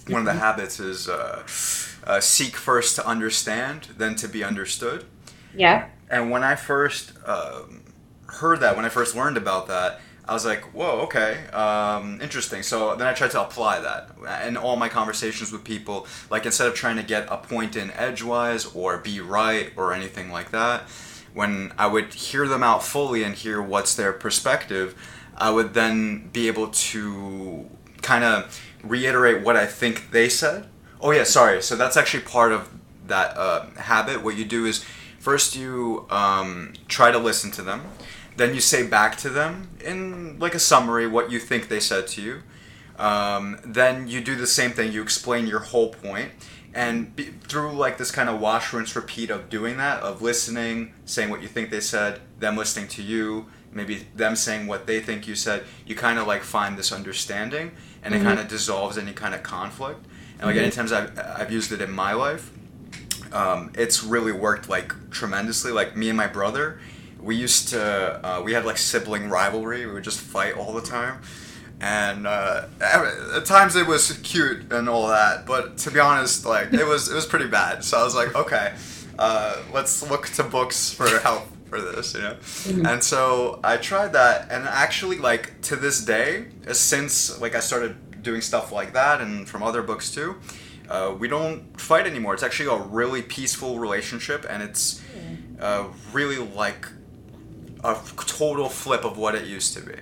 One 0.08 0.20
of 0.20 0.26
the 0.26 0.40
habits 0.40 0.80
is 0.80 1.08
uh, 1.08 1.42
uh, 2.06 2.20
seek 2.20 2.56
first 2.56 2.94
to 2.96 3.06
understand, 3.06 3.88
then 3.98 4.14
to 4.16 4.28
be 4.28 4.42
understood. 4.44 5.04
Yeah. 5.54 5.88
And 6.08 6.30
when 6.30 6.44
I 6.44 6.54
first 6.54 7.12
um, 7.26 7.82
heard 8.26 8.60
that, 8.60 8.76
when 8.76 8.84
I 8.84 8.88
first 8.88 9.14
learned 9.16 9.36
about 9.36 9.68
that, 9.68 10.00
I 10.28 10.32
was 10.32 10.44
like, 10.44 10.62
whoa, 10.74 11.02
okay, 11.02 11.46
um, 11.52 12.20
interesting. 12.20 12.62
So 12.64 12.96
then 12.96 13.06
I 13.06 13.12
tried 13.12 13.30
to 13.32 13.42
apply 13.42 13.80
that 13.80 14.10
in 14.46 14.56
all 14.56 14.74
my 14.76 14.88
conversations 14.88 15.52
with 15.52 15.62
people. 15.62 16.06
Like 16.30 16.46
instead 16.46 16.66
of 16.66 16.74
trying 16.74 16.96
to 16.96 17.04
get 17.04 17.28
a 17.30 17.36
point 17.36 17.76
in 17.76 17.92
edgewise 17.92 18.66
or 18.66 18.98
be 18.98 19.20
right 19.20 19.72
or 19.76 19.92
anything 19.92 20.32
like 20.32 20.50
that, 20.50 20.82
when 21.32 21.72
I 21.78 21.86
would 21.86 22.12
hear 22.14 22.48
them 22.48 22.64
out 22.64 22.82
fully 22.82 23.22
and 23.22 23.34
hear 23.36 23.62
what's 23.62 23.94
their 23.94 24.12
perspective, 24.12 24.96
I 25.36 25.50
would 25.50 25.74
then 25.74 26.28
be 26.32 26.48
able 26.48 26.68
to 26.68 27.70
kind 28.02 28.24
of 28.24 28.60
reiterate 28.82 29.44
what 29.44 29.56
I 29.56 29.66
think 29.66 30.10
they 30.10 30.28
said 30.28 30.68
Oh 31.00 31.10
yeah, 31.10 31.24
sorry. 31.24 31.62
So 31.62 31.76
that's 31.76 31.96
actually 31.96 32.22
part 32.24 32.52
of 32.52 32.68
that 33.06 33.36
uh, 33.36 33.66
habit. 33.76 34.22
What 34.22 34.36
you 34.36 34.44
do 34.44 34.64
is 34.66 34.84
first 35.26 35.56
you 35.56 36.06
um, 36.08 36.72
try 36.86 37.10
to 37.10 37.18
listen 37.18 37.50
to 37.50 37.60
them, 37.60 37.80
then 38.36 38.54
you 38.54 38.60
say 38.60 38.86
back 38.86 39.16
to 39.16 39.28
them 39.28 39.68
in 39.84 40.38
like 40.38 40.54
a 40.54 40.58
summary 40.60 41.08
what 41.08 41.32
you 41.32 41.40
think 41.40 41.66
they 41.66 41.80
said 41.80 42.06
to 42.06 42.22
you. 42.22 42.34
Um, 42.96 43.58
then 43.64 44.06
you 44.06 44.20
do 44.20 44.36
the 44.36 44.46
same 44.46 44.70
thing. 44.70 44.92
You 44.92 45.02
explain 45.02 45.48
your 45.48 45.58
whole 45.58 45.88
point, 45.88 46.30
and 46.72 46.94
be, 47.16 47.24
through 47.48 47.72
like 47.72 47.98
this 47.98 48.12
kind 48.12 48.28
of 48.28 48.38
wash, 48.38 48.72
rinse, 48.72 48.94
repeat 48.94 49.28
of 49.30 49.50
doing 49.50 49.78
that, 49.78 50.00
of 50.00 50.22
listening, 50.22 50.94
saying 51.06 51.28
what 51.28 51.42
you 51.42 51.48
think 51.48 51.70
they 51.70 51.80
said, 51.80 52.20
them 52.38 52.56
listening 52.56 52.86
to 52.90 53.02
you, 53.02 53.46
maybe 53.72 54.06
them 54.14 54.36
saying 54.36 54.68
what 54.68 54.86
they 54.86 55.00
think 55.00 55.26
you 55.26 55.34
said, 55.34 55.64
you 55.84 55.96
kind 55.96 56.20
of 56.20 56.28
like 56.28 56.44
find 56.44 56.78
this 56.78 56.92
understanding, 56.92 57.72
and 58.04 58.14
mm-hmm. 58.14 58.22
it 58.22 58.28
kind 58.28 58.38
of 58.38 58.46
dissolves 58.46 58.96
any 58.96 59.12
kind 59.12 59.34
of 59.34 59.42
conflict 59.42 60.06
and 60.38 60.46
like 60.46 60.56
mm-hmm. 60.56 60.64
anytime 60.64 60.86
I've, 60.92 61.40
I've 61.40 61.52
used 61.52 61.72
it 61.72 61.80
in 61.80 61.90
my 61.90 62.12
life 62.12 62.50
um, 63.36 63.72
it's 63.74 64.02
really 64.02 64.32
worked 64.32 64.68
like 64.68 64.92
tremendously 65.10 65.72
like 65.72 65.96
me 65.96 66.08
and 66.08 66.16
my 66.16 66.26
brother 66.26 66.80
we 67.20 67.34
used 67.34 67.68
to 67.68 67.80
uh, 67.82 68.40
we 68.42 68.52
had 68.52 68.64
like 68.64 68.78
sibling 68.78 69.28
rivalry 69.28 69.86
we 69.86 69.92
would 69.92 70.04
just 70.04 70.20
fight 70.20 70.56
all 70.56 70.72
the 70.72 70.82
time 70.82 71.20
and 71.80 72.26
uh, 72.26 72.64
at 72.80 73.44
times 73.44 73.76
it 73.76 73.86
was 73.86 74.18
cute 74.22 74.72
and 74.72 74.88
all 74.88 75.08
that 75.08 75.44
but 75.46 75.76
to 75.76 75.90
be 75.90 76.00
honest 76.00 76.46
like 76.46 76.72
it 76.72 76.86
was 76.86 77.10
it 77.10 77.14
was 77.14 77.26
pretty 77.26 77.48
bad 77.48 77.84
so 77.84 77.98
i 77.98 78.02
was 78.02 78.14
like 78.14 78.34
okay 78.34 78.74
uh, 79.18 79.62
let's 79.72 80.08
look 80.10 80.26
to 80.26 80.42
books 80.42 80.90
for 80.92 81.08
help 81.20 81.44
for 81.68 81.80
this 81.80 82.14
you 82.14 82.20
know 82.20 82.34
mm-hmm. 82.34 82.86
and 82.86 83.02
so 83.02 83.60
i 83.64 83.76
tried 83.76 84.12
that 84.12 84.50
and 84.50 84.64
actually 84.68 85.18
like 85.18 85.60
to 85.60 85.76
this 85.76 86.04
day 86.04 86.46
since 86.72 87.40
like 87.40 87.54
i 87.54 87.60
started 87.60 87.96
doing 88.26 88.40
stuff 88.40 88.72
like 88.72 88.92
that 88.92 89.20
and 89.20 89.48
from 89.48 89.62
other 89.62 89.82
books 89.82 90.10
too. 90.10 90.36
Uh, 90.88 91.14
we 91.18 91.28
don't 91.28 91.80
fight 91.80 92.06
anymore. 92.06 92.34
It's 92.34 92.42
actually 92.42 92.74
a 92.74 92.82
really 92.82 93.22
peaceful 93.22 93.78
relationship, 93.78 94.46
and 94.48 94.62
it's 94.62 95.02
uh, 95.60 95.84
really 96.12 96.38
like 96.38 96.86
a 97.84 97.96
total 98.26 98.68
flip 98.68 99.04
of 99.04 99.16
what 99.18 99.34
it 99.34 99.46
used 99.46 99.74
to 99.74 99.80
be 99.80 99.94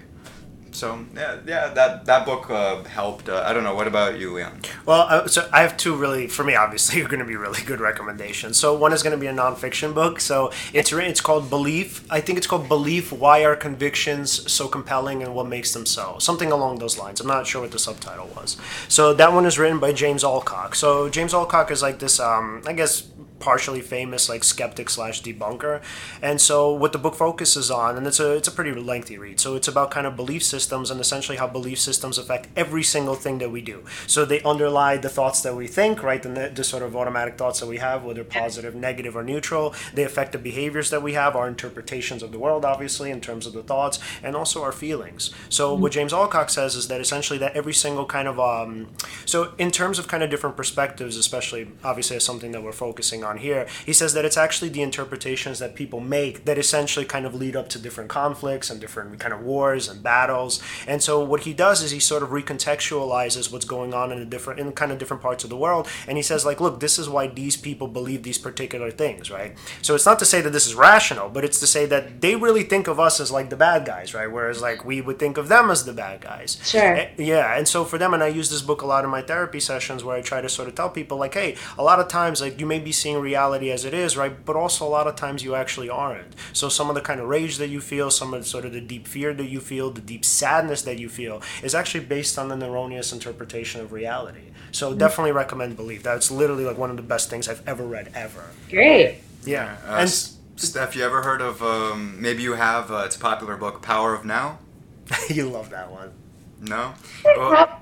so 0.74 1.04
yeah, 1.14 1.38
yeah, 1.46 1.68
that 1.68 2.04
that 2.06 2.26
book 2.26 2.50
uh, 2.50 2.82
helped. 2.84 3.28
Uh, 3.28 3.44
I 3.46 3.52
don't 3.52 3.62
know. 3.62 3.74
What 3.74 3.86
about 3.86 4.18
you, 4.18 4.34
Leon? 4.34 4.60
Well, 4.84 5.06
uh, 5.08 5.28
so 5.28 5.48
I 5.52 5.62
have 5.62 5.76
two 5.76 5.94
really, 5.94 6.26
for 6.26 6.44
me, 6.44 6.56
obviously, 6.56 7.00
are 7.02 7.08
going 7.08 7.20
to 7.20 7.24
be 7.24 7.36
really 7.36 7.62
good 7.62 7.80
recommendations. 7.80 8.58
So 8.58 8.74
one 8.76 8.92
is 8.92 9.02
going 9.02 9.12
to 9.12 9.20
be 9.20 9.28
a 9.28 9.32
nonfiction 9.32 9.94
book. 9.94 10.20
So 10.20 10.52
it's 10.72 10.92
it's 10.92 11.20
called 11.20 11.48
Belief. 11.48 12.04
I 12.10 12.20
think 12.20 12.38
it's 12.38 12.46
called 12.46 12.68
Belief: 12.68 13.12
Why 13.12 13.44
Are 13.44 13.56
Convictions 13.56 14.50
So 14.50 14.68
Compelling 14.68 15.22
and 15.22 15.34
What 15.34 15.46
Makes 15.46 15.72
Them 15.72 15.86
So? 15.86 16.16
Something 16.18 16.50
along 16.50 16.80
those 16.80 16.98
lines. 16.98 17.20
I'm 17.20 17.28
not 17.28 17.46
sure 17.46 17.62
what 17.62 17.70
the 17.70 17.78
subtitle 17.78 18.28
was. 18.36 18.56
So 18.88 19.14
that 19.14 19.32
one 19.32 19.46
is 19.46 19.58
written 19.58 19.78
by 19.78 19.92
James 19.92 20.24
Alcock. 20.24 20.74
So 20.74 21.08
James 21.08 21.32
Alcock 21.32 21.70
is 21.70 21.82
like 21.82 22.00
this, 22.00 22.18
um, 22.18 22.62
I 22.66 22.72
guess 22.72 23.02
partially 23.40 23.80
famous 23.80 24.28
like 24.28 24.44
skeptic 24.44 24.88
slash 24.88 25.22
debunker. 25.22 25.82
And 26.22 26.40
so 26.40 26.72
what 26.72 26.92
the 26.92 26.98
book 26.98 27.14
focuses 27.14 27.70
on, 27.70 27.96
and 27.96 28.06
it's 28.06 28.20
a 28.20 28.32
it's 28.32 28.48
a 28.48 28.52
pretty 28.52 28.72
lengthy 28.72 29.18
read. 29.18 29.40
So 29.40 29.54
it's 29.54 29.68
about 29.68 29.90
kind 29.90 30.06
of 30.06 30.16
belief 30.16 30.42
systems 30.42 30.90
and 30.90 31.00
essentially 31.00 31.38
how 31.38 31.46
belief 31.46 31.78
systems 31.78 32.18
affect 32.18 32.48
every 32.56 32.82
single 32.82 33.14
thing 33.14 33.38
that 33.38 33.50
we 33.50 33.60
do. 33.60 33.84
So 34.06 34.24
they 34.24 34.40
underlie 34.42 34.96
the 34.96 35.08
thoughts 35.08 35.42
that 35.42 35.54
we 35.54 35.66
think, 35.66 36.02
right? 36.02 36.22
The, 36.22 36.52
the 36.54 36.64
sort 36.64 36.82
of 36.82 36.96
automatic 36.96 37.36
thoughts 37.36 37.60
that 37.60 37.66
we 37.66 37.78
have, 37.78 38.04
whether 38.04 38.24
positive, 38.24 38.74
negative, 38.74 39.16
or 39.16 39.22
neutral. 39.22 39.74
They 39.92 40.04
affect 40.04 40.32
the 40.32 40.38
behaviors 40.38 40.90
that 40.90 41.02
we 41.02 41.14
have, 41.14 41.36
our 41.36 41.48
interpretations 41.48 42.22
of 42.22 42.32
the 42.32 42.38
world, 42.38 42.64
obviously, 42.64 43.10
in 43.10 43.20
terms 43.20 43.46
of 43.46 43.52
the 43.52 43.62
thoughts, 43.62 43.98
and 44.22 44.34
also 44.36 44.62
our 44.62 44.72
feelings. 44.72 45.30
So 45.48 45.74
what 45.74 45.92
James 45.92 46.12
Alcock 46.12 46.50
says 46.50 46.74
is 46.74 46.88
that 46.88 47.00
essentially 47.00 47.38
that 47.38 47.56
every 47.56 47.74
single 47.74 48.06
kind 48.06 48.28
of 48.28 48.40
um, 48.40 48.88
so 49.24 49.54
in 49.58 49.70
terms 49.70 49.98
of 49.98 50.08
kind 50.08 50.22
of 50.22 50.30
different 50.30 50.56
perspectives, 50.56 51.16
especially 51.16 51.68
obviously 51.82 52.16
as 52.16 52.24
something 52.24 52.52
that 52.52 52.62
we're 52.62 52.72
focusing 52.72 53.24
on 53.24 53.33
here, 53.38 53.66
he 53.84 53.92
says 53.92 54.14
that 54.14 54.24
it's 54.24 54.36
actually 54.36 54.68
the 54.68 54.82
interpretations 54.82 55.58
that 55.58 55.74
people 55.74 56.00
make 56.00 56.44
that 56.44 56.58
essentially 56.58 57.04
kind 57.04 57.26
of 57.26 57.34
lead 57.34 57.56
up 57.56 57.68
to 57.70 57.78
different 57.78 58.10
conflicts 58.10 58.70
and 58.70 58.80
different 58.80 59.18
kind 59.18 59.34
of 59.34 59.42
wars 59.42 59.88
and 59.88 60.02
battles. 60.02 60.62
And 60.86 61.02
so 61.02 61.22
what 61.22 61.40
he 61.40 61.52
does 61.52 61.82
is 61.82 61.90
he 61.90 62.00
sort 62.00 62.22
of 62.22 62.30
recontextualizes 62.30 63.52
what's 63.52 63.64
going 63.64 63.94
on 63.94 64.12
in 64.12 64.18
a 64.18 64.24
different 64.24 64.60
in 64.60 64.72
kind 64.72 64.92
of 64.92 64.98
different 64.98 65.22
parts 65.22 65.44
of 65.44 65.50
the 65.50 65.56
world, 65.56 65.88
and 66.06 66.16
he 66.16 66.22
says 66.22 66.44
like, 66.44 66.60
look, 66.60 66.80
this 66.80 66.98
is 66.98 67.08
why 67.08 67.26
these 67.26 67.56
people 67.56 67.88
believe 67.88 68.22
these 68.22 68.38
particular 68.38 68.90
things, 68.90 69.30
right? 69.30 69.56
So 69.82 69.94
it's 69.94 70.06
not 70.06 70.18
to 70.20 70.24
say 70.24 70.40
that 70.40 70.50
this 70.50 70.66
is 70.66 70.74
rational, 70.74 71.28
but 71.28 71.44
it's 71.44 71.60
to 71.60 71.66
say 71.66 71.86
that 71.86 72.20
they 72.20 72.36
really 72.36 72.62
think 72.62 72.88
of 72.88 73.00
us 73.00 73.20
as 73.20 73.30
like 73.30 73.50
the 73.50 73.56
bad 73.56 73.84
guys, 73.84 74.14
right? 74.14 74.30
Whereas 74.30 74.60
like 74.60 74.84
we 74.84 75.00
would 75.00 75.18
think 75.18 75.36
of 75.36 75.48
them 75.48 75.70
as 75.70 75.84
the 75.84 75.92
bad 75.92 76.20
guys. 76.20 76.58
Sure. 76.62 77.06
Yeah, 77.16 77.56
and 77.56 77.66
so 77.66 77.84
for 77.84 77.98
them, 77.98 78.14
and 78.14 78.22
I 78.22 78.28
use 78.28 78.50
this 78.50 78.62
book 78.62 78.82
a 78.82 78.86
lot 78.86 79.04
in 79.04 79.10
my 79.10 79.22
therapy 79.22 79.60
sessions 79.60 80.04
where 80.04 80.16
I 80.16 80.22
try 80.22 80.40
to 80.40 80.48
sort 80.48 80.68
of 80.68 80.74
tell 80.74 80.90
people 80.90 81.18
like, 81.18 81.34
hey, 81.34 81.56
a 81.78 81.82
lot 81.82 82.00
of 82.00 82.08
times 82.08 82.40
like 82.40 82.60
you 82.60 82.66
may 82.66 82.78
be 82.78 82.92
seeing 82.92 83.13
reality 83.20 83.70
as 83.70 83.84
it 83.84 83.94
is, 83.94 84.16
right? 84.16 84.44
But 84.44 84.56
also 84.56 84.86
a 84.86 84.88
lot 84.88 85.06
of 85.06 85.16
times 85.16 85.42
you 85.42 85.54
actually 85.54 85.88
aren't. 85.90 86.34
So 86.52 86.68
some 86.68 86.88
of 86.88 86.94
the 86.94 87.00
kind 87.00 87.20
of 87.20 87.28
rage 87.28 87.58
that 87.58 87.68
you 87.68 87.80
feel, 87.80 88.10
some 88.10 88.34
of 88.34 88.42
the, 88.42 88.46
sort 88.46 88.64
of 88.64 88.72
the 88.72 88.80
deep 88.80 89.06
fear 89.06 89.32
that 89.34 89.46
you 89.48 89.60
feel, 89.60 89.90
the 89.90 90.00
deep 90.00 90.24
sadness 90.24 90.82
that 90.82 90.98
you 90.98 91.08
feel 91.08 91.42
is 91.62 91.74
actually 91.74 92.04
based 92.04 92.38
on 92.38 92.50
an 92.52 92.62
erroneous 92.62 93.12
interpretation 93.12 93.80
of 93.80 93.92
reality. 93.92 94.50
So 94.72 94.92
definitely 94.94 95.32
recommend 95.32 95.76
Belief. 95.76 96.02
That's 96.02 96.30
literally 96.30 96.64
like 96.64 96.78
one 96.78 96.90
of 96.90 96.96
the 96.96 97.02
best 97.02 97.30
things 97.30 97.48
I've 97.48 97.66
ever 97.66 97.84
read 97.84 98.10
ever. 98.14 98.44
Great. 98.68 99.20
Yeah. 99.44 99.76
Uh, 99.86 99.92
and 99.92 100.02
S- 100.02 100.36
Steph, 100.56 100.96
you 100.96 101.04
ever 101.04 101.22
heard 101.22 101.40
of? 101.40 101.62
Um, 101.62 102.20
maybe 102.20 102.42
you 102.42 102.54
have. 102.54 102.90
Uh, 102.90 103.02
it's 103.06 103.16
a 103.16 103.20
popular 103.20 103.56
book, 103.56 103.82
Power 103.82 104.14
of 104.14 104.24
Now. 104.24 104.58
you 105.28 105.48
love 105.48 105.70
that 105.70 105.90
one. 105.90 106.12
No. 106.60 106.94
Well, 107.24 107.80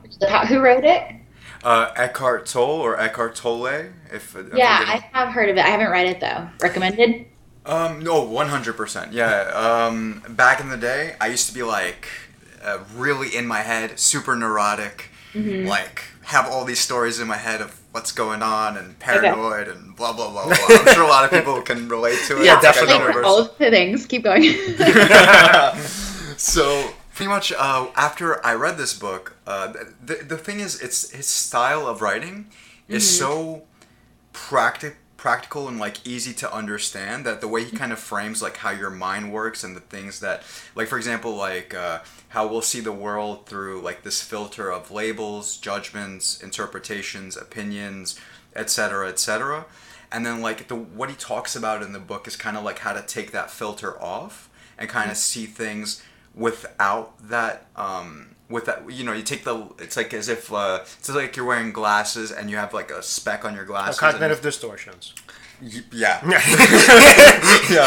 Who 0.48 0.60
wrote 0.60 0.84
it? 0.84 1.14
Uh, 1.64 1.92
Eckhart 1.96 2.46
Tolle 2.46 2.80
or 2.80 2.98
Eckhart 3.00 3.34
Tolle. 3.36 3.66
If 4.12 4.34
if 4.36 4.52
Yeah, 4.54 4.84
I 4.86 4.96
have 5.12 5.28
heard 5.28 5.48
of 5.48 5.56
it. 5.56 5.64
I 5.64 5.68
haven't 5.68 5.90
read 5.90 6.06
it 6.06 6.20
though. 6.20 6.48
Recommended? 6.60 7.26
Um, 7.64 8.02
no, 8.02 8.22
one 8.22 8.48
hundred 8.48 8.76
percent. 8.76 9.12
Yeah. 9.12 9.42
Um, 9.54 10.22
back 10.30 10.60
in 10.60 10.68
the 10.68 10.76
day, 10.76 11.14
I 11.20 11.28
used 11.28 11.46
to 11.48 11.54
be 11.54 11.62
like 11.62 12.08
uh, 12.64 12.78
really 12.96 13.34
in 13.34 13.46
my 13.46 13.60
head, 13.60 13.98
super 13.98 14.34
neurotic, 14.36 15.10
Mm-hmm. 15.34 15.66
like 15.66 16.02
have 16.24 16.46
all 16.46 16.64
these 16.66 16.78
stories 16.78 17.18
in 17.18 17.26
my 17.26 17.38
head 17.38 17.62
of 17.62 17.80
what's 17.92 18.12
going 18.12 18.42
on 18.42 18.76
and 18.76 18.98
paranoid 18.98 19.66
and 19.66 19.96
blah 19.96 20.12
blah 20.12 20.30
blah 20.30 20.44
blah. 20.44 20.54
I'm 20.68 20.94
sure 20.94 21.04
a 21.04 21.08
lot 21.08 21.24
of 21.24 21.30
people 21.30 21.62
can 21.62 21.88
relate 21.88 22.18
to 22.26 22.38
it. 22.40 22.44
Yeah, 22.44 22.60
definitely. 22.60 22.98
Like 23.14 23.24
all 23.24 23.38
of 23.40 23.56
the 23.56 23.70
things. 23.70 24.04
Keep 24.06 24.24
going. 24.24 24.42
so 26.36 26.92
pretty 27.14 27.28
much 27.28 27.52
uh, 27.52 27.88
after 27.94 28.44
I 28.44 28.54
read 28.54 28.78
this 28.78 28.94
book, 28.98 29.36
uh, 29.46 29.72
the 30.04 30.16
the 30.16 30.38
thing 30.38 30.60
is, 30.60 30.80
it's 30.80 31.10
his 31.10 31.26
style 31.26 31.86
of 31.86 32.02
writing 32.02 32.46
is 32.88 33.18
so 33.18 33.62
practic 34.32 34.96
practical 35.16 35.68
and 35.68 35.78
like 35.78 36.04
easy 36.04 36.34
to 36.34 36.52
understand 36.52 37.24
that 37.24 37.40
the 37.40 37.46
way 37.46 37.62
he 37.62 37.76
kind 37.76 37.92
of 37.92 37.98
frames 38.00 38.42
like 38.42 38.56
how 38.56 38.70
your 38.70 38.90
mind 38.90 39.32
works 39.32 39.62
and 39.62 39.76
the 39.76 39.80
things 39.80 40.18
that 40.18 40.42
like 40.74 40.88
for 40.88 40.96
example 40.96 41.36
like 41.36 41.72
uh, 41.72 42.00
how 42.30 42.44
we'll 42.44 42.60
see 42.60 42.80
the 42.80 42.90
world 42.90 43.46
through 43.46 43.80
like 43.80 44.02
this 44.02 44.20
filter 44.20 44.72
of 44.72 44.90
labels 44.90 45.58
judgments 45.58 46.42
interpretations 46.42 47.36
opinions 47.36 48.18
etc 48.56 49.08
etc 49.08 49.64
and 50.10 50.26
then 50.26 50.42
like 50.42 50.66
the 50.66 50.74
what 50.74 51.08
he 51.08 51.14
talks 51.14 51.54
about 51.54 51.84
in 51.84 51.92
the 51.92 52.00
book 52.00 52.26
is 52.26 52.34
kind 52.34 52.56
of 52.56 52.64
like 52.64 52.80
how 52.80 52.92
to 52.92 53.02
take 53.02 53.30
that 53.30 53.48
filter 53.48 54.02
off 54.02 54.50
and 54.76 54.88
kind 54.88 55.08
of 55.08 55.16
see 55.16 55.46
things 55.46 56.02
without 56.34 57.12
that 57.28 57.66
um 57.76 58.34
with 58.48 58.64
that 58.66 58.90
you 58.90 59.04
know 59.04 59.12
you 59.12 59.22
take 59.22 59.44
the 59.44 59.68
it's 59.78 59.96
like 59.96 60.12
as 60.14 60.28
if 60.28 60.52
uh 60.52 60.78
it's 60.82 61.08
like 61.08 61.36
you're 61.36 61.44
wearing 61.46 61.72
glasses 61.72 62.30
and 62.32 62.50
you 62.50 62.56
have 62.56 62.72
like 62.74 62.90
a 62.90 63.02
speck 63.02 63.44
on 63.44 63.54
your 63.54 63.64
glasses 63.64 64.00
and- 64.02 64.12
Cognitive 64.12 64.40
distortions. 64.42 65.14
Y- 65.62 65.70
yeah. 65.92 66.20
Yeah. 67.70 67.86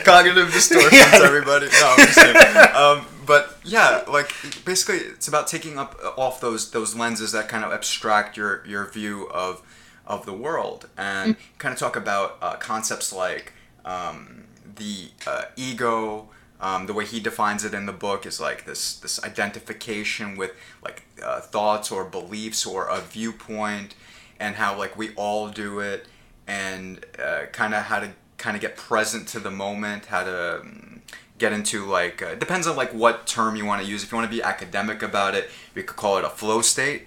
Cognitive 0.04 0.52
distortions 0.52 1.14
everybody. 1.14 1.66
No 1.66 1.94
I'm 1.98 2.06
just 2.06 2.18
kidding. 2.18 2.74
um 2.74 3.06
but 3.26 3.58
yeah 3.64 4.02
like 4.08 4.32
basically 4.64 4.96
it's 4.98 5.28
about 5.28 5.46
taking 5.46 5.78
up 5.78 5.96
off 6.16 6.40
those 6.40 6.70
those 6.70 6.94
lenses 6.96 7.32
that 7.32 7.48
kind 7.48 7.64
of 7.64 7.72
abstract 7.72 8.36
your 8.36 8.64
your 8.66 8.86
view 8.90 9.28
of 9.30 9.62
of 10.06 10.26
the 10.26 10.32
world 10.32 10.88
and 10.96 11.36
kind 11.58 11.72
of 11.72 11.78
talk 11.78 11.94
about 11.94 12.36
uh, 12.42 12.56
concepts 12.56 13.12
like 13.12 13.52
um, 13.84 14.44
the 14.76 15.10
uh, 15.26 15.44
ego 15.56 16.28
um, 16.62 16.86
the 16.86 16.94
way 16.94 17.04
he 17.04 17.20
defines 17.20 17.64
it 17.64 17.74
in 17.74 17.84
the 17.86 17.92
book 17.92 18.24
is 18.24 18.40
like 18.40 18.64
this 18.64 18.94
this 18.96 19.22
identification 19.24 20.36
with 20.36 20.52
like 20.84 21.02
uh, 21.22 21.40
thoughts 21.40 21.90
or 21.90 22.04
beliefs 22.04 22.64
or 22.64 22.86
a 22.88 23.00
viewpoint 23.00 23.94
and 24.40 24.56
how 24.56 24.78
like 24.78 24.96
we 24.96 25.12
all 25.14 25.48
do 25.48 25.80
it 25.80 26.06
and 26.46 27.04
uh, 27.22 27.42
kind 27.52 27.74
of 27.74 27.82
how 27.84 28.00
to 28.00 28.10
kind 28.38 28.56
of 28.56 28.60
get 28.62 28.76
present 28.76 29.28
to 29.28 29.38
the 29.40 29.50
moment 29.50 30.06
how 30.06 30.24
to 30.24 30.60
um, 30.60 31.00
get 31.38 31.52
into 31.52 31.84
like 31.84 32.22
uh, 32.22 32.34
depends 32.36 32.66
on 32.66 32.76
like 32.76 32.92
what 32.92 33.26
term 33.26 33.56
you 33.56 33.64
want 33.66 33.82
to 33.82 33.88
use 33.88 34.02
if 34.04 34.10
you 34.12 34.16
want 34.18 34.28
to 34.30 34.36
be 34.36 34.42
academic 34.42 35.02
about 35.02 35.34
it 35.34 35.50
we 35.74 35.82
could 35.82 35.96
call 35.96 36.16
it 36.18 36.24
a 36.24 36.30
flow 36.30 36.60
state 36.62 37.02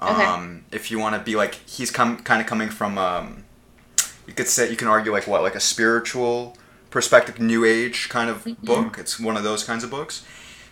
Okay. 0.00 0.24
um, 0.24 0.64
if 0.70 0.90
you 0.92 0.98
want 1.00 1.16
to 1.16 1.20
be 1.20 1.34
like 1.34 1.54
he's 1.66 1.90
come 1.90 2.18
kind 2.18 2.40
of 2.40 2.46
coming 2.46 2.68
from 2.68 2.96
um, 2.98 3.44
you 4.28 4.32
could 4.32 4.46
say 4.46 4.70
you 4.70 4.76
can 4.76 4.86
argue 4.88 5.10
like 5.10 5.26
what 5.26 5.42
like 5.42 5.56
a 5.56 5.60
spiritual 5.60 6.56
perspective 6.90 7.38
new 7.38 7.64
age 7.64 8.08
kind 8.08 8.30
of 8.30 8.44
book. 8.62 8.96
It's 8.98 9.18
one 9.20 9.36
of 9.36 9.42
those 9.44 9.64
kinds 9.64 9.84
of 9.84 9.90
books. 9.90 10.24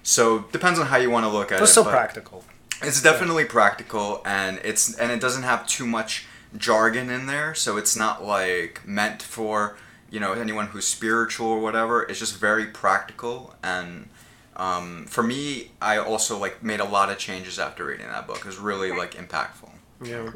So 0.02 0.40
depends 0.52 0.78
on 0.78 0.86
how 0.86 0.96
you 0.98 1.10
want 1.10 1.24
to 1.26 1.30
look 1.30 1.50
at 1.52 1.58
But 1.58 1.64
it 1.64 1.68
It's 1.68 1.84
but 1.84 1.90
practical. 1.90 2.44
it's 2.82 3.02
definitely 3.02 3.44
practical 3.44 4.22
and 4.24 4.60
it's 4.64 4.94
and 4.94 5.10
it 5.10 5.20
doesn't 5.20 5.42
have 5.42 5.66
too 5.66 5.86
much 5.86 6.26
jargon 6.56 7.10
in 7.10 7.26
there 7.26 7.54
so 7.54 7.76
it's 7.76 7.96
not 7.96 8.24
like 8.24 8.80
meant 8.86 9.20
for 9.20 9.76
you 10.08 10.20
know 10.20 10.32
anyone 10.32 10.68
who's 10.68 10.86
spiritual 10.86 11.48
or 11.48 11.60
whatever. 11.60 12.02
It's 12.04 12.18
just 12.20 12.38
very 12.38 12.66
practical 12.66 13.54
and 13.62 14.08
um, 14.56 15.04
for 15.06 15.22
me 15.22 15.72
i 15.82 15.98
also 15.98 16.38
like 16.38 16.62
made 16.62 16.80
a 16.80 16.84
lot 16.84 17.10
of 17.10 17.18
changes 17.18 17.58
after 17.58 17.84
reading 17.84 18.06
that 18.06 18.26
book. 18.26 18.38
It 18.38 18.44
was 18.46 18.58
really 18.58 18.90
like 18.96 19.14
impactful. 19.14 19.70
Yeah. 20.02 20.30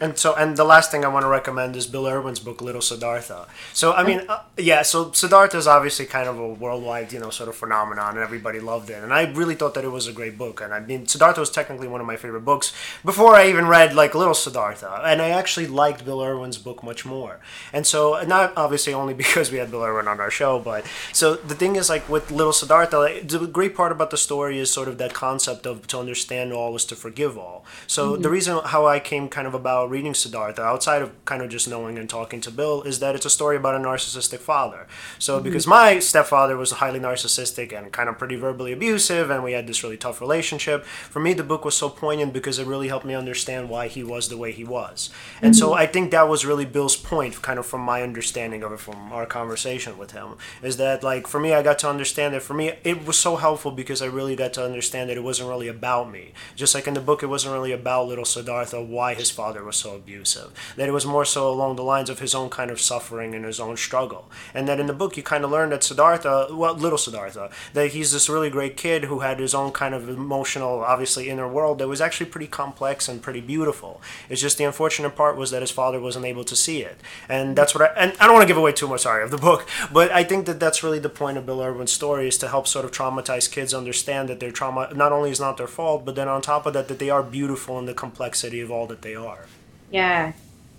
And 0.00 0.16
so, 0.18 0.34
and 0.34 0.56
the 0.56 0.64
last 0.64 0.90
thing 0.90 1.04
I 1.04 1.08
want 1.08 1.24
to 1.24 1.28
recommend 1.28 1.76
is 1.76 1.86
Bill 1.86 2.06
Irwin's 2.06 2.40
book, 2.40 2.62
Little 2.62 2.80
Siddhartha. 2.80 3.46
So, 3.74 3.92
I 3.92 4.02
mean, 4.02 4.22
uh, 4.30 4.40
yeah, 4.56 4.80
so 4.80 5.12
Siddhartha 5.12 5.58
is 5.58 5.66
obviously 5.66 6.06
kind 6.06 6.26
of 6.26 6.38
a 6.38 6.48
worldwide, 6.48 7.12
you 7.12 7.20
know, 7.20 7.28
sort 7.28 7.50
of 7.50 7.56
phenomenon, 7.56 8.14
and 8.14 8.20
everybody 8.20 8.60
loved 8.60 8.88
it. 8.88 9.02
And 9.02 9.12
I 9.12 9.30
really 9.30 9.54
thought 9.54 9.74
that 9.74 9.84
it 9.84 9.90
was 9.90 10.06
a 10.06 10.12
great 10.12 10.38
book. 10.38 10.62
And 10.62 10.72
I 10.72 10.80
mean, 10.80 11.06
Siddhartha 11.06 11.38
was 11.40 11.50
technically 11.50 11.86
one 11.86 12.00
of 12.00 12.06
my 12.06 12.16
favorite 12.16 12.46
books 12.46 12.72
before 13.04 13.34
I 13.34 13.48
even 13.48 13.66
read, 13.66 13.94
like, 13.94 14.14
Little 14.14 14.32
Siddhartha. 14.32 15.02
And 15.04 15.20
I 15.20 15.28
actually 15.28 15.66
liked 15.66 16.06
Bill 16.06 16.22
Irwin's 16.22 16.56
book 16.56 16.82
much 16.82 17.04
more. 17.04 17.38
And 17.70 17.86
so, 17.86 18.22
not 18.22 18.54
obviously 18.56 18.94
only 18.94 19.12
because 19.22 19.52
we 19.52 19.58
had 19.58 19.70
Bill 19.70 19.84
Irwin 19.84 20.08
on 20.08 20.18
our 20.18 20.30
show, 20.30 20.58
but 20.58 20.86
so 21.12 21.34
the 21.34 21.54
thing 21.54 21.76
is, 21.76 21.90
like, 21.90 22.08
with 22.08 22.30
Little 22.30 22.54
Siddhartha, 22.54 22.98
like, 22.98 23.28
the 23.28 23.46
great 23.46 23.76
part 23.76 23.92
about 23.92 24.10
the 24.10 24.16
story 24.16 24.58
is 24.58 24.72
sort 24.72 24.88
of 24.88 24.96
that 24.96 25.12
concept 25.12 25.66
of 25.66 25.86
to 25.88 25.98
understand 25.98 26.54
all 26.54 26.74
is 26.74 26.86
to 26.86 26.96
forgive 26.96 27.36
all. 27.36 27.66
So, 27.86 28.16
the 28.16 28.30
reason 28.30 28.60
how 28.64 28.86
I 28.86 28.98
came 28.98 29.28
kind 29.28 29.46
of 29.46 29.52
about 29.52 29.89
reading 29.90 30.14
Siddhartha, 30.14 30.62
outside 30.62 31.02
of 31.02 31.24
kind 31.24 31.42
of 31.42 31.50
just 31.50 31.68
knowing 31.68 31.98
and 31.98 32.08
talking 32.08 32.40
to 32.42 32.50
Bill, 32.50 32.82
is 32.82 33.00
that 33.00 33.14
it's 33.14 33.26
a 33.26 33.30
story 33.30 33.56
about 33.56 33.74
a 33.74 33.78
narcissistic 33.78 34.38
father. 34.38 34.86
So, 35.18 35.34
mm-hmm. 35.34 35.44
because 35.44 35.66
my 35.66 35.98
stepfather 35.98 36.56
was 36.56 36.70
highly 36.70 37.00
narcissistic 37.00 37.76
and 37.76 37.92
kind 37.92 38.08
of 38.08 38.18
pretty 38.18 38.36
verbally 38.36 38.72
abusive, 38.72 39.30
and 39.30 39.42
we 39.44 39.52
had 39.52 39.66
this 39.66 39.82
really 39.82 39.96
tough 39.96 40.20
relationship, 40.20 40.84
for 40.84 41.20
me, 41.20 41.34
the 41.34 41.42
book 41.42 41.64
was 41.64 41.76
so 41.76 41.88
poignant 41.88 42.32
because 42.32 42.58
it 42.58 42.66
really 42.66 42.88
helped 42.88 43.04
me 43.04 43.14
understand 43.14 43.68
why 43.68 43.88
he 43.88 44.02
was 44.02 44.28
the 44.28 44.38
way 44.38 44.52
he 44.52 44.64
was. 44.64 45.10
And 45.42 45.54
so, 45.56 45.70
mm-hmm. 45.70 45.80
I 45.80 45.86
think 45.86 46.10
that 46.10 46.28
was 46.28 46.46
really 46.46 46.64
Bill's 46.64 46.96
point, 46.96 47.42
kind 47.42 47.58
of 47.58 47.66
from 47.66 47.80
my 47.80 48.02
understanding 48.02 48.62
of 48.62 48.72
it 48.72 48.80
from 48.80 49.12
our 49.12 49.26
conversation 49.26 49.98
with 49.98 50.12
him, 50.12 50.36
is 50.62 50.76
that, 50.76 51.02
like, 51.02 51.26
for 51.26 51.40
me, 51.40 51.52
I 51.52 51.62
got 51.62 51.78
to 51.80 51.88
understand 51.88 52.34
that 52.34 52.42
for 52.42 52.54
me, 52.54 52.72
it 52.84 53.04
was 53.06 53.18
so 53.18 53.36
helpful 53.36 53.72
because 53.72 54.00
I 54.00 54.06
really 54.06 54.36
got 54.36 54.52
to 54.54 54.64
understand 54.64 55.10
that 55.10 55.16
it 55.16 55.24
wasn't 55.24 55.48
really 55.48 55.68
about 55.68 56.10
me. 56.10 56.32
Just 56.54 56.74
like 56.74 56.86
in 56.86 56.94
the 56.94 57.00
book, 57.00 57.22
it 57.22 57.26
wasn't 57.26 57.54
really 57.54 57.72
about 57.72 58.06
little 58.06 58.24
Siddhartha, 58.24 58.82
why 58.82 59.14
his 59.14 59.30
father 59.30 59.64
was 59.64 59.79
so 59.80 59.96
abusive. 59.96 60.52
That 60.76 60.88
it 60.88 60.92
was 60.92 61.06
more 61.06 61.24
so 61.24 61.50
along 61.50 61.76
the 61.76 61.82
lines 61.82 62.10
of 62.10 62.20
his 62.20 62.34
own 62.34 62.50
kind 62.50 62.70
of 62.70 62.80
suffering 62.80 63.34
and 63.34 63.44
his 63.44 63.60
own 63.60 63.76
struggle. 63.76 64.30
And 64.54 64.68
that 64.68 64.80
in 64.80 64.86
the 64.86 64.92
book, 64.92 65.16
you 65.16 65.22
kind 65.22 65.44
of 65.44 65.50
learn 65.50 65.70
that 65.70 65.82
Siddhartha, 65.82 66.48
well, 66.52 66.74
little 66.74 66.98
Siddhartha, 66.98 67.50
that 67.74 67.88
he's 67.88 68.12
this 68.12 68.28
really 68.28 68.50
great 68.50 68.76
kid 68.76 69.04
who 69.04 69.20
had 69.20 69.40
his 69.40 69.54
own 69.54 69.72
kind 69.72 69.94
of 69.94 70.08
emotional, 70.08 70.80
obviously, 70.80 71.28
inner 71.28 71.48
world 71.48 71.78
that 71.78 71.88
was 71.88 72.00
actually 72.00 72.26
pretty 72.26 72.46
complex 72.46 73.08
and 73.08 73.22
pretty 73.22 73.40
beautiful. 73.40 74.00
It's 74.28 74.40
just 74.40 74.58
the 74.58 74.64
unfortunate 74.64 75.16
part 75.16 75.36
was 75.36 75.50
that 75.50 75.62
his 75.62 75.70
father 75.70 76.00
wasn't 76.00 76.26
able 76.26 76.44
to 76.44 76.56
see 76.56 76.82
it. 76.82 77.00
And 77.28 77.56
that's 77.56 77.74
what 77.74 77.82
I, 77.82 77.94
and 78.00 78.12
I 78.20 78.26
don't 78.26 78.34
want 78.34 78.42
to 78.42 78.48
give 78.48 78.56
away 78.56 78.72
too 78.72 78.88
much, 78.88 79.00
sorry, 79.00 79.24
of 79.24 79.30
the 79.30 79.38
book, 79.38 79.68
but 79.92 80.10
I 80.10 80.24
think 80.24 80.46
that 80.46 80.60
that's 80.60 80.82
really 80.82 80.98
the 80.98 81.08
point 81.08 81.38
of 81.38 81.46
Bill 81.46 81.62
Irwin's 81.62 81.92
story 81.92 82.28
is 82.28 82.38
to 82.38 82.48
help 82.48 82.66
sort 82.66 82.84
of 82.84 82.92
traumatized 82.92 83.50
kids 83.52 83.72
understand 83.74 84.28
that 84.28 84.40
their 84.40 84.50
trauma 84.50 84.92
not 84.94 85.12
only 85.12 85.30
is 85.30 85.40
not 85.40 85.56
their 85.56 85.66
fault, 85.66 86.04
but 86.04 86.14
then 86.14 86.28
on 86.28 86.42
top 86.42 86.66
of 86.66 86.72
that, 86.74 86.88
that 86.88 86.98
they 86.98 87.10
are 87.10 87.22
beautiful 87.22 87.78
in 87.78 87.86
the 87.86 87.94
complexity 87.94 88.60
of 88.60 88.70
all 88.70 88.86
that 88.86 89.02
they 89.02 89.14
are. 89.14 89.46
Yeah. 89.90 90.32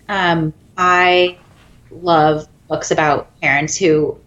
Um, 0.08 0.52
I 0.76 1.38
love 1.90 2.48
books 2.68 2.90
about 2.90 3.38
parents 3.40 3.76
who 3.76 4.18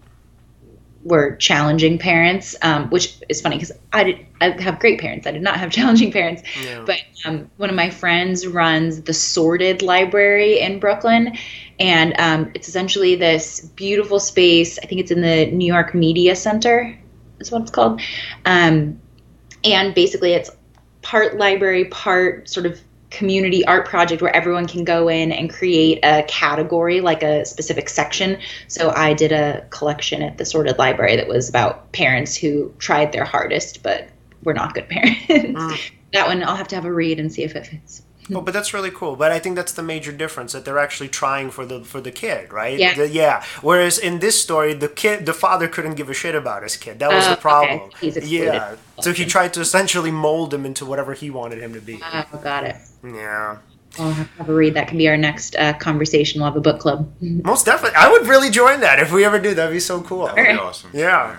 were 1.03 1.35
challenging 1.35 1.99
parents, 1.99 2.55
um, 2.63 2.89
which 2.89 3.15
is 3.29 3.39
funny 3.39 3.57
because 3.57 3.71
I 3.93 4.03
did 4.03 4.25
I 4.41 4.49
have 4.61 4.79
great 4.79 4.99
parents. 4.99 5.27
I 5.27 5.31
did 5.31 5.43
not 5.43 5.57
have 5.57 5.71
challenging 5.77 6.11
parents, 6.11 6.41
Yeah. 6.63 6.83
but 6.85 6.99
um, 7.25 7.49
one 7.57 7.69
of 7.69 7.75
my 7.75 7.89
friends 7.89 8.45
runs 8.45 9.01
the 9.01 9.13
Sorted 9.13 9.81
Library 9.81 10.59
in 10.59 10.79
Brooklyn, 10.79 11.37
and 11.79 12.19
um, 12.19 12.51
it's 12.55 12.67
essentially 12.67 13.15
this 13.15 13.61
beautiful 13.61 14.19
space. 14.19 14.79
I 14.79 14.87
think 14.87 15.01
it's 15.01 15.11
in 15.11 15.21
the 15.21 15.45
New 15.51 15.71
York 15.71 15.93
Media 15.93 16.35
Center, 16.35 16.97
is 17.39 17.51
what 17.51 17.61
it's 17.61 17.71
called, 17.71 18.01
um, 18.45 18.99
and 19.63 19.93
basically 19.93 20.33
it's 20.33 20.49
part 21.03 21.37
library, 21.37 21.85
part 21.85 22.49
sort 22.49 22.65
of 22.65 22.79
community 23.15 23.65
art 23.65 23.87
project 23.87 24.21
where 24.21 24.35
everyone 24.35 24.67
can 24.67 24.83
go 24.83 25.07
in 25.07 25.31
and 25.31 25.49
create 25.49 25.99
a 26.03 26.23
category, 26.27 27.01
like 27.01 27.23
a 27.23 27.45
specific 27.45 27.89
section. 27.89 28.37
So 28.67 28.91
I 28.91 29.13
did 29.13 29.31
a 29.31 29.65
collection 29.69 30.21
at 30.21 30.37
the 30.37 30.45
Sorted 30.45 30.77
Library 30.77 31.15
that 31.15 31.27
was 31.27 31.49
about 31.49 31.91
parents 31.91 32.35
who 32.35 32.73
tried 32.77 33.11
their 33.11 33.25
hardest 33.25 33.83
but 33.83 34.09
were 34.43 34.53
not 34.53 34.73
good 34.73 34.89
parents. 34.89 35.25
Mm. 35.27 35.91
that 36.13 36.27
one 36.27 36.43
I'll 36.43 36.55
have 36.55 36.67
to 36.69 36.75
have 36.75 36.85
a 36.85 36.93
read 36.93 37.19
and 37.19 37.31
see 37.31 37.43
if 37.43 37.55
it 37.55 37.65
fits. 37.67 38.03
Oh, 38.33 38.41
but 38.41 38.53
that's 38.53 38.73
really 38.73 38.89
cool. 38.91 39.15
But 39.15 39.31
I 39.31 39.37
think 39.39 39.55
that's 39.55 39.73
the 39.73 39.83
major 39.83 40.11
difference 40.11 40.53
that 40.53 40.65
they're 40.65 40.79
actually 40.79 41.09
trying 41.09 41.51
for 41.51 41.65
the 41.65 41.83
for 41.83 42.01
the 42.01 42.11
kid, 42.11 42.51
right? 42.51 42.77
Yeah. 42.79 42.95
The- 42.95 43.07
yeah. 43.09 43.43
Whereas 43.61 43.97
in 43.99 44.19
this 44.19 44.41
story, 44.41 44.73
the 44.73 44.87
kid, 44.89 45.25
the 45.25 45.33
father 45.33 45.67
couldn't 45.67 45.93
give 45.95 46.09
a 46.09 46.13
shit 46.13 46.33
about 46.35 46.63
his 46.63 46.75
kid. 46.75 46.97
That 46.99 47.11
was 47.11 47.23
Oh, 47.25 47.27
the 47.27 47.33
okay. 47.33 47.41
problem. 47.41 47.91
He's 48.01 48.17
excluded. 48.17 48.45
Yeah. 48.53 48.75
So 49.01 49.13
he 49.13 49.25
tried 49.25 49.53
to 49.53 49.59
essentially 49.61 50.11
mold 50.11 50.53
him 50.53 50.65
into 50.65 50.85
whatever 50.85 51.13
he 51.13 51.29
wanted 51.29 51.59
him 51.59 51.73
to 51.73 51.81
be. 51.81 51.99
Oh, 52.03 52.25
got 52.41 52.63
it. 52.63 52.77
Yeah. 53.03 53.57
I'll 53.99 54.11
have 54.11 54.49
a 54.49 54.53
read. 54.53 54.73
That 54.73 54.87
can 54.87 54.97
be 54.97 55.07
our 55.07 55.15
next 55.17 55.55
uh, 55.57 55.73
conversation. 55.73 56.41
We'll 56.41 56.49
have 56.49 56.57
a 56.57 56.61
book 56.61 56.79
club. 56.79 57.09
Most 57.21 57.65
definitely. 57.65 57.95
I 57.95 58.11
would 58.11 58.27
really 58.27 58.49
join 58.49 58.79
that 58.81 58.99
if 58.99 59.11
we 59.11 59.23
ever 59.23 59.39
do. 59.39 59.53
That'd 59.53 59.71
be 59.73 59.79
so 59.79 60.01
cool. 60.01 60.25
That 60.25 60.35
would 60.35 60.41
be 60.43 60.49
Alright. 60.49 60.59
awesome. 60.59 60.89
Yeah. 60.93 61.37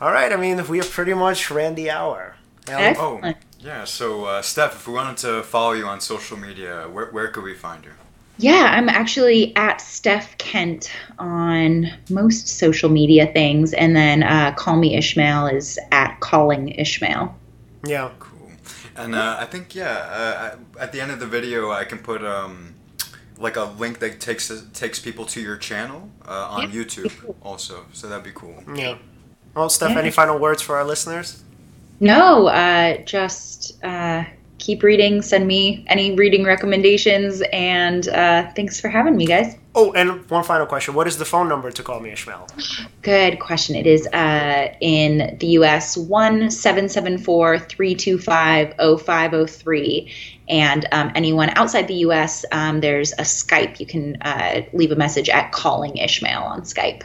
All 0.00 0.10
right. 0.10 0.32
I 0.32 0.36
mean, 0.36 0.66
we 0.68 0.78
have 0.78 0.90
pretty 0.90 1.14
much 1.14 1.50
ran 1.50 1.74
the 1.74 1.90
hour. 1.90 2.34
Now, 2.66 2.78
Excellent. 2.78 3.24
Oh, 3.24 3.32
yeah. 3.58 3.84
So, 3.84 4.24
uh, 4.24 4.42
Steph, 4.42 4.74
if 4.76 4.86
we 4.88 4.94
wanted 4.94 5.16
to 5.18 5.42
follow 5.42 5.72
you 5.72 5.86
on 5.86 6.00
social 6.00 6.36
media, 6.36 6.88
where, 6.90 7.06
where 7.06 7.28
could 7.28 7.44
we 7.44 7.54
find 7.54 7.84
you? 7.84 7.90
Yeah, 8.40 8.70
I'm 8.76 8.88
actually 8.88 9.54
at 9.56 9.80
Steph 9.80 10.38
Kent 10.38 10.92
on 11.18 11.88
most 12.08 12.46
social 12.46 12.88
media 12.88 13.26
things, 13.32 13.72
and 13.72 13.96
then 13.96 14.22
uh, 14.22 14.52
Call 14.56 14.76
Me 14.76 14.96
Ishmael 14.96 15.48
is 15.48 15.76
at 15.90 16.20
Calling 16.20 16.68
Ishmael. 16.68 17.34
yeah. 17.84 18.10
Cool. 18.20 18.50
And 18.96 19.14
uh, 19.14 19.36
I 19.40 19.44
think 19.44 19.74
yeah, 19.74 19.90
uh, 19.90 20.56
at 20.80 20.92
the 20.92 21.00
end 21.00 21.10
of 21.12 21.18
the 21.20 21.26
video, 21.26 21.70
I 21.72 21.84
can 21.84 21.98
put 21.98 22.24
um, 22.24 22.74
like 23.38 23.56
a 23.56 23.64
link 23.64 23.98
that 24.00 24.20
takes 24.20 24.50
takes 24.72 24.98
people 25.00 25.24
to 25.26 25.40
your 25.40 25.56
channel 25.56 26.08
uh, 26.26 26.48
on 26.50 26.70
Yeah. 26.72 26.80
YouTube 26.82 27.12
also. 27.42 27.86
So 27.92 28.08
that'd 28.08 28.24
be 28.24 28.32
cool. 28.32 28.62
Yeah. 28.74 28.98
Well, 29.54 29.68
Steph, 29.68 29.90
Yeah. 29.92 29.98
any 30.00 30.10
final 30.10 30.38
words 30.38 30.62
for 30.62 30.76
our 30.76 30.84
listeners? 30.84 31.42
No, 32.00 32.46
uh, 32.46 32.98
just 32.98 33.82
uh, 33.84 34.24
keep 34.58 34.82
reading. 34.82 35.22
Send 35.22 35.46
me 35.46 35.84
any 35.88 36.14
reading 36.14 36.44
recommendations, 36.44 37.42
and 37.52 38.06
uh, 38.08 38.50
thanks 38.54 38.80
for 38.80 38.88
having 38.88 39.16
me, 39.16 39.26
guys. 39.26 39.56
Oh, 39.74 39.92
and 39.92 40.28
one 40.28 40.44
final 40.44 40.66
question. 40.66 40.94
What 40.94 41.06
is 41.06 41.18
the 41.18 41.24
phone 41.24 41.48
number 41.48 41.70
to 41.70 41.82
call 41.82 42.00
me 42.00 42.10
Ishmael? 42.10 42.48
Good 43.02 43.38
question. 43.38 43.76
It 43.76 43.86
is 43.86 44.06
uh, 44.08 44.74
in 44.80 45.36
the 45.38 45.46
US 45.58 45.96
1 45.96 46.50
774 46.50 47.58
325 47.60 48.74
0503. 49.00 50.12
And 50.48 50.88
um, 50.92 51.12
anyone 51.14 51.50
outside 51.50 51.86
the 51.86 51.94
US, 52.06 52.44
um, 52.52 52.80
there's 52.80 53.12
a 53.12 53.22
Skype. 53.22 53.78
You 53.78 53.86
can 53.86 54.16
uh, 54.22 54.62
leave 54.72 54.90
a 54.90 54.96
message 54.96 55.28
at 55.28 55.52
Calling 55.52 55.96
Ishmael 55.96 56.42
on 56.42 56.62
Skype. 56.62 57.02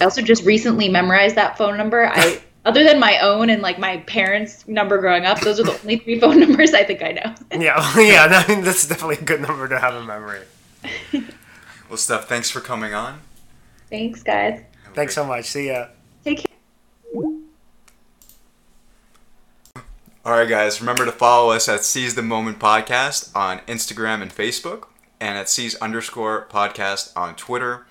I 0.00 0.04
also 0.04 0.22
just 0.22 0.44
recently 0.44 0.88
memorized 0.88 1.34
that 1.36 1.56
phone 1.58 1.76
number. 1.76 2.06
I. 2.06 2.40
Other 2.64 2.84
than 2.84 3.00
my 3.00 3.18
own 3.18 3.50
and 3.50 3.60
like 3.60 3.78
my 3.78 3.96
parents' 4.06 4.66
number 4.68 4.98
growing 4.98 5.24
up, 5.24 5.40
those 5.40 5.58
are 5.58 5.64
the 5.64 5.78
only 5.80 5.96
three 5.98 6.20
phone 6.20 6.38
numbers 6.46 6.72
I 6.72 6.84
think 6.84 7.02
I 7.02 7.12
know. 7.12 7.34
Yeah, 7.60 7.98
yeah, 8.00 8.44
I 8.46 8.48
mean, 8.48 8.62
that's 8.64 8.86
definitely 8.86 9.16
a 9.16 9.22
good 9.22 9.40
number 9.40 9.66
to 9.68 9.78
have 9.78 9.94
in 9.96 10.06
memory. 10.06 10.42
Well, 11.88 11.96
Steph, 11.98 12.26
thanks 12.28 12.50
for 12.50 12.60
coming 12.60 12.94
on. 12.94 13.20
Thanks, 13.90 14.22
guys. 14.22 14.60
Have 14.84 14.94
Thanks 14.94 15.14
great- 15.14 15.22
so 15.22 15.26
much. 15.26 15.44
See 15.46 15.66
ya. 15.68 15.88
Take 16.24 16.38
care. 16.38 16.46
All 20.24 20.32
right, 20.32 20.48
guys. 20.48 20.80
Remember 20.80 21.04
to 21.04 21.12
follow 21.12 21.50
us 21.52 21.68
at 21.68 21.82
Seize 21.84 22.14
the 22.14 22.22
Moment 22.22 22.58
Podcast 22.60 23.34
on 23.34 23.58
Instagram 23.60 24.22
and 24.22 24.30
Facebook, 24.32 24.84
and 25.20 25.36
at 25.36 25.48
Seize 25.48 25.74
underscore 25.76 26.46
Podcast 26.48 27.14
on 27.16 27.34
Twitter. 27.34 27.86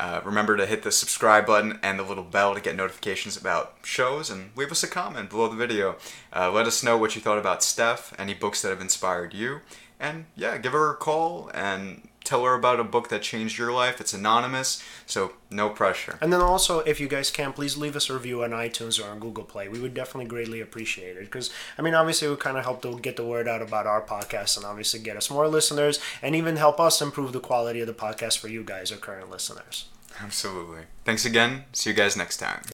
Uh, 0.00 0.22
remember 0.24 0.56
to 0.56 0.64
hit 0.64 0.82
the 0.82 0.90
subscribe 0.90 1.44
button 1.44 1.78
and 1.82 1.98
the 1.98 2.02
little 2.02 2.24
bell 2.24 2.54
to 2.54 2.60
get 2.60 2.74
notifications 2.74 3.36
about 3.36 3.74
shows, 3.82 4.30
and 4.30 4.50
leave 4.56 4.72
us 4.72 4.82
a 4.82 4.88
comment 4.88 5.28
below 5.28 5.46
the 5.46 5.54
video. 5.54 5.96
Uh, 6.34 6.50
let 6.50 6.66
us 6.66 6.82
know 6.82 6.96
what 6.96 7.14
you 7.14 7.20
thought 7.20 7.36
about 7.38 7.62
Steph, 7.62 8.14
any 8.18 8.32
books 8.32 8.62
that 8.62 8.70
have 8.70 8.80
inspired 8.80 9.34
you, 9.34 9.60
and 10.00 10.24
yeah, 10.34 10.56
give 10.56 10.72
her 10.72 10.90
a 10.90 10.96
call 10.96 11.50
and 11.52 12.08
tell 12.30 12.44
her 12.44 12.54
about 12.54 12.78
a 12.78 12.84
book 12.84 13.08
that 13.08 13.22
changed 13.22 13.58
your 13.58 13.72
life. 13.72 14.00
It's 14.00 14.14
anonymous, 14.14 14.80
so 15.04 15.32
no 15.50 15.68
pressure. 15.68 16.16
And 16.20 16.32
then 16.32 16.40
also, 16.40 16.78
if 16.80 17.00
you 17.00 17.08
guys 17.08 17.28
can, 17.28 17.52
please 17.52 17.76
leave 17.76 17.96
us 17.96 18.08
a 18.08 18.14
review 18.14 18.44
on 18.44 18.50
iTunes 18.50 19.04
or 19.04 19.10
on 19.10 19.18
Google 19.18 19.42
Play. 19.42 19.68
We 19.68 19.80
would 19.80 19.94
definitely 19.94 20.28
greatly 20.28 20.60
appreciate 20.60 21.16
it. 21.16 21.24
Because, 21.24 21.50
I 21.76 21.82
mean, 21.82 21.94
obviously, 21.94 22.28
it 22.28 22.30
would 22.30 22.38
kind 22.38 22.56
of 22.56 22.62
help 22.62 22.82
to 22.82 23.00
get 23.00 23.16
the 23.16 23.24
word 23.24 23.48
out 23.48 23.62
about 23.62 23.88
our 23.88 24.00
podcast 24.00 24.56
and 24.56 24.64
obviously 24.64 25.00
get 25.00 25.16
us 25.16 25.28
more 25.28 25.48
listeners 25.48 25.98
and 26.22 26.36
even 26.36 26.54
help 26.54 26.78
us 26.78 27.02
improve 27.02 27.32
the 27.32 27.40
quality 27.40 27.80
of 27.80 27.88
the 27.88 27.92
podcast 27.92 28.38
for 28.38 28.46
you 28.46 28.62
guys, 28.62 28.92
our 28.92 28.98
current 28.98 29.28
listeners. 29.28 29.86
Absolutely. 30.22 30.82
Thanks 31.04 31.24
again. 31.24 31.64
See 31.72 31.90
you 31.90 31.96
guys 31.96 32.16
next 32.16 32.36
time. 32.36 32.62